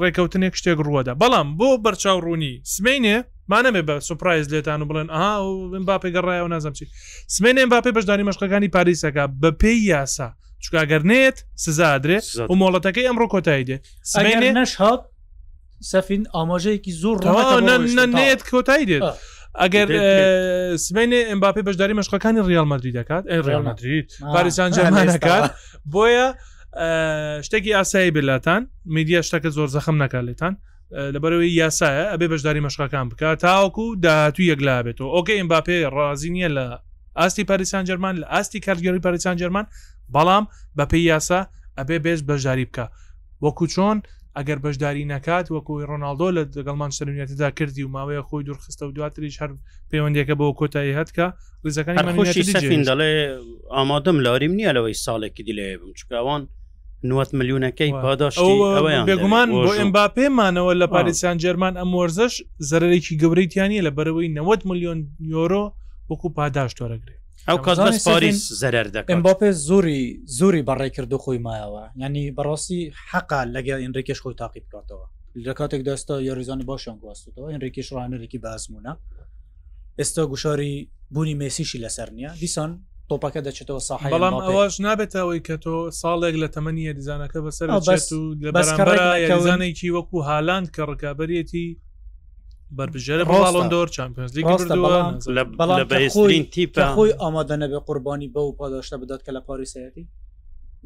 ڕێککەوتنێک 0.00 0.54
شتێک 0.60 0.76
ڕووەدا 0.86 1.12
بەڵام 1.22 1.48
بۆ 1.58 1.70
بەرچاو 1.84 2.18
ڕوونی 2.26 2.54
سمینێ 2.74 3.24
مانەمێ 3.52 3.82
بە 3.88 3.94
سوپایز 4.00 4.46
لێتان 4.54 4.82
و 4.82 4.86
بڵێن 4.90 5.08
ئاوم 5.10 5.84
باپێ 5.90 6.10
گەڕایە 6.16 6.42
و 6.44 6.48
نازم 6.48 6.72
چی 6.72 6.86
سمێنێ 7.36 7.62
باپێ 7.74 7.90
بەشداری 7.96 8.24
مەشقەکانی 8.30 8.68
پاریسەکە 8.76 9.24
بە 9.42 9.50
پێی 9.60 9.80
یاسا 9.94 10.28
چکاگەرنێت 10.64 11.38
سزادرێت 11.64 12.26
و 12.50 12.54
مۆڵەتەکەی 12.60 13.06
ئەمڕۆ 13.08 13.26
کۆتایی 13.34 13.64
دێ 13.68 13.78
نەش 14.54 14.76
هاات 14.80 15.02
سەفین 15.90 16.24
ئاماژەیەکی 16.34 16.92
زۆر 17.02 17.16
نێت 18.18 18.42
کۆتایی 18.50 18.86
دێت 18.90 19.02
ئەگەر 19.62 19.88
سبێنێ 20.86 21.20
ئەمباپی 21.30 21.62
بەشداری 21.68 21.94
مەشقەکانی 22.00 22.40
ریال 22.50 22.66
مدرری 22.72 22.92
دەکات 22.98 23.24
ریال 23.48 23.62
مدرید 23.68 24.06
پاریسان 24.34 24.70
جەمانەکات 24.76 25.44
بۆیە 25.94 26.26
شتێکی 27.46 27.72
ئاسایی 27.78 28.10
بلاتان 28.16 28.62
میدیا 28.94 29.20
شتەکە 29.28 29.50
زۆر 29.56 29.68
زەخم 29.76 29.96
نکالێتان 30.02 30.54
لەبەرەوەی 31.14 31.52
یاسایە 31.62 32.04
ئەبێ 32.12 32.26
بەشداری 32.32 32.60
مەشقەکان 32.66 33.06
بکات 33.10 33.38
تاوەکو 33.44 33.84
داهاتوی 34.04 34.46
یەکلا 34.52 34.76
بێتەوە 34.84 35.10
ئۆکە 35.16 35.32
ئەمباپێ 35.40 35.76
ڕازی 35.96 36.30
نیە 36.36 36.48
لە 36.56 36.66
ئاستی 37.20 37.44
پاریسان 37.50 37.84
جەرمان 37.88 38.14
لە 38.22 38.26
ئاستی 38.32 38.60
کارگەری 38.66 39.00
پاریسان 39.06 39.36
جەرمان 39.40 39.66
بەڵام 40.14 40.44
بەپی 40.78 41.00
یاسا 41.12 41.40
ئەبێ 41.78 41.96
بێژ 42.04 42.20
بەشداری 42.28 42.66
بکە 42.70 42.86
وەکو 43.44 43.66
چۆن 43.74 43.98
ئەگەر 44.38 44.58
بەشداری 44.64 45.04
نکات 45.08 45.46
وەکوی 45.56 45.84
ڕۆناالدۆ 45.90 46.28
لە 46.36 46.42
دەگەڵمان 46.56 46.90
شەرونێتدا 46.96 47.48
کردی 47.58 47.82
و 47.84 47.92
ماوەیە 47.96 48.22
خۆی 48.28 48.44
دوورخستە 48.46 48.82
و 48.86 48.92
دواتریش 48.96 49.36
هەر 49.42 49.50
پەیوەندێکە 49.90 50.34
بۆ 50.40 50.46
کۆتایی 50.60 50.96
هەتکە 51.00 51.26
ڕزەکانی 51.64 52.84
دەڵێ 52.88 53.12
ئامادەم 53.76 54.16
لاریم 54.24 54.52
نییە 54.58 54.72
لەوەی 54.76 54.96
ساڵێکی 55.04 55.42
دیلێ 55.48 55.66
بم 55.80 55.92
چکاوان 55.98 56.42
نوت 57.08 57.30
میلیونەکەی 57.38 57.92
پاداش 58.04 58.34
بێگومان 59.08 59.48
بۆ 59.64 59.72
ئەمبا 59.80 60.04
پێمانەوە 60.18 60.72
لە 60.80 60.86
پارێسیان 60.94 61.36
جەرمان 61.44 61.74
ئەم 61.80 61.90
وەرزش 61.98 62.34
زەرێکی 62.70 63.18
گەورەیتیانی 63.22 63.84
لە 63.86 63.90
بەرەوەی 63.96 64.28
90 64.28 64.66
میلیۆن 64.70 64.98
یۆرۆ 65.34 65.64
وەکو 66.10 66.28
پاداش 66.36 66.72
تۆرەگرێت 66.78 67.21
ئەو 67.48 67.58
کەس 67.66 67.78
بەس 67.86 67.96
پاریس 68.08 68.40
زەرەر 68.62 68.86
دەکەم 68.96 69.20
باپێ 69.28 69.48
زۆری 69.68 70.04
زۆری 70.38 70.62
بەڕێکرد 70.68 71.10
و 71.12 71.18
خۆی 71.24 71.38
مایەوە 71.46 71.84
ینی 72.04 72.24
بەڕاستی 72.36 72.80
حەقا 73.10 73.40
لەگە 73.54 73.74
ئینڕێکش 73.82 74.18
خۆی 74.24 74.36
تاقی 74.40 74.60
بکاتەوە 74.64 75.06
لە 75.46 75.52
کاتێک 75.58 75.82
دەستا 75.88 76.14
یاریزانی 76.28 76.64
باشیان 76.70 76.96
گواستەوە 77.02 77.46
ئینڕێکیش 77.52 77.88
ڕانەرێکی 77.96 78.38
باسمونە 78.44 78.92
ئێستا 79.98 80.22
گوشاری 80.32 80.74
بوونی 81.14 81.34
مێسیشی 81.40 81.82
لەسەر 81.84 82.08
نیە 82.16 82.30
دیسان 82.42 82.70
تۆپەکە 83.10 83.40
دەچێتەوە 83.46 83.80
ساح 83.88 84.00
بەڵام 84.14 84.34
ئەوەش 84.46 84.74
نابێتەوەی 84.86 85.40
کە 85.46 85.54
تۆ 85.64 85.74
ساڵێک 86.00 86.34
لە 86.42 86.48
تەمەنیە 86.54 86.92
دیزانەکە 86.98 87.40
بەسەر 87.46 87.66
و 87.68 87.80
لە 88.44 88.50
بەرانێکی 89.28 89.90
وەکو 89.96 90.18
هالاند 90.28 90.66
کە 90.74 90.82
ڕکابەرێتی 90.90 91.68
بربژێرە 92.76 93.24
بەڵندۆر 93.32 93.86
چمپیۆنز 93.96 94.32
لە 95.36 95.42
بەسترین 95.90 96.44
تیپە 96.54 96.84
خۆی 96.96 97.12
ئامادە 97.22 97.56
نەبێ 97.62 97.78
قوربانی 97.86 98.28
بە 98.34 98.40
و 98.48 98.56
پاداشتە 98.60 98.96
بدات 99.02 99.20
کە 99.26 99.30
لە 99.36 99.40
پاریسەتی 99.48 100.04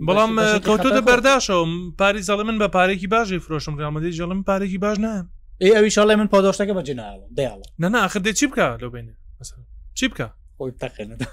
بەڵام 0.07 0.33
کەوتۆدە 0.67 1.03
بەرداشەوە 1.09 1.65
پاری 2.01 2.23
زەڵ 2.29 2.39
من 2.49 2.57
بە 2.63 2.69
پارێکی 2.77 3.07
باشی 3.15 3.39
فرۆشم 3.45 3.75
ڕامەدەی 3.81 4.17
جڵم 4.19 4.41
پارێکی 4.51 4.79
باش 4.85 4.97
نە 5.07 5.13
ئەویشڵێ 5.63 6.15
من 6.21 6.29
پاداشتەکە 6.35 6.75
بەجنناڵ 6.79 7.19
دیاڵ 7.39 7.61
نەنا 7.83 7.99
آخر 8.07 8.21
دێ 8.27 8.33
چی 8.39 8.47
بکە 8.51 8.67
لەبێنێ 8.83 9.15
چی 9.99 10.07
بکە 10.11 10.27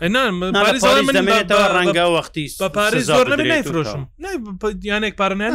ئەنامەوە 0.03 1.65
ڕەنگە 1.75 2.05
وەختی 2.15 2.47
بە 2.61 2.67
پارێز 2.77 3.05
زۆر 3.17 3.25
نبی 3.33 3.43
نایفرۆشم 3.53 4.03
یانێک 4.91 5.13
پارنیان 5.21 5.53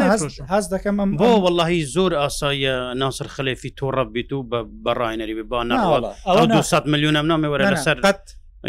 هەز 0.54 0.64
دەکەم 0.74 0.96
بۆ 1.20 1.28
وەڵی 1.44 1.82
زۆر 1.94 2.12
ئاساییە 2.20 2.76
ناسر 3.00 3.28
خلێفی 3.34 3.70
تۆڕە 3.78 4.04
بیت 4.14 4.30
و 4.32 4.42
بە 4.50 4.60
بەڕایەری 4.84 5.34
بە 5.50 5.60
ناوەڵ 5.70 6.04
200 6.24 6.86
میلیونم 6.92 7.26
نامێوەرە 7.32 7.76
سەر 7.86 7.98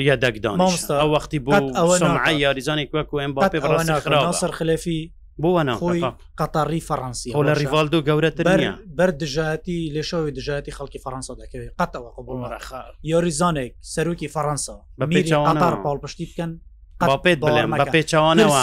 یا 0.07 0.15
دەکدان 0.23 0.57
ئەو 0.99 1.09
وەختی 1.15 1.39
بۆ 1.47 1.51
ئەوە 1.77 1.95
یاریزانێک 2.43 2.89
وەکو 2.95 3.15
ئەم 3.23 3.33
باپێ 3.37 3.59
بەڕاستخرا 3.63 4.21
ناسر 4.27 4.51
خلێفی 4.59 5.01
بۆوانە 5.43 5.73
خۆی 5.81 6.01
قەتەڕی 6.39 6.81
فەڕەنسی 6.89 7.29
لە 7.47 7.53
ریڤالدو 7.61 7.99
گەورەتر 8.07 8.45
بەر 8.99 9.09
دژاتی 9.21 9.79
لێشەوەی 9.95 10.31
دژاتی 10.37 10.71
خەڵکی 10.77 10.99
فەەنسا 11.05 11.33
دەکەوێت 11.41 11.71
قەتەوە 11.81 12.09
یۆریزانێک 13.11 13.71
سەرروکی 13.93 14.29
فەەنسا 14.35 14.75
بەپێچوانەر 14.99 15.73
پاڵپشتی 15.83 16.25
بکەن 16.31 16.51
پێ 17.25 17.33
بڵێم 17.43 17.71
بە 17.79 17.85
پێچوانەوە 17.93 18.61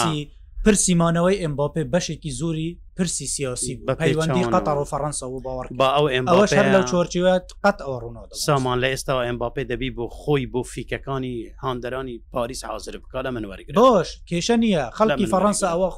پرسیمانەوەی 0.65 1.37
ئەمباپێ 1.43 1.83
بەشێکی 1.93 2.31
زوری 2.39 2.69
پرسی 2.97 3.27
سیاسی 3.35 3.73
پەیوەندی 3.99 4.43
قەتەڕ 4.53 4.77
و 4.81 4.89
فەەنسا 4.91 5.25
و 5.33 5.41
باوەڕ 5.45 5.67
با 5.79 5.87
ئەو 5.95 6.05
ئەمەش 6.13 6.51
لە 6.75 6.81
چۆرچوێت 6.91 7.45
قەت 7.65 7.77
ئەو 7.85 7.93
ڕوونەوە 8.03 8.27
سامان 8.45 8.77
لە 8.83 8.87
ئێستا 8.93 9.13
ئەمباپێ 9.27 9.63
دەبی 9.71 9.89
بۆ 9.97 10.05
خۆی 10.21 10.43
بۆ 10.53 10.61
فیکەکانی 10.73 11.35
هاندەرانی 11.63 12.15
پاریس 12.33 12.61
حاضر 12.69 12.93
بکە 13.03 13.19
لە 13.25 13.29
منوەرگ 13.35 13.65
بۆش 13.81 14.09
کێشە 14.29 14.55
نییە 14.63 14.83
خەڵکی 14.97 15.27
فەەنسا 15.33 15.67
ئەوە 15.73 15.89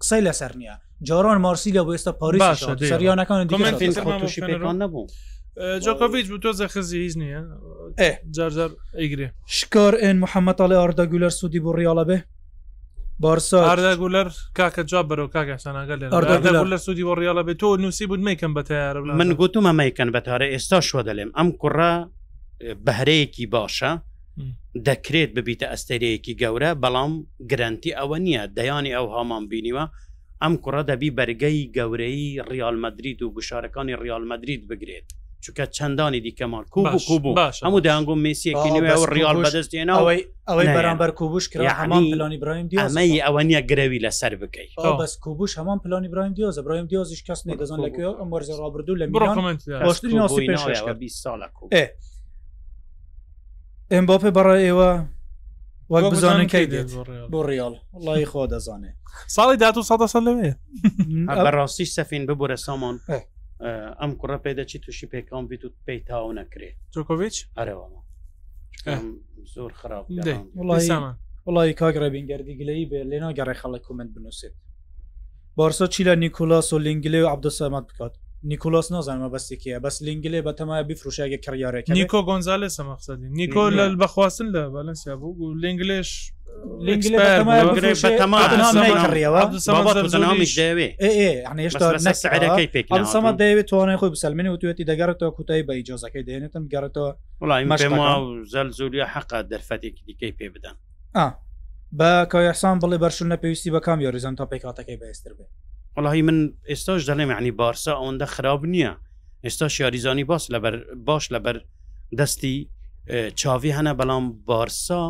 قسەی 0.00 0.22
لەسەر 0.32 0.54
نیە 0.56 0.74
جاران 1.02 1.38
مارسی 1.40 1.72
لە 1.72 1.82
ئێستا 1.90 2.12
پاریسیانەکان 2.22 3.46
نەبوو 4.82 5.06
جاکۆڤچ 5.84 6.26
بۆ 6.32 6.38
تۆ 6.42 6.52
زەخزی 6.60 6.98
هیچ 7.04 7.14
نییە 7.20 7.40
جارجار 8.36 8.70
ئەیگرێ 8.98 9.28
شکار 9.58 9.94
ئێن 10.02 10.16
محەممەد 10.24 10.58
ئاڵێ 10.60 10.76
ئاردەگولەر 10.80 11.32
سوودی 11.40 11.60
بۆ 11.64 11.70
ڕیاڵە 11.78 12.04
بێ 12.08 12.18
بارسا 13.24 13.60
ئاردەگولەر 13.70 14.28
کاکە 14.58 14.82
جا 14.90 15.00
بەرەوە 15.08 15.30
کاکەسانەگەل 15.34 15.98
لەردەگولەر 16.12 16.78
سوودی 16.86 17.04
بۆ 17.08 17.14
ڕیاڵە 17.20 17.42
بێت 17.46 17.58
تۆ 17.62 17.68
نووسی 17.82 18.06
بود 18.10 18.20
میکەم 18.28 18.52
بەتیارە 18.58 19.00
من 19.20 19.30
گوتومە 19.40 19.72
میکەن 19.80 20.08
بەتارە 20.16 20.46
ئێستا 20.52 20.78
شوە 20.88 21.02
دەلێم 21.08 21.30
ئەم 21.36 21.48
کوڕە 21.60 21.92
بەهرەیەکی 22.86 23.44
باشە 23.54 23.92
دەکرێت 24.88 25.30
ببیتە 25.38 25.66
ئەستێرەیەکی 25.72 26.38
گەورە 26.42 26.70
بەڵام 26.82 27.12
گرنتی 27.50 27.92
ئەوە 27.98 28.16
نییە 28.26 28.42
دەیانی 28.56 28.92
ئەو 28.96 29.06
هامان 29.14 29.42
بینیوە 29.50 29.84
ئەم 30.42 30.54
کوڕە 30.62 30.82
دەبی 30.90 31.10
بەرگەی 31.18 31.60
گەورەی 31.76 32.22
ریالمەدرید 32.52 33.18
و 33.22 33.32
گوشارەکانی 33.36 33.94
ریالمەدرید 34.04 34.62
بگرێت 34.70 35.06
چکە 35.44 35.64
چەندانی 35.76 36.20
دیکەمان 36.26 36.64
کوبوو 36.74 37.34
هەموو 37.64 37.80
دەنگ 37.86 38.06
مسیەکی 38.26 38.68
ریال 39.18 39.36
بەدەستێنەوەی 39.44 40.20
ئەوەی 40.48 40.68
بەرامبەر 40.76 41.10
کوبوش 41.18 41.44
کرا 41.50 41.62
هەمان 41.80 42.02
پلانی 42.12 42.38
برایم 42.42 42.66
دیمەی 42.70 43.20
ئەوە 43.26 43.42
نیە 43.48 43.60
گرەوی 43.70 43.98
لەسەر 44.04 44.32
بکەیت 44.42 44.70
بەس 45.02 45.12
کوبوش 45.24 45.52
هەمان 45.58 45.78
پلانی 45.84 46.08
برایم 46.12 46.32
دیۆز 46.36 46.56
برایم 46.66 46.86
دیۆزیش 46.92 47.20
کەس 47.28 47.40
نێ 47.46 47.54
دەزان 47.60 47.78
لەکوێ 47.86 48.06
ئەمەرزی 48.20 48.54
ڕابردو 48.60 48.92
لە 49.00 49.04
میڕۆمنت 49.12 49.60
ساڵە 51.22 51.48
ئەمباپێ 53.92 54.30
بەڕای 54.36 54.62
ئێوە 54.68 54.90
وەک 55.92 56.04
بزانن 56.12 56.46
کەی 56.52 56.66
دێت 56.72 56.88
بۆ 57.32 57.40
ڕیال 57.48 57.74
وڵی 58.06 58.26
خۆ 58.30 58.40
دەزانێ 58.52 58.90
ساڵی 59.36 59.56
دات 59.62 59.76
و 59.78 59.86
سەدە 59.90 60.06
سە 60.12 60.18
لەوێ 60.26 60.50
ڕاستیش 61.58 61.90
سەفین 61.98 62.22
ببورە 62.28 62.58
سامان 62.66 62.96
ئەم 64.00 64.10
کوڕە 64.18 64.38
پێ 64.44 64.52
دەچی 64.58 64.78
تووشی 64.84 65.06
پێکام 65.14 65.44
بیت 65.50 65.62
و 65.64 65.68
پێی 65.86 66.00
تاو 66.08 66.32
نەکرێ 66.40 66.70
جۆکۆڤچ 66.94 67.36
ئەرەوەمە 67.58 68.00
زۆر 69.54 69.70
خراپ 69.80 70.04
وڵی 71.48 71.72
کاگرەبینگەردی 71.80 72.54
گلەی 72.60 72.86
بێ 72.90 73.00
لێنا 73.10 73.30
گەڕێ 73.38 73.54
خەڵک 73.60 73.84
و 73.90 73.94
من 73.98 74.08
بنووسێت 74.14 74.54
بارسا 75.56 75.86
چی 75.94 76.00
لە 76.08 76.14
نیکولاس 76.22 76.68
و 76.72 76.78
لینگلێ 76.84 77.20
و 77.24 77.28
عبدەسەمات 77.34 77.84
بکات 77.90 78.14
نیکۆلاس 78.44 78.92
نازانمە 78.92 79.28
بەستێکە 79.34 79.80
بەس 79.84 80.02
لینگلێ 80.02 80.40
بە 80.46 80.52
تەمای 80.58 80.82
بیفروشایە 80.88 81.38
کڕیارێک 81.44 81.86
نیکۆ 81.98 82.20
گۆنزالە 82.28 82.68
سەمەقصدی 82.78 83.28
نیکۆ 83.40 83.64
لە 83.76 83.84
بەخواستن 84.02 84.48
لە 84.54 84.62
بەلەنسیا 84.76 85.16
بوو 85.20 85.54
لنگلش 85.54 86.32
هێشتا 86.86 87.26
دەوێت 93.40 93.68
توانای 93.70 93.96
خۆی 94.00 94.10
بسلمنی 94.14 94.48
و 94.48 94.56
توێتی 94.62 94.84
دەگەڕێتەوە 94.90 95.32
کوتای 95.36 95.62
بە 95.68 95.72
ئیجازەکەی 95.78 96.24
دێنێتم 96.28 96.64
گەڕێتەوە 96.72 97.12
وڵی 97.40 98.44
زەل 98.54 98.68
زوریە 98.78 99.06
حقا 99.14 99.42
دەرفەتێکی 99.42 100.02
دیکەی 100.06 100.32
پێ 100.38 100.46
بدەن 100.54 100.76
بە 101.98 102.10
کاەسان 102.32 102.78
بڵێ 102.82 102.98
بەرشون 103.02 103.28
نە 103.32 103.36
پێویستی 103.42 103.70
بە 103.74 103.80
کام 103.86 103.98
یۆریزان 104.00 104.34
تا 104.38 104.44
پێکاتەکەی 104.52 104.96
بەێستر 105.02 105.32
بێت 105.38 105.52
وڵی 106.04 106.22
من 106.28 106.38
ئێستاش 106.70 107.02
دەڵێم 107.10 107.30
عنی 107.38 107.50
بارسا 107.60 107.92
ئەوەندە 107.98 108.24
خراب 108.34 108.60
نییە 108.72 108.92
ئێستا 109.44 109.66
شیاریزانی 109.76 110.24
باس 110.30 110.44
لەبەر 110.54 110.74
باش 111.06 111.24
لەبەر 111.34 111.56
دەستی 112.18 112.54
چاوی 113.40 113.72
هەنە 113.78 113.94
بەڵام 114.00 114.24
بارسا 114.48 115.02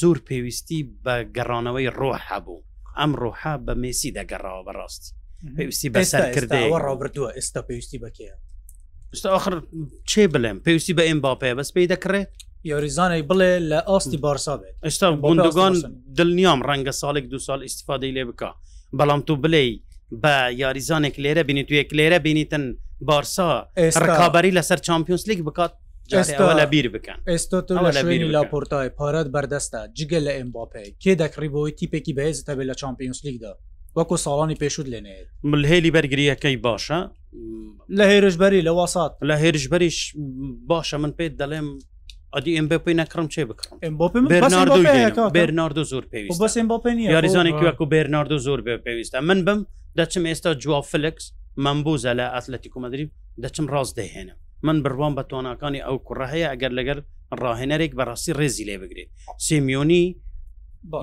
زۆر 0.00 0.16
پێویستی 0.28 0.80
بە 1.04 1.14
گەڕانەوەی 1.36 1.88
ڕۆح 1.98 2.18
هەبوو 2.30 2.60
ئەم 2.98 3.10
ڕۆحا 3.22 3.54
بە 3.66 3.74
مێسی 3.82 4.10
دەگەڕاوە 4.18 4.62
بەڕاست 4.66 5.02
پێویستی 5.56 5.88
بەسەرکردی 5.94 6.64
ڕابردووە 6.86 7.30
ئێستا 7.36 7.60
پێویستی 7.68 7.98
بەکێ 8.04 8.26
ئستا 9.14 9.28
آخر 9.38 9.54
چێ 10.10 10.24
بڵێم 10.32 10.58
پێویستی 10.66 10.94
بە 10.98 11.02
ئێم 11.08 11.20
باپەیە 11.24 11.54
بەس 11.58 11.70
پێی 11.74 11.88
دەکڕێت 11.92 12.30
یاریزانەی 12.72 13.22
بڵێ 13.30 13.50
لە 13.70 13.78
ئاستی 13.90 14.16
بارسا 14.24 14.54
بێت 14.60 14.74
ئێستا 14.86 15.06
گوندگان 15.26 15.74
دڵنیام 16.18 16.60
ڕەنگە 16.68 16.92
ساڵێک 17.00 17.26
دو 17.32 17.38
سال 17.46 17.60
استیفادەی 17.68 18.12
لێ 18.16 18.24
بکە 18.30 18.50
بەڵام 18.98 19.20
تو 19.26 19.34
بلەی 19.42 19.70
بە 20.22 20.36
یاریزانێک 20.62 21.16
لێرە 21.24 21.42
بینی 21.48 21.64
تویەک 21.68 21.90
لێرە 21.98 22.18
بینیتن 22.26 22.64
بارسا 23.08 23.48
ڕکابی 24.08 24.50
لەسەر 24.58 24.78
چمپیۆنس 24.88 25.22
لیگ 25.28 25.40
بکات 25.48 25.72
لە 26.58 26.64
بیر 26.72 26.86
بکەن 26.94 27.18
ئێستا 27.30 27.58
تۆ 27.68 27.74
لاپۆرتای 28.36 28.88
پارەت 28.98 29.28
بەردەستە 29.34 29.80
جگە 29.98 30.20
لە 30.26 30.32
ئەمباپێ 30.38 30.84
کێ 31.02 31.12
دەکڕیبەوەی 31.22 31.72
تیپێکی 31.78 32.12
بەهێزتە 32.18 32.52
بێت 32.56 32.66
لە 32.70 32.74
چمپیۆنس 32.82 33.18
لیگدا 33.26 33.52
وەکو 33.96 34.16
ساڵانی 34.26 34.56
پێشود 34.62 34.86
لێنێ 34.92 35.16
ملهێلی 35.50 35.90
بەرگریەکەی 35.96 36.56
باشە 36.66 36.98
لە 37.98 38.04
هێرشبەری 38.10 38.60
لە 38.68 38.72
واسات 38.80 39.12
لە 39.28 39.34
هێرشبەریش 39.42 39.98
باشە 40.70 40.94
من 41.02 41.12
پێت 41.18 41.32
دەڵێم 41.42 41.68
ئەدی 42.34 42.52
ئەم 42.56 42.66
بپی 42.70 42.94
نەکڕم 43.02 43.26
چێ 43.34 43.42
بکڕم 43.50 43.76
بێناردو 45.36 45.84
زۆر 45.92 46.04
پێویست 46.12 46.38
بەس 46.44 46.56
یاریزانێکی 47.14 47.64
وەکو 47.68 47.84
بێناردو 47.92 48.38
زۆر 48.46 48.60
پێویستە 48.86 49.18
من 49.28 49.38
بم 49.44 49.60
دەچم 50.00 50.24
ئێستا 50.30 50.52
جووا 50.62 50.80
فلکس 50.90 51.24
من 51.64 51.76
بووزە 51.84 52.12
لە 52.18 52.26
ئەتلەتیک 52.34 52.72
و 52.76 52.80
مدرری 52.84 53.06
دەچم 53.42 53.64
ڕاست 53.74 53.94
دەهێنم 54.00 54.36
من 54.66 54.76
بڕوان 54.84 55.12
بە 55.18 55.22
تۆناکانی 55.30 55.80
ئەو 55.86 55.96
کوڕە 56.06 56.26
هەیە 56.32 56.46
ئەگەر 56.52 56.72
لەگەر 56.78 56.98
ڕاهێنەرێک 57.42 57.92
بەڕاستی 57.98 58.32
ڕێزی 58.38 58.64
لێ 58.68 58.76
بگرێت 58.82 59.10
سیمیۆنی 59.46 60.04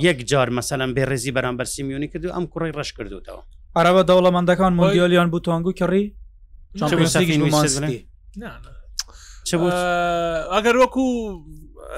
یەک 0.08 0.20
جار 0.32 0.50
مەسەلم 0.60 0.90
بێ 0.96 1.04
ڕێزی 1.12 1.32
بەرامبەر 1.38 1.68
سیمیۆنی 1.76 2.08
کردو 2.14 2.30
ئەم 2.36 2.46
کوڕی 2.54 2.72
ڕش 2.78 2.90
کردوتەوە 2.98 3.42
عربە 3.80 4.04
دەوڵەمەندەکان 4.10 4.72
مۆدیۆلیان 4.80 5.28
بوتوانگو 5.34 5.72
کڕی 5.80 6.06
ئەگەر 10.54 10.76
وەکو 10.82 11.06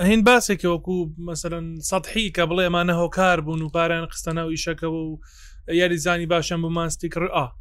هین 0.08 0.22
باسێکی 0.30 0.68
وەکو 0.74 0.96
مەسەرەن 1.28 1.66
سەحی 1.90 2.28
کە 2.36 2.44
بڵێ 2.50 2.64
ئەمانە 2.68 2.94
هۆکار 3.02 3.38
بوون 3.46 3.62
و 3.62 3.72
پاریان 3.76 4.06
خستەناو 4.14 4.48
ئیشەکەەوە 4.56 5.00
و 5.08 5.20
یاریزانی 5.68 6.26
باشم 6.26 6.62
بۆ 6.62 6.70
ماستیک 6.72 7.16
ڕا 7.18 7.52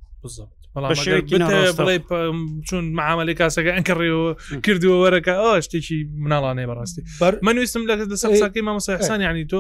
بڵێ 1.79 1.97
چون 2.71 2.85
معاملی 2.85 3.35
کاسەکە 3.35 3.73
ئەنکەڕێەوە 3.77 4.31
کردووە 4.65 4.97
وەرەکە 5.05 5.35
شتێکی 5.65 5.99
مناڵانێ 6.25 6.65
بەڕاستی 6.71 7.03
منویستم 7.43 7.83
لە 7.89 7.95
دەسەساکی 8.13 8.61
مامەسەحسانی 8.69 9.25
عنی 9.31 9.45
تۆ 9.53 9.59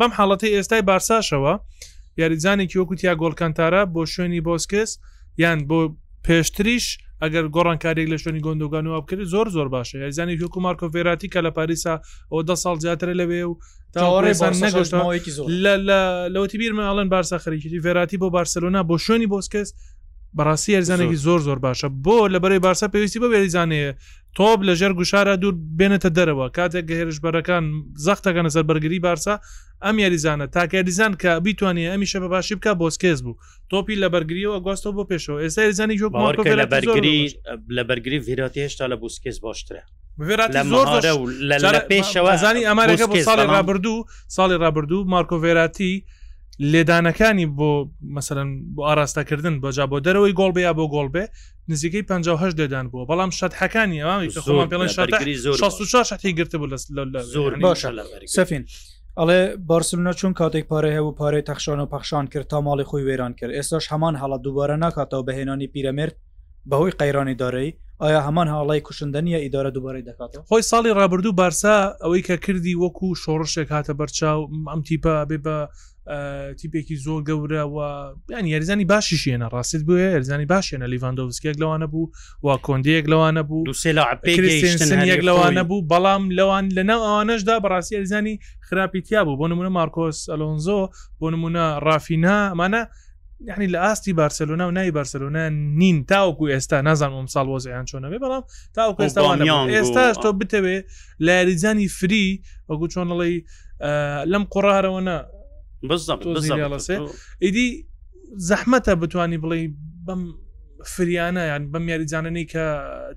بەم 0.00 0.12
حاڵەتی 0.18 0.54
ئێستای 0.56 0.82
بارساشەوە 0.90 1.54
یاریزانێکی 2.20 2.78
وەکوتیا 2.78 3.14
گۆلکانتارە 3.22 3.82
بۆ 3.94 4.02
شوێنی 4.14 4.40
بۆسکس 4.48 4.90
یان 5.42 5.58
بۆ 5.68 5.80
پێشتریش 6.26 6.84
ئەگەر 7.22 7.44
گۆڕانکارێک 7.56 8.08
لە 8.12 8.16
شوێنی 8.22 8.40
گۆندۆگان 8.46 8.86
و 8.86 9.00
بکرد 9.00 9.24
زۆر 9.32 9.48
زۆر 9.54 9.68
باشە 9.74 9.94
یاریزانانی 9.94 10.38
هوکو 10.42 10.60
مارکۆڤێراتی 10.66 11.28
کە 11.34 11.40
لە 11.46 11.50
پاریسا 11.56 11.94
ئەو 12.32 12.42
ده 12.48 12.54
ساڵ 12.54 12.76
زیاتر 12.84 13.08
لەوێ 13.20 13.42
و 13.48 13.52
تاوەڕێزان 13.98 14.52
نەگەشتەوەیکی 14.64 15.32
زۆر 15.36 15.46
لەوەتی 16.34 16.56
بیرمە 16.60 16.84
ئاڵەن 16.88 17.08
بارسا 17.14 17.38
خەریکی 17.44 17.72
ڤێراتی 17.84 18.16
بۆ 18.22 18.28
بارسلونا 18.38 18.80
بۆ 18.88 18.96
شوێنی 19.04 19.28
بۆسکەس 19.34 19.68
بەڕاستی 20.36 20.76
هەرزانێکی 20.76 21.18
زۆر 21.26 21.40
زۆر 21.46 21.58
باشە 21.66 21.88
بۆ 22.06 22.16
لەبەرەی 22.34 22.60
بارسا 22.66 22.86
پێویستی 22.94 23.20
بە 23.22 23.28
بێریزانەیە 23.32 23.90
تۆب 24.36 24.60
لە 24.68 24.74
ژێر 24.80 24.92
گوشارە 24.98 25.34
دوور 25.42 25.54
بێنێتە 25.78 26.08
دەرەوە 26.16 26.46
کاتێک 26.56 26.86
هێرشبەرەکان 26.98 27.64
زەختەکەن 28.06 28.44
لەسەر 28.48 28.64
بەرگری 28.70 28.98
بارسا 29.06 29.34
ئەم 29.84 29.96
یاریزانە 30.04 30.46
تاکەریزان 30.56 31.12
کە 31.22 31.32
بیتوانێت 31.44 31.90
ئەمیشە 31.92 32.18
بە 32.22 32.28
باشی 32.34 32.54
بکە 32.58 32.72
بۆسکێز 32.82 33.18
بوو 33.24 33.36
تۆپی 33.70 33.96
لە 34.02 34.08
بەرگریەوە 34.14 34.58
گواستەوە 34.64 34.92
بۆ 34.96 35.04
پێشەوە 35.10 35.38
ئێستا 35.42 35.62
ریزانی 35.70 35.96
جۆ 36.00 36.06
لە 36.08 36.12
بەرگری 36.72 37.18
لە 37.76 37.82
بەرگری 37.88 38.18
ڤیراتی 38.26 38.60
هێشتا 38.64 38.84
لە 38.92 38.96
بوسکێز 39.00 39.36
باشترە 39.44 39.82
پێشەوەزانی 41.92 42.62
ئەمریکا 42.68 43.06
ساڵی 43.28 43.46
رابرردوو 43.54 44.04
ساڵی 44.36 44.56
رابرردوو 44.64 45.04
مارکۆڤێراتی 45.14 45.94
لێدانەکانی 46.60 47.46
بۆ 47.58 47.70
مەمثلەن 48.14 48.48
بۆ 48.74 48.80
ئاراستەکردن 48.88 49.56
بەجا 49.64 49.86
بۆ 49.90 49.98
دەرەوەی 50.04 50.34
گۆڵ 50.38 50.50
بێ 50.56 50.62
بۆ 50.78 50.84
گۆڵ 50.94 51.08
بێ 51.14 51.24
نزیکەی 51.68 52.02
5 52.02 52.28
دەدان 52.60 52.86
بووە 52.90 53.04
بەڵام 53.08 53.30
شەتحەکانی 53.38 53.98
ئەوی 54.04 54.28
گرت 56.38 56.52
بوو 56.56 56.68
زۆر 57.32 58.26
سەفین 58.36 58.62
ئەڵێ 59.20 59.40
بارسلە 59.68 60.12
چون 60.20 60.32
کاتێک 60.40 60.64
پارە 60.70 60.88
هەیە 60.96 61.02
و 61.06 61.12
پارەی 61.16 61.42
تەخشان 61.48 61.80
و 61.80 61.86
پەخشان 61.86 62.26
کرد 62.32 62.46
تا 62.52 62.58
ماڵی 62.66 62.84
خۆی 62.90 63.04
وێران 63.08 63.32
کرد 63.38 63.52
ئێستاش 63.58 63.84
هەمان 63.92 64.14
حڵات 64.20 64.40
دووبارە 64.44 64.76
ناکاتەوە 64.84 65.24
بەهێنانی 65.28 65.66
پیرەمرد 65.74 66.14
بەهۆی 66.70 66.92
قەیرانی 67.00 67.34
دارەی 67.42 67.70
ئایا 68.02 68.20
هەمان 68.28 68.48
هاڵی 68.52 68.80
کوشندنیە 68.86 69.38
ئیدارە 69.44 69.70
دووبارەی 69.76 70.04
دەکاتەوە 70.08 70.46
خۆی 70.48 70.62
ساڵی 70.70 70.92
ڕابردوو 70.98 71.32
بارسا 71.40 71.76
ئەوەی 72.02 72.22
کە 72.28 72.32
کردی 72.46 72.74
وەکو 72.82 73.08
شۆڕشێک 73.22 73.68
هاتە 73.76 73.92
بەرچاو 74.00 74.40
ئەم 74.72 74.80
تیپە 74.88 75.14
بێ 75.28 75.38
بە 75.44 75.56
تیپێکی 76.58 76.96
زۆر 77.06 77.22
گەورەوە 77.28 77.86
یان 78.34 78.46
یاریزانی 78.46 78.84
باشی 78.84 79.16
شێنە 79.22 79.46
ڕاستیت 79.54 79.82
بووە 79.86 79.98
یاریزانی 80.18 80.46
باشێنە 80.50 80.82
لیڤاندۆڤسکیەک 80.90 81.56
لەوانە 81.62 81.86
بوو 81.92 82.10
وا 82.42 82.56
کۆندیەک 82.66 83.04
لەوانە 83.10 83.42
بوو 83.48 83.72
سێک 83.82 85.22
لەوانە 85.26 85.62
بوو 85.68 85.86
بەڵام 85.92 86.22
لەوان 86.38 86.64
لەناوانەشدا 86.76 87.54
بەڕاستی 87.64 87.92
یاریزانی 87.94 88.34
خراپیتیا 88.68 89.24
بوو 89.24 89.36
بۆ 89.40 89.46
نمونە 89.50 89.70
مارکۆس 89.78 90.18
ئەلۆنزۆ 90.32 90.80
بۆ 91.20 91.26
نمونە 91.32 91.64
ڕافینامانە 91.86 92.82
یعنی 93.48 93.66
لە 93.74 93.78
ئاستی 93.84 94.12
بارسلونا 94.12 94.68
و 94.68 94.70
نای 94.70 94.90
بارسلونا 94.90 95.48
نین 95.50 96.04
تاوکو 96.06 96.44
ئێستا 96.54 96.72
نازانم 96.88 97.26
ساڵ 97.34 97.46
وەزیان 97.54 97.86
چۆنەبێ 97.90 98.18
بەڵام 98.24 98.42
تاوکو 98.74 99.02
ئێستا 99.02 99.20
ئێستاش 99.74 100.16
تۆ 100.24 100.30
بتەوێ 100.40 100.78
لە 101.26 101.30
یاریزانی 101.38 101.88
فری 101.88 102.42
وەگو 102.70 102.86
چۆنڵی 102.94 103.36
لەم 104.32 104.44
قڕارەوەە 104.52 105.02
ئیدی 105.82 107.64
زەحمەتە 108.50 108.92
بتانی 109.02 109.38
بڵێ 109.42 109.58
بەم 110.06 110.20
فریانە 110.94 111.42
یان 111.50 111.62
بەم 111.72 111.84
یاریجانەی 111.92 112.46
کە 112.52 112.64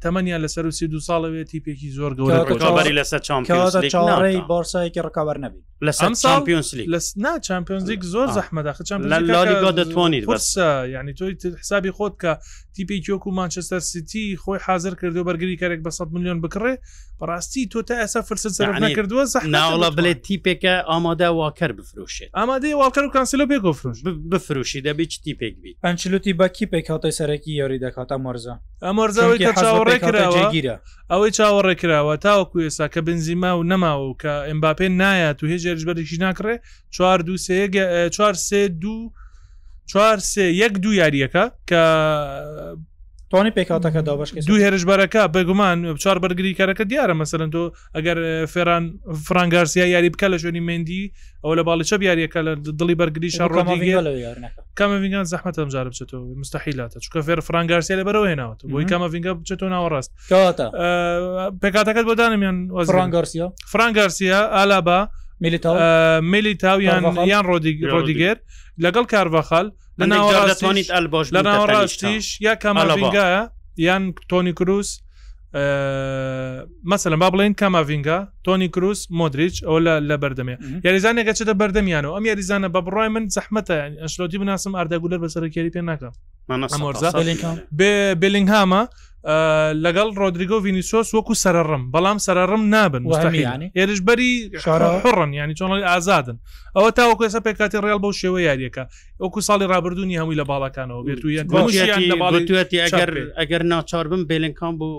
تەمەنیان 0.03 0.39
لەسەر 0.43 0.65
وسی 0.69 0.87
دو 0.89 0.99
ساڵەوێتی 0.99 1.59
پێکی 1.65 1.89
زۆر 1.97 2.11
گەوری 2.17 2.93
لەسەر 2.99 3.19
چاڕی 3.27 4.41
بارسایکی 4.51 4.99
ڕکاوەەر 5.07 5.37
نبی 5.45 5.59
لە 5.85 5.91
چمپیۆنسلی 6.21 6.85
لە 6.93 6.99
نا 7.25 7.33
چمپیۆنزیک 7.47 8.01
زۆر 8.13 8.27
زەحمەدا 8.37 8.73
خچم 8.77 9.01
لاری 9.01 9.77
دەتوانیت 9.81 10.25
بەس 10.31 10.57
ینی 10.95 11.13
تۆی 11.19 11.33
حسابی 11.61 11.91
خۆت 11.97 12.13
کە 12.21 12.31
تیپی 12.75 12.99
کۆک 13.07 13.27
و 13.27 13.31
مانچستر 13.31 13.79
سیتی 13.79 14.37
خۆی 14.37 14.61
حاضر 14.67 14.93
کردو 15.01 15.23
بەرگری 15.23 15.59
کارێک 15.59 15.79
بە 15.85 15.89
100 15.91 16.07
میلیۆن 16.13 16.41
بکڕێ 16.43 16.75
بەڕاستی 17.19 17.69
تۆ 17.73 17.81
تا 17.87 17.95
ئەسا 18.03 18.21
فرسە 18.27 18.59
نەکردووە 18.59 19.25
ناوڵە 19.45 19.91
بڵێت 19.97 20.17
تیپێکە 20.27 20.75
ئامادا 20.89 21.29
واکەر 21.39 21.71
بفروشێت 21.77 22.29
ئامادە 22.35 22.67
واکەر 22.81 23.03
و 23.07 23.09
کانسلۆ 23.15 23.45
پێ 23.51 23.57
گفروش 23.65 23.99
بفروشی 24.31 24.81
دەبێت 24.81 25.13
تیپێک 25.25 25.53
بیت 25.61 25.75
ئەنچلوتی 25.85 26.33
بە 26.39 26.47
کیپێک 26.57 26.89
هاوتای 26.89 27.11
سەرەکی 27.19 27.47
یاری 27.47 27.79
دەکاتە 27.79 28.15
مەرزە 28.25 28.53
ئەمەرزەوەی 28.85 29.37
چاوەڕێ 29.59 29.97
کراوەگیرە 30.07 30.75
ئەوەی 31.11 31.31
چاوەڕێ 31.37 31.75
کراوە 31.81 32.15
تاوەکو 32.25 32.57
ێسا 32.69 32.87
کە 32.93 32.99
بنزیما 33.07 33.51
و 33.57 33.63
نەماوە 33.71 34.11
کە 34.21 34.33
ئەمباپێن 34.49 34.93
نایات 35.01 35.39
و 35.43 35.47
هێژێژبەرێکی 35.51 36.17
ناکڕێ 36.25 36.55
چوار 36.95 37.19
دو 37.27 37.35
سێ 37.45 37.57
چوار 38.15 38.33
سێ 38.33 38.61
دوو 38.81 39.09
4 39.85 40.19
یەک 40.63 40.73
دو 40.83 40.91
یاریەکە 41.01 41.45
کە 41.69 41.81
توانی 43.29 43.51
پێکاتەکە 43.55 44.01
دا 44.07 44.15
باش 44.15 44.33
دو 44.33 44.57
هێرشبارەکە 44.59 45.27
بەگومان 45.35 45.97
چوار 46.03 46.17
بەرگری 46.23 46.57
کارەکە 46.59 46.83
دیارە 46.91 47.13
مەسەرن 47.21 47.49
تۆ 47.53 47.71
ئەگەر 47.95 48.45
فێران 48.53 48.99
فرانگارسیا 49.27 49.85
یاری 49.85 50.09
بکە 50.09 50.25
لە 50.33 50.37
شوێنی 50.41 50.59
مندی 50.59 51.11
ئەو 51.43 51.55
لە 51.59 51.63
باڵی 51.67 51.85
چە 51.89 51.93
یاریەکە 52.01 52.39
لە 52.47 52.51
دڵی 52.79 52.95
بەرگری 53.01 53.31
کامەڤنگان 54.79 55.25
زەحمەت 55.33 55.55
ئەمجار 55.59 55.89
بچێتەوە 55.91 56.35
مستحیلاتە 56.41 56.97
چکە 57.03 57.19
فێر 57.27 57.39
فرانگارسیا 57.41 58.01
لە 58.01 58.05
بەرەوە 58.07 58.27
هێناوە 58.31 58.55
بۆی 58.71 58.85
کامەڤنگە 58.91 59.31
بچێتەوە 59.41 59.69
ناوەڕاست 59.73 60.11
پێکاتەکەت 61.61 62.05
بۆدانمیان 62.09 62.57
فرانگارسیا 62.87 63.47
فرانگارسیا 63.73 64.37
ئالابا 64.57 65.07
میلی 65.41 66.53
تاویان 66.55 67.17
یان 67.27 67.43
ڕۆدیگەر 67.91 68.37
لەگەڵ 68.83 69.05
کارڤەخەل 69.13 69.67
لە 69.99 70.05
ناوەڕاستیت 70.11 70.87
ئەلبۆش 70.95 71.27
لە 71.35 71.41
ناوەڕاستیش 71.47 72.25
یا 72.45 72.53
کامەڵگایە 72.63 73.43
یان 73.87 74.13
تۆنی 74.31 74.53
کروس 74.59 74.89
مەسەلم 76.91 77.19
با 77.23 77.29
بڵێن 77.33 77.53
کاماڤینگا 77.61 78.19
تۆنی 78.47 78.67
کروس 78.75 79.07
مدرریچ 79.11 79.63
ئەو 79.67 79.77
لە 80.09 80.15
بەردەمێ 80.23 80.55
یاریزانێکە 80.85 81.33
چدە 81.39 81.53
بەردەمیانەوە 81.61 82.13
ئەم 82.15 82.25
یاریزانە 82.29 82.67
بە 82.75 82.81
بڕای 82.87 83.07
من 83.15 83.27
زەحمەتە 83.35 83.75
ئەشلۆتی 84.03 84.37
بناسم 84.41 84.71
ئاردەگولەر 84.75 85.19
بەسەرکێری 85.23 85.71
پێ 85.75 85.81
ناکەم 85.89 86.11
بێلینگ 88.21 88.47
هامە 88.55 88.81
لەگەڵ 89.25 90.09
ڕۆدریگۆ 90.21 90.57
ڤینیسۆس 90.65 91.09
وەکو 91.15 91.33
سەرڕم 91.43 91.83
بەڵام 91.93 92.17
سەرڕم 92.25 92.63
نابن 92.73 93.03
هێرش 93.75 94.01
بەری 94.09 94.31
شارڕن 94.65 95.33
ینی 95.37 95.55
چۆنڵی 95.59 95.83
ئازادن 95.91 96.37
ئەوە 96.75 96.89
تاوەکو 96.91 97.23
ێسا 97.27 97.39
پێکاتی 97.47 97.77
ڕێل 97.85 97.99
بەو 98.03 98.13
شێوە 98.21 98.39
یاریەکە 98.47 98.83
وەکو 99.23 99.41
ساڵی 99.47 99.65
ڕابردونی 99.73 100.17
هەمووی 100.21 100.37
لە 100.41 100.45
باڵەکانەوە 100.51 101.01
بێتویەتی 102.33 102.77
ئەگەر 102.85 103.09
ئەگەر 103.39 103.61
ناچار 103.73 104.07
بم 104.07 104.21
بێلنکان 104.29 104.73
بۆ 104.79 104.89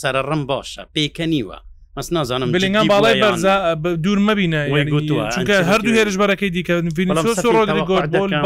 سەرڕم 0.00 0.42
باشە 0.50 0.82
پێکەنیوە 0.96 1.56
مەس 1.98 2.08
نازانم 2.16 2.48
بلنگان 2.56 2.86
باڵی 2.92 3.16
بەرز 3.24 3.44
دوور 4.04 4.18
مەبینە 4.28 4.60
گوتووە 4.94 5.24
چونکە 5.34 5.54
هەردوو 5.70 5.96
هێرش 5.98 6.16
بەەکەی 6.22 6.50
دیکە 6.56 6.74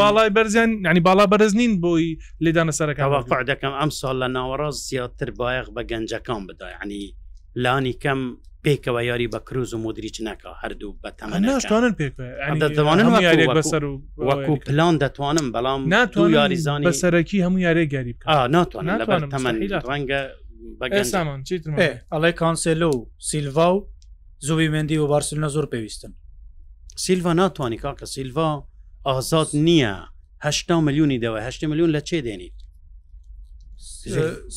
باڵای 0.01 0.29
بەرزیان 0.37 0.69
ینی 0.87 0.99
باڵا 1.07 1.25
بەرز 1.33 1.53
نین 1.61 1.71
بۆی 1.83 2.05
لێدانە 2.43 2.71
سەرەکەوەقع 2.79 3.41
دەکەم 3.51 3.73
ئەم 3.79 3.89
سال 3.99 4.15
لە 4.23 4.27
ناوەڕاز 4.35 4.75
زیاتر 4.87 5.29
بایەق 5.39 5.67
بە 5.75 5.81
گەنجەکان 5.89 6.41
بدای 6.49 6.73
ینی 6.83 7.03
لانی 7.63 7.93
کەم 8.03 8.19
پێکەوە 8.65 9.01
یاری 9.09 9.27
بە 9.33 9.39
کروز 9.47 9.73
و 9.73 9.77
مدریچ 9.85 10.17
نەکە 10.27 10.51
هەردوو 10.63 10.95
بەتەمەشتوانن 11.03 11.93
پێوانن 11.99 13.47
بەسەر 13.57 13.83
وەکو 14.29 14.53
پلان 14.67 14.93
دەتوانم 15.03 15.47
بەڵام 15.55 15.81
ناتوان 15.95 16.31
یاریزانانی 16.39 16.85
بەسەرەکی 16.89 17.37
هەموو 17.45 17.59
یاری 17.67 17.87
گەریب 17.95 18.17
ناتوان 18.55 18.89
ڕەنگە 19.89 20.21
سامان 21.13 21.39
ئەڵێ 22.13 22.31
کانسلو 22.41 22.91
و 22.95 23.05
سیلڤا 23.29 23.67
و 23.75 23.77
زووی 24.47 24.69
مندی 24.73 24.97
و 24.97 25.07
بارسلنا 25.13 25.47
زۆر 25.55 25.65
پێویستن 25.73 26.11
سیلڤ 27.03 27.25
ناتوانانی 27.41 27.77
کاکە 27.83 28.03
سیلڤ 28.15 28.37
ئازاد 29.07 29.47
نییەه 29.67 29.95
میلیونی 30.87 31.19
دەوە 31.23 31.39
هشت 31.47 31.61
میلیون 31.71 31.89
لە 31.95 32.01
چێ 32.07 32.19
دێنیت 32.25 32.57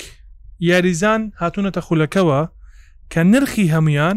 یاریزان 0.61 1.23
هاتوونەتە 1.41 1.81
خولەکەەوە 1.87 2.41
کە 3.13 3.21
نرخی 3.33 3.69
هەمویان 3.75 4.17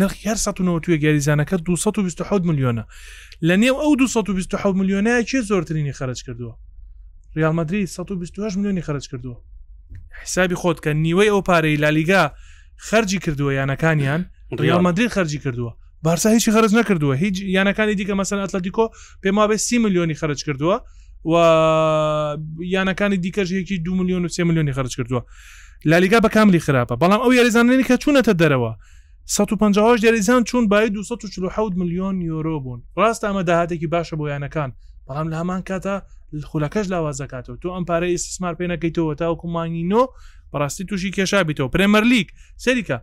نرخی 0.00 0.28
هەر 0.30 0.36
1992 0.38 1.04
یاریزانەکە 1.06 1.54
226 1.54 2.26
میلیۆنە 2.48 2.84
لە 3.46 3.54
نێو 3.62 3.74
ئەو 3.82 3.96
226 3.96 4.66
میلیۆنەیە 4.78 5.26
چێ 5.30 5.38
زۆرترینی 5.50 5.92
خەرج 5.98 6.22
کردووە 6.24 6.67
ریالمەدرری 7.38 7.86
128 7.86 8.56
میلیۆنی 8.56 8.80
خرج 8.80 9.08
کردووە 9.08 9.36
حسابی 10.22 10.54
خۆت 10.54 10.78
کە 10.84 10.90
نیوەی 10.90 11.28
ئەو 11.28 11.42
پارەی 11.48 11.80
لالیگا 11.80 12.32
خەرجی 12.90 13.18
کردووە 13.18 13.52
یانەکانیان 13.52 14.20
ریالمەدرری 14.60 15.08
خەرجی 15.10 15.36
کردووە 15.38 15.76
بارسا 16.02 16.28
هیچی 16.30 16.52
خرج 16.52 16.74
نەکردووە 16.76 17.16
هیچ 17.16 17.40
یانەکانی 17.42 17.94
دیکە 17.98 18.14
مەسەن 18.20 18.38
ئەتلەتیکۆ 18.44 18.84
پێما 19.22 19.48
بێ 19.50 19.56
سی 19.56 19.76
میلیۆنی 19.84 20.14
خرج 20.14 20.44
کردووە 20.44 20.80
و 21.32 21.36
یانەکانی 22.60 23.16
دیکەژەیەکی 23.24 23.78
دو 23.84 23.92
میلیۆن 23.98 24.24
و 24.24 24.28
سێ 24.28 24.40
میلیۆنی 24.44 24.72
خرج 24.72 24.96
کردووە 25.00 25.22
لالیگا 25.84 26.16
بە 26.18 26.28
کاملی 26.34 26.60
خراپە 26.60 26.94
بەڵام 27.02 27.20
ئەو 27.24 27.32
یاریزانانی 27.34 27.82
کە 27.84 27.96
چوونەتە 28.02 28.30
دەرەوە 28.38 28.78
150 29.26 29.96
دەریزان 29.96 30.44
چون 30.44 30.68
باید 30.68 30.92
240 30.92 31.70
میلیۆن 31.76 32.20
یۆرۆ 32.24 32.62
بوون 32.62 32.82
ڕاست 32.98 33.22
ئەمە 33.24 33.44
داهاتێکی 33.46 33.86
باشە 33.86 34.14
بۆ 34.18 34.28
یانەکان 34.28 34.72
بەڵام 35.08 35.28
لە 35.30 35.34
هەمان 35.36 35.60
کاتە 35.70 36.02
خولەکەش 36.50 36.86
لاوازەکاتەوە 36.92 37.56
تۆ 37.62 37.68
ئەم 37.76 37.84
پارەی 37.88 38.10
ئیسمار 38.12 38.54
پێەکەیتەوە 38.60 39.14
تاوکو 39.20 39.48
مانگی 39.54 39.84
نۆ 39.92 40.02
بەڕاستی 40.52 40.84
تووشی 40.88 41.10
کێشابیتەوە 41.16 41.68
پرێمەرلیک 41.74 42.28
سەریکە 42.64 42.98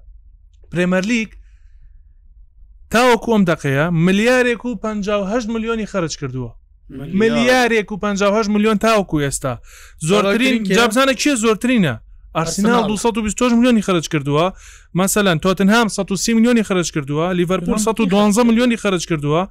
پرێمەرلیک 0.71 1.31
تاوە 2.93 3.15
کۆم 3.25 3.41
دقەیە 3.51 3.85
ملیارێک 4.05 4.61
و 4.65 4.75
5 4.75 5.09
ملیۆنی 5.53 5.85
خرج 5.85 6.17
کردووە 6.17 6.51
ملیارێک 6.89 7.91
و 7.91 7.97
5 7.97 8.23
میلیۆن 8.49 8.77
تاوکو 8.77 9.17
ئێستا 9.21 9.53
زۆرترین 10.09 10.63
جابزانە 10.75 11.13
کێ 11.19 11.33
زۆرترینە 11.43 11.95
ئارسینال 12.35 12.83
220 12.87 13.53
میلیۆنی 13.57 13.81
خرج 13.81 14.05
کردووە 14.09 14.45
مەسەلەن 14.99 15.37
تۆتنهام 15.43 15.87
130 15.87 16.33
میلیۆنی 16.33 16.61
خرج 16.63 16.91
کردووە 16.91 17.35
لیڤەرپول 17.37 17.77
112 17.77 18.43
میلیۆنی 18.43 18.75
خرج 18.77 19.05
کردووە 19.13 19.41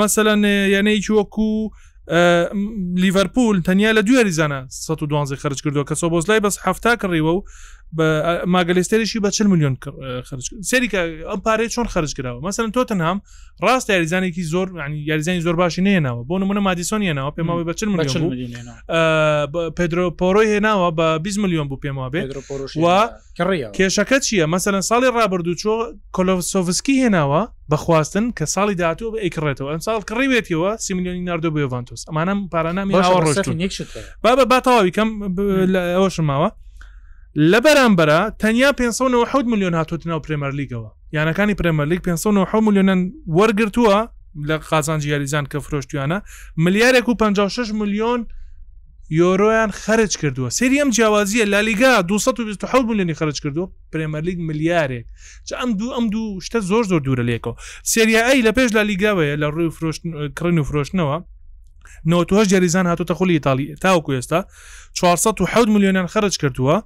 مەسەلەن 0.00 0.42
یانەیکی 0.74 1.12
وەکو 1.12 1.52
لیڤەرپول 2.94 3.60
تەنیا 3.66 3.90
لە 3.92 4.02
دوێری 4.06 4.32
زانە 4.38 4.60
12 4.86 5.36
خرج 5.42 5.58
کردو 5.64 5.84
کە 5.88 5.94
سۆبۆزلای 6.00 6.40
بەس 6.44 6.56
هەفتا 6.66 6.92
کڕیوە 7.02 7.32
و 7.34 7.40
ماگەلیستێریشی 8.46 9.18
بە 9.24 9.28
چ 9.30 9.42
میلیۆن 9.42 9.76
خرج 10.28 10.46
سەریکە 10.70 11.00
ئەم 11.30 11.40
پارێ 11.46 11.68
چۆن 11.68 11.86
خرج 11.88 12.12
کراوە 12.20 12.42
مەمثلن 12.44 12.72
تۆ 12.76 12.84
تەنهام 12.84 13.18
ڕاست 13.64 13.88
یاریزانێکی 13.90 14.42
زۆر 14.42 14.68
یاریزانی 14.92 15.40
زۆر 15.40 15.56
باشی 15.56 15.82
نێناوە 15.82 16.22
بۆ 16.28 16.34
نمونە 16.42 16.60
مادیسۆن 16.68 17.00
هێناوە 17.02 17.32
پێماوەی 17.36 17.64
بە 17.68 17.72
چ 17.78 17.84
پدرۆ 19.78 20.06
پۆرۆی 20.20 20.48
هێناوە 20.54 20.88
بە 20.98 21.18
20 21.18 21.42
میلیۆن 21.42 21.68
بوو 21.68 21.78
پێما 21.84 22.08
بێت 22.12 22.36
و 22.76 23.08
کێشەکە 23.76 24.18
چییە 24.24 24.44
مەمثلەن 24.52 24.80
ساڵی 24.90 25.08
ڕابردوو 25.16 25.54
چۆ 25.62 25.72
کۆلۆسۆفسکی 26.16 26.94
هێناوە 27.04 27.40
بەخواستن 27.72 28.24
کە 28.38 28.44
ساڵی 28.54 28.74
دااتوە 28.80 29.08
بە 29.14 29.18
ئەیکڕێتەوە 29.24 29.68
ئەم 29.72 29.80
ساڵ 29.86 30.00
کڕیوێتەوە 30.08 30.70
سی 30.78 30.94
میلیۆنی 30.94 31.20
نردۆ 31.28 31.50
بێڤانتۆس 31.56 32.02
ئەمانم 32.08 32.48
پارانامی 32.52 32.94
ڕۆژ 32.94 33.80
بابە 34.24 34.44
باتەواوی 34.52 34.92
کەم 34.96 35.08
ئەوە 35.98 36.10
شماوە 36.16 36.48
لە 37.38 37.58
بەرامبەرە 37.64 38.14
تەنیا 38.42 38.70
500 38.72 39.46
میلیۆن 39.46 39.82
هاتوتنەوە 39.82 40.20
پرێمەرلیگەوە 40.26 40.88
یانەکانی 41.14 41.54
پرێمەرلیگ 41.54 42.00
500 42.00 42.60
میلیۆن 42.60 43.12
وەرگتووە 43.28 44.08
لە 44.48 44.52
قازان 44.70 44.98
جیاریزان 44.98 45.46
کە 45.46 45.58
فرۆشتیانە 45.62 46.18
ملیارێک 46.56 47.08
و 47.08 47.14
56 47.14 47.70
میلیۆن 47.72 48.26
یۆرۆیان 49.10 49.70
خرج 49.70 50.16
کردووە 50.18 50.48
سریم 50.48 50.90
جیاوازیە 50.90 51.44
لالیگا 51.46 52.02
226 52.02 52.74
میلیۆنی 52.88 53.12
خرج 53.14 53.40
کردو 53.40 53.72
پرێمەرلیگ 53.96 54.38
ملیارێک 54.38 55.06
ئەم 55.58 55.70
دوو 55.78 55.92
ئەم 55.96 56.10
دوو 56.12 56.40
شتە 56.40 56.60
زۆر 56.70 56.82
زۆر 56.90 57.00
دوورە 57.06 57.22
لێکەوە 57.28 57.54
سریایی 57.82 58.42
لە 58.42 58.48
پێش 58.56 58.72
لالیگاوەیە 58.76 59.36
لە 59.36 59.46
ڕووی 59.54 59.70
کڕین 60.38 60.58
و 60.60 60.64
فرۆشتنەوە 60.68 61.22
نەوەهش 62.10 62.46
جریزان 62.52 62.86
هاتوتە 62.96 63.12
خولی 63.14 63.32
ئیتاالی 63.32 63.74
تاوکو 63.74 64.20
ئێستا 64.20 64.40
400 64.92 65.68
میلیۆنیان 65.68 66.06
خرج 66.06 66.36
کردووە 66.44 66.82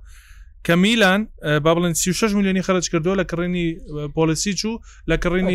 کە 0.66 0.70
میلان 0.76 1.28
با 1.62 1.74
بڵێن 1.74 1.92
36 1.92 2.32
میلیۆنی 2.34 2.60
خرج 2.60 2.90
کردو 2.90 3.14
لە 3.16 3.24
کڕێنی 3.24 3.76
پۆلسی 4.14 4.54
چوو 4.54 4.78
لە 5.10 5.14
کڕینی 5.24 5.54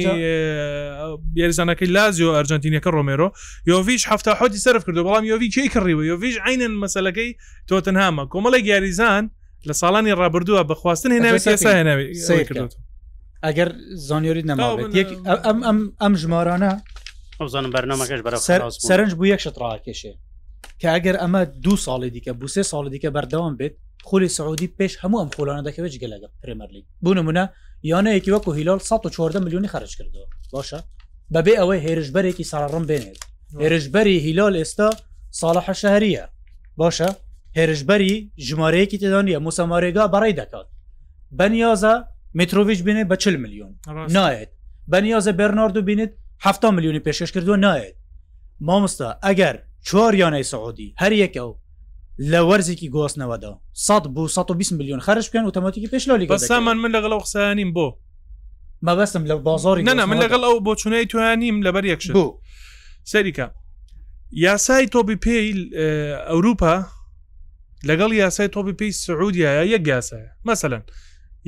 یاریزانەکەی 1.36 1.88
لازیۆ 1.96 2.32
ئەرجنتینەکە 2.44 2.88
ڕۆمێرۆ 2.92 3.28
یۆڤش 3.68 4.04
هەفتاحوتی 4.12 4.58
سرف 4.66 4.86
کردو 4.86 5.04
بەڵام 5.04 5.24
یۆوی 5.24 5.50
کەی 5.56 5.68
کڕیوە 5.76 6.04
یۆڤش 6.12 6.36
عینەن 6.48 6.74
مەسلەکەی 6.84 7.32
تۆتنهامە 7.70 8.24
کۆمەڵی 8.34 8.62
یاریزان 8.64 9.32
لە 9.68 9.74
ساڵانی 9.82 10.12
ڕابردووە 10.20 10.62
بەخواستن 10.72 11.12
هێناوی 11.12 11.38
ێسا 11.56 11.72
هێناوی 11.80 12.08
کردو 12.50 12.68
ئەگەر 13.46 13.70
زانیۆری 14.08 14.44
نەماوێت 14.44 15.08
ئەم 16.04 16.14
ژمارانە 16.22 16.72
ئەوزانم 17.42 17.72
بەرنمەکەش 17.76 18.22
بە 18.26 18.36
سەرنج 18.90 19.12
بوو 19.18 19.26
یەک 19.34 19.40
شتڕاکێشێ 19.46 20.14
کە 20.82 20.86
ئەگەر 20.96 21.16
ئەمە 21.22 21.42
دوو 21.64 21.78
ساڵی 21.86 22.10
دیکە 22.16 22.32
بوسێ 22.40 22.62
ساڵی 22.72 22.90
دیکە 22.94 23.10
بەردەوام 23.16 23.56
بێت 23.60 23.76
خولی 24.08 24.28
سعودی 24.28 24.74
پێش 24.80 24.92
هەموو 25.04 25.22
ئەم 25.22 25.30
خولانە 25.36 25.64
دەکەوێت 25.68 25.96
گەلەگە 26.04 26.28
پرمەرلی 26.44 26.84
بوونممونە 27.06 27.46
یانەیەکی 27.92 28.32
وەکو 28.36 28.52
هیلال 28.58 28.80
140 28.90 29.44
میلیونی 29.44 29.68
خرج 29.74 29.92
کردەوە 30.00 30.28
باشە 30.54 30.80
بەبێ 31.34 31.54
ئەوەی 31.60 31.80
هێرشبەرێکی 31.86 32.44
ساڕڕم 32.52 32.84
بێنێت 32.90 33.20
هێرشبەری 33.62 34.18
هیلال 34.26 34.54
ئێستا 34.62 34.90
ساڵە 35.40 35.72
شەهریە 35.82 36.26
باشە 36.80 37.10
هێرشبەری 37.58 38.16
ژمارەیەکی 38.48 38.98
تدانە 39.04 39.40
موسەمارێگا 39.48 40.06
بەڕێ 40.14 40.32
دەکات 40.40 40.68
بەنیازە 41.40 41.94
متروڤش 42.40 42.80
بینێ 42.88 43.04
بە 43.12 43.16
40 43.18 43.36
میلیۆن 43.44 43.72
نایەت 44.18 44.50
بەنیازە 44.92 45.32
بەرناردو 45.40 45.82
بینێت 45.88 46.12
7 46.44 46.66
میلیونی 46.76 47.00
پێشش 47.06 47.30
کردو 47.36 47.56
نایەت 47.66 47.96
مامستا 48.62 49.10
ئەگەر 49.28 49.56
چوار 49.88 50.14
یانەی 50.22 50.44
سعودی 50.52 50.94
هەر 51.02 51.14
یەکە 51.24 51.42
و 51.50 51.54
لە 52.32 52.40
وەرزێکی 52.50 52.90
گۆستنەوەدا 52.96 53.52
100 53.74 54.08
بوو 54.16 54.28
120 54.28 54.72
میلیۆن 54.80 55.00
خرج 55.06 55.26
بکەن 55.30 55.46
وتەماتیکی 55.52 55.90
پێشلۆلی 55.92 56.28
بە 56.30 56.38
سامان 56.38 56.78
من 56.78 56.92
لەگەڵ 56.96 57.14
قسەیانیم 57.26 57.72
بۆ 57.76 57.88
مەبەستم 58.86 59.24
لە 59.28 59.32
بازاری 59.46 59.84
نەنا 59.88 60.06
من 60.06 60.20
لەگەڵ 60.22 60.44
ئەو 60.44 60.60
بۆ 60.66 60.76
چونەی 60.82 61.06
توانیم 61.12 61.58
لەبەر 61.66 61.86
یەکش 61.86 62.12
بوو 62.12 62.42
سەریکە 63.12 63.48
یاسای 64.32 64.88
تۆبی 64.94 65.18
پێی 65.26 65.54
ئەوروپا 66.30 66.76
لەگەڵ 67.90 68.12
یاسای 68.14 68.48
تۆبی 68.56 68.74
پێی 68.80 68.92
سعودیایە 69.06 69.64
یەک 69.76 69.84
یاسایە 69.94 70.30
مەسەەن 70.48 70.82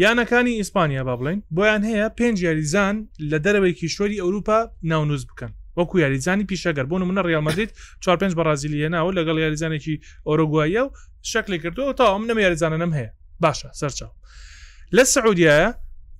یانەکانی 0.03 0.53
ئیسپانیا 0.59 1.03
با 1.03 1.15
بڵین 1.20 1.39
بۆیان 1.55 1.84
هەیە 1.89 2.07
پێنج 2.20 2.38
یاریزان 2.47 2.95
لە 3.32 3.38
دەرەوەی 3.45 3.76
کیشوەری 3.80 4.22
ئەوروپا 4.24 4.59
ناونووز 4.89 5.24
بکەن 5.30 5.51
وەکو 5.78 5.99
یاریزانی 5.99 6.43
پیشەگەر 6.51 6.86
بۆن 6.89 7.01
منە 7.09 7.22
ڕالمەدرید 7.26 7.70
4 8.03 8.17
پێ 8.17 8.28
بەرازیلیەناوە 8.39 9.11
لەگەڵ 9.17 9.38
یاریزانێکی 9.39 9.99
ئۆرۆگوایە 10.28 10.82
و 10.88 10.91
شکلی 11.22 11.59
کردو 11.59 11.93
تا 11.93 12.05
ئەم 12.13 12.24
نەمە 12.30 12.41
یاریزانەم 12.41 12.91
هەیە 12.97 13.09
باشە 13.45 13.70
سەرچاو 13.80 14.11
لە 14.97 15.03
سعودیایە 15.03 15.70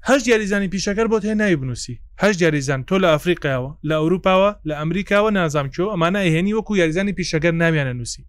هەش 0.10 0.22
یاریزانی 0.28 0.68
پیشەکەر 0.74 1.08
بۆ 1.12 1.18
هێ 1.22 1.36
نای 1.41 1.56
بنووسی 1.56 1.95
هەش 2.24 2.34
یاریزان 2.43 2.82
تۆ 2.89 2.95
لە 3.04 3.10
ئەفریقاەوە 3.14 3.70
لە 3.89 3.95
ئەوروپاوە 4.02 4.50
لە 4.70 4.74
ئەمریکاوە 4.80 5.30
نازامچۆ 5.38 5.84
ئەمانە 5.93 6.20
ئەهێنی 6.26 6.54
وەکو 6.58 6.74
یاریزانی 6.82 7.14
پیشەکەر 7.20 7.54
نامیانە 7.62 7.93
نووسی 7.97 8.24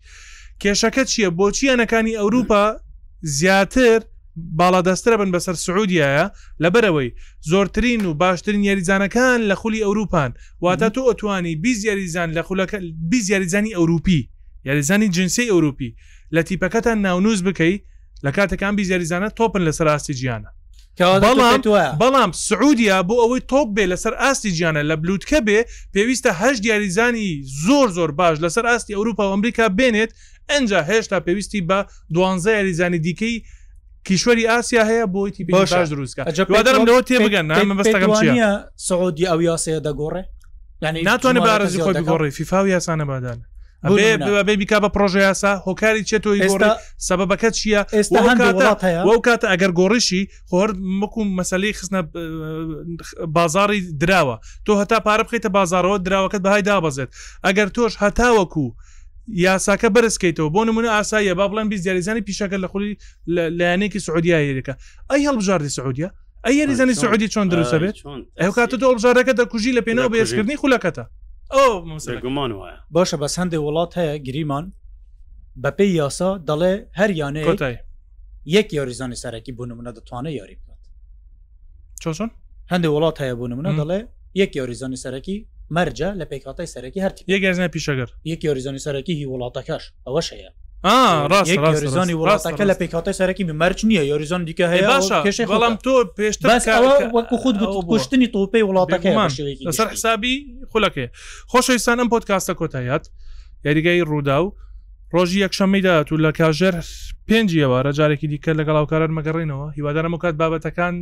کێشەکە 0.62 1.02
چییە 1.10 1.28
بۆچی 1.38 1.70
ئەنەکانی 1.72 2.12
ئەوروپا 2.20 2.64
زیاتر 3.38 4.00
باڵادەسترە 4.60 5.16
بن 5.20 5.30
بەسەر 5.34 5.54
سعودیایە 5.54 6.26
لەبەرەوەی 6.64 7.12
زۆرترین 7.50 8.04
و 8.06 8.14
باشترین 8.14 8.64
یاریزانەکان 8.64 9.40
لە 9.50 9.54
خولی 9.60 9.80
ئەوروپان 9.84 10.30
واتە 10.64 10.88
تۆ 10.94 11.08
ئەتوانی 11.10 11.56
بیزیاریزان 11.56 12.32
لە 12.32 12.42
خولەکە 12.46 12.78
بیزیاریزانی 13.10 13.74
ئەوروپی 13.74 14.28
یاریزانی 14.64 15.08
جنسی 15.08 15.48
ئەوروپی 15.52 15.94
لە 16.34 16.40
تیپەکەتان 16.48 16.98
ناونوز 17.06 17.42
بکەیت 17.44 17.80
لە 18.24 18.30
کاتەکان 18.36 18.72
بیزیاریزانە 18.78 19.28
تۆپن 19.38 19.60
لە 19.68 19.70
سەراستی 19.72 20.14
گیانە 20.20 20.50
بەڵام 22.02 22.30
سعودیا 22.32 22.96
بۆ 23.08 23.14
ئەوەی 23.22 23.40
تۆپ 23.52 23.68
بێ 23.76 23.84
لەسەر 23.92 24.14
ئاستی 24.20 24.50
گیانە 24.56 24.82
لە 24.90 24.94
بلوتکە 25.02 25.40
بێ 25.46 25.58
پێویستە 25.94 26.30
هەش 26.42 26.56
دیاریزانی 26.64 27.30
زۆر 27.66 27.88
زۆر 27.96 28.10
باش 28.18 28.36
لەسەر 28.44 28.64
ئاستی 28.70 28.94
ئەوروپا 28.98 29.20
و 29.28 29.32
ئەمریکا 29.34 29.66
بێنێت 29.78 30.10
ئەجا 30.50 30.80
هێشتا 30.90 31.18
پێویستی 31.26 31.60
بە 31.68 31.78
دوانزە 32.14 32.48
یاریزانی 32.58 32.98
دیکەی 33.06 33.36
کیشوەری 34.08 34.46
ئاسیا 34.46 34.84
هەیە 34.90 35.06
بۆیتی 35.14 35.44
باش 35.44 35.72
دروستکەوادەرمەوە 35.72 37.02
تێ 37.08 37.16
بگەن 37.26 37.44
بەستەکەمە 37.80 38.48
سعودی 38.86 39.26
ئەو 39.28 39.40
یاسەیە 39.48 39.80
دەگۆڕێ 39.86 40.22
ینی 40.82 41.02
ناتوانێت 41.02 41.42
بارەزی 41.48 41.80
خۆی 41.84 41.94
بگۆڕی 42.00 42.30
فیفااو 42.36 42.66
یاسانە 42.78 43.04
بادانە 43.10 43.44
بێبیکا 44.48 44.78
بە 44.84 44.88
پرۆژه 44.96 45.20
یاسا 45.28 45.52
هۆکاری 45.66 46.02
چێتۆی 46.10 46.40
ئێستا 46.44 46.70
سەبەکە 47.08 47.50
چییە 47.56 47.80
ئێستا 47.96 49.04
کاتە 49.26 49.46
ئەگەر 49.52 49.70
گۆڕشی 49.78 50.22
خۆر 50.50 50.68
مکوم 51.00 51.28
مەسلەی 51.38 51.72
خستە 51.78 52.00
بازاری 53.36 53.80
دراوە 54.02 54.36
تۆ 54.66 54.72
هەتا 54.80 54.98
پارە 55.06 55.22
بخیتە 55.28 55.48
بازارەوە 55.58 55.96
دراوەکەت 56.06 56.42
بەهای 56.44 56.64
دابەزێت 56.68 57.10
ئەگەر 57.46 57.68
تۆش 57.76 57.92
هەتاوەکو 58.02 58.68
یاساکە 59.38 59.88
بەرزکەیتەوە 59.96 60.48
بۆ 60.54 60.60
نمونە 60.68 60.88
ئاساییە 60.94 61.34
با 61.34 61.46
بڵێن 61.50 61.68
بیزیارریزانی 61.72 62.20
پیشەکە 62.28 62.58
لە 62.64 62.68
خولی 62.72 62.96
لایەنێکی 63.30 63.98
سعودیایەکە 64.06 64.74
ئەی 65.10 65.22
هەڵبژاردی 65.28 65.70
سعودیا 65.76 66.08
ئە 66.46 66.50
یاریزانی 66.50 66.94
سعودی 66.94 67.28
چۆن 67.28 67.46
دروستە 67.52 67.78
بێت 67.82 67.96
ئەو 68.40 68.52
کاتە 68.58 68.74
دو 68.80 68.86
هەڵبژارەکە 68.90 69.32
دەکوژی 69.40 69.72
لە 69.78 69.82
پێێنەوە 69.86 70.08
بێشکردنی 70.12 70.56
خولەکەتە 70.62 71.04
ئەو 71.54 71.70
گومان 72.24 72.52
وایە 72.52 72.76
باشە 72.94 73.16
بە 73.22 73.26
هەندێ 73.40 73.58
وڵات 73.64 73.92
هەیە 74.00 74.16
گریمان 74.26 74.64
بە 75.62 75.70
پێی 75.78 75.90
یاسا 76.00 76.30
دەڵێ 76.48 76.72
هەر 76.98 77.10
یانێ 77.20 77.42
کۆتای 77.48 77.76
یەک 78.56 78.68
یاریزانی 78.78 79.16
سەرەکی 79.22 79.52
بۆ 79.58 79.64
نمونە 79.70 79.90
دەتوانێت 79.96 80.34
یاری 80.40 80.54
بکات 80.60 80.82
چۆن 82.02 82.30
هەندێک 82.72 82.92
وڵات 82.96 83.16
هەیە 83.22 83.34
بۆ 83.40 83.46
نمونە 83.52 83.70
دەڵێ 83.78 84.00
یەک 84.40 84.50
یاریزانی 84.56 84.98
سەرەکی 85.04 85.36
مەرجە 85.76 86.08
لە 86.20 86.24
پیکاتای 86.30 86.66
سەرەکی 86.66 87.00
هەر 87.04 87.12
یەکگەزنە 87.32 87.68
پیشەگەر 87.76 88.10
یەک 88.24 88.44
یۆریزۆنی 88.44 88.78
سەرەکی 88.84 89.10
هی 89.18 89.26
وڵاتەکەش 89.32 89.82
ئەوە 90.06 90.20
شەیە 90.28 90.50
ڕاستۆریزۆنی 91.30 92.14
وڵاتەکە 92.20 92.60
لە 92.70 92.74
پیکاتای 92.80 93.14
سەرەکی 93.20 93.44
مەرج 93.62 93.84
نییە 93.88 94.04
یۆریزۆن 94.10 94.42
دیکە 94.48 94.66
هەیە 94.72 94.88
بەڵام 95.52 95.74
تۆ 95.84 95.94
پێشتر 96.16 96.48
وەکو 97.14 97.36
خود 97.42 97.56
کوشتنی 97.90 98.26
تۆپی 98.34 98.62
وڵاتەکەمان 98.68 99.28
سەر 99.78 99.88
حسابی 99.94 100.34
خولەکەی 100.72 101.08
خۆشەویستانم 101.52 102.08
پۆت 102.12 102.24
کاستە 102.30 102.52
کۆتایات 102.60 103.04
یاریگەی 103.64 104.02
ڕوودا 104.10 104.38
و 104.42 104.52
ڕۆژی 105.14 105.38
یەکشەمەیدات 105.44 106.08
و 106.12 106.16
لە 106.24 106.30
کاژێر 106.38 106.74
پێنجیەوە 107.28 107.78
ڕەجارێکی 107.86 108.26
دیکە 108.32 108.52
لەگەڵاوکاران 108.58 109.12
مەگەڕینەوە 109.18 109.66
هیوادارم 109.76 110.14
وکات 110.14 110.34
بابەتەکان 110.40 110.94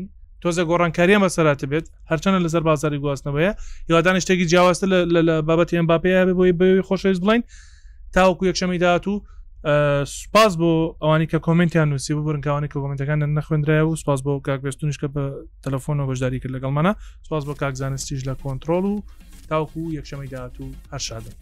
تۆزە 0.45 0.63
گۆڕانکاریە 0.71 1.19
مەسەرات 1.25 1.63
بێت 1.73 1.87
هەرچەنە 2.11 2.39
لەسەر 2.45 2.63
بازاری 2.69 2.99
گواستنەوەیە 3.05 3.51
یوادان 3.91 4.17
شتێکی 4.25 4.47
جیاواستە 4.51 4.87
لە 5.29 5.35
بابەت 5.49 5.71
ئەم 5.79 5.87
باپەیە 5.91 6.21
بۆی 6.39 6.53
بەوی 6.61 6.83
خۆشەویست 6.89 7.23
بڵین 7.25 7.43
تاوکو 8.15 8.43
یەکشەمی 8.51 8.79
داات 8.85 9.05
و 9.11 9.15
سوپاس 10.21 10.53
بۆ 10.61 10.71
ئەوانی 11.03 11.27
کە 11.33 11.39
کمنتیان 11.47 11.89
نووسی 11.91 12.13
بۆ 12.17 12.21
برنکوانی 12.27 12.69
کۆمنتەکان 12.75 13.19
نەخێنرای 13.37 13.85
و 13.89 13.97
سپاس 14.03 14.21
بۆ 14.27 14.33
کاکبستونیشکە 14.49 15.09
بە 15.15 15.25
تەلفۆنەوە 15.65 16.07
بەشداری 16.11 16.41
کرد 16.43 16.53
لەگەڵمانە 16.57 16.93
سپاس 17.27 17.45
بۆ 17.47 17.53
کاکزانستیش 17.63 18.21
لە 18.29 18.35
کۆنتترۆل 18.43 18.85
و 18.93 19.01
تاوکو 19.51 19.81
یەکشەمی 19.99 20.29
داات 20.35 20.57
و 20.61 20.65
هەر 20.93 20.99
شادن. 21.07 21.35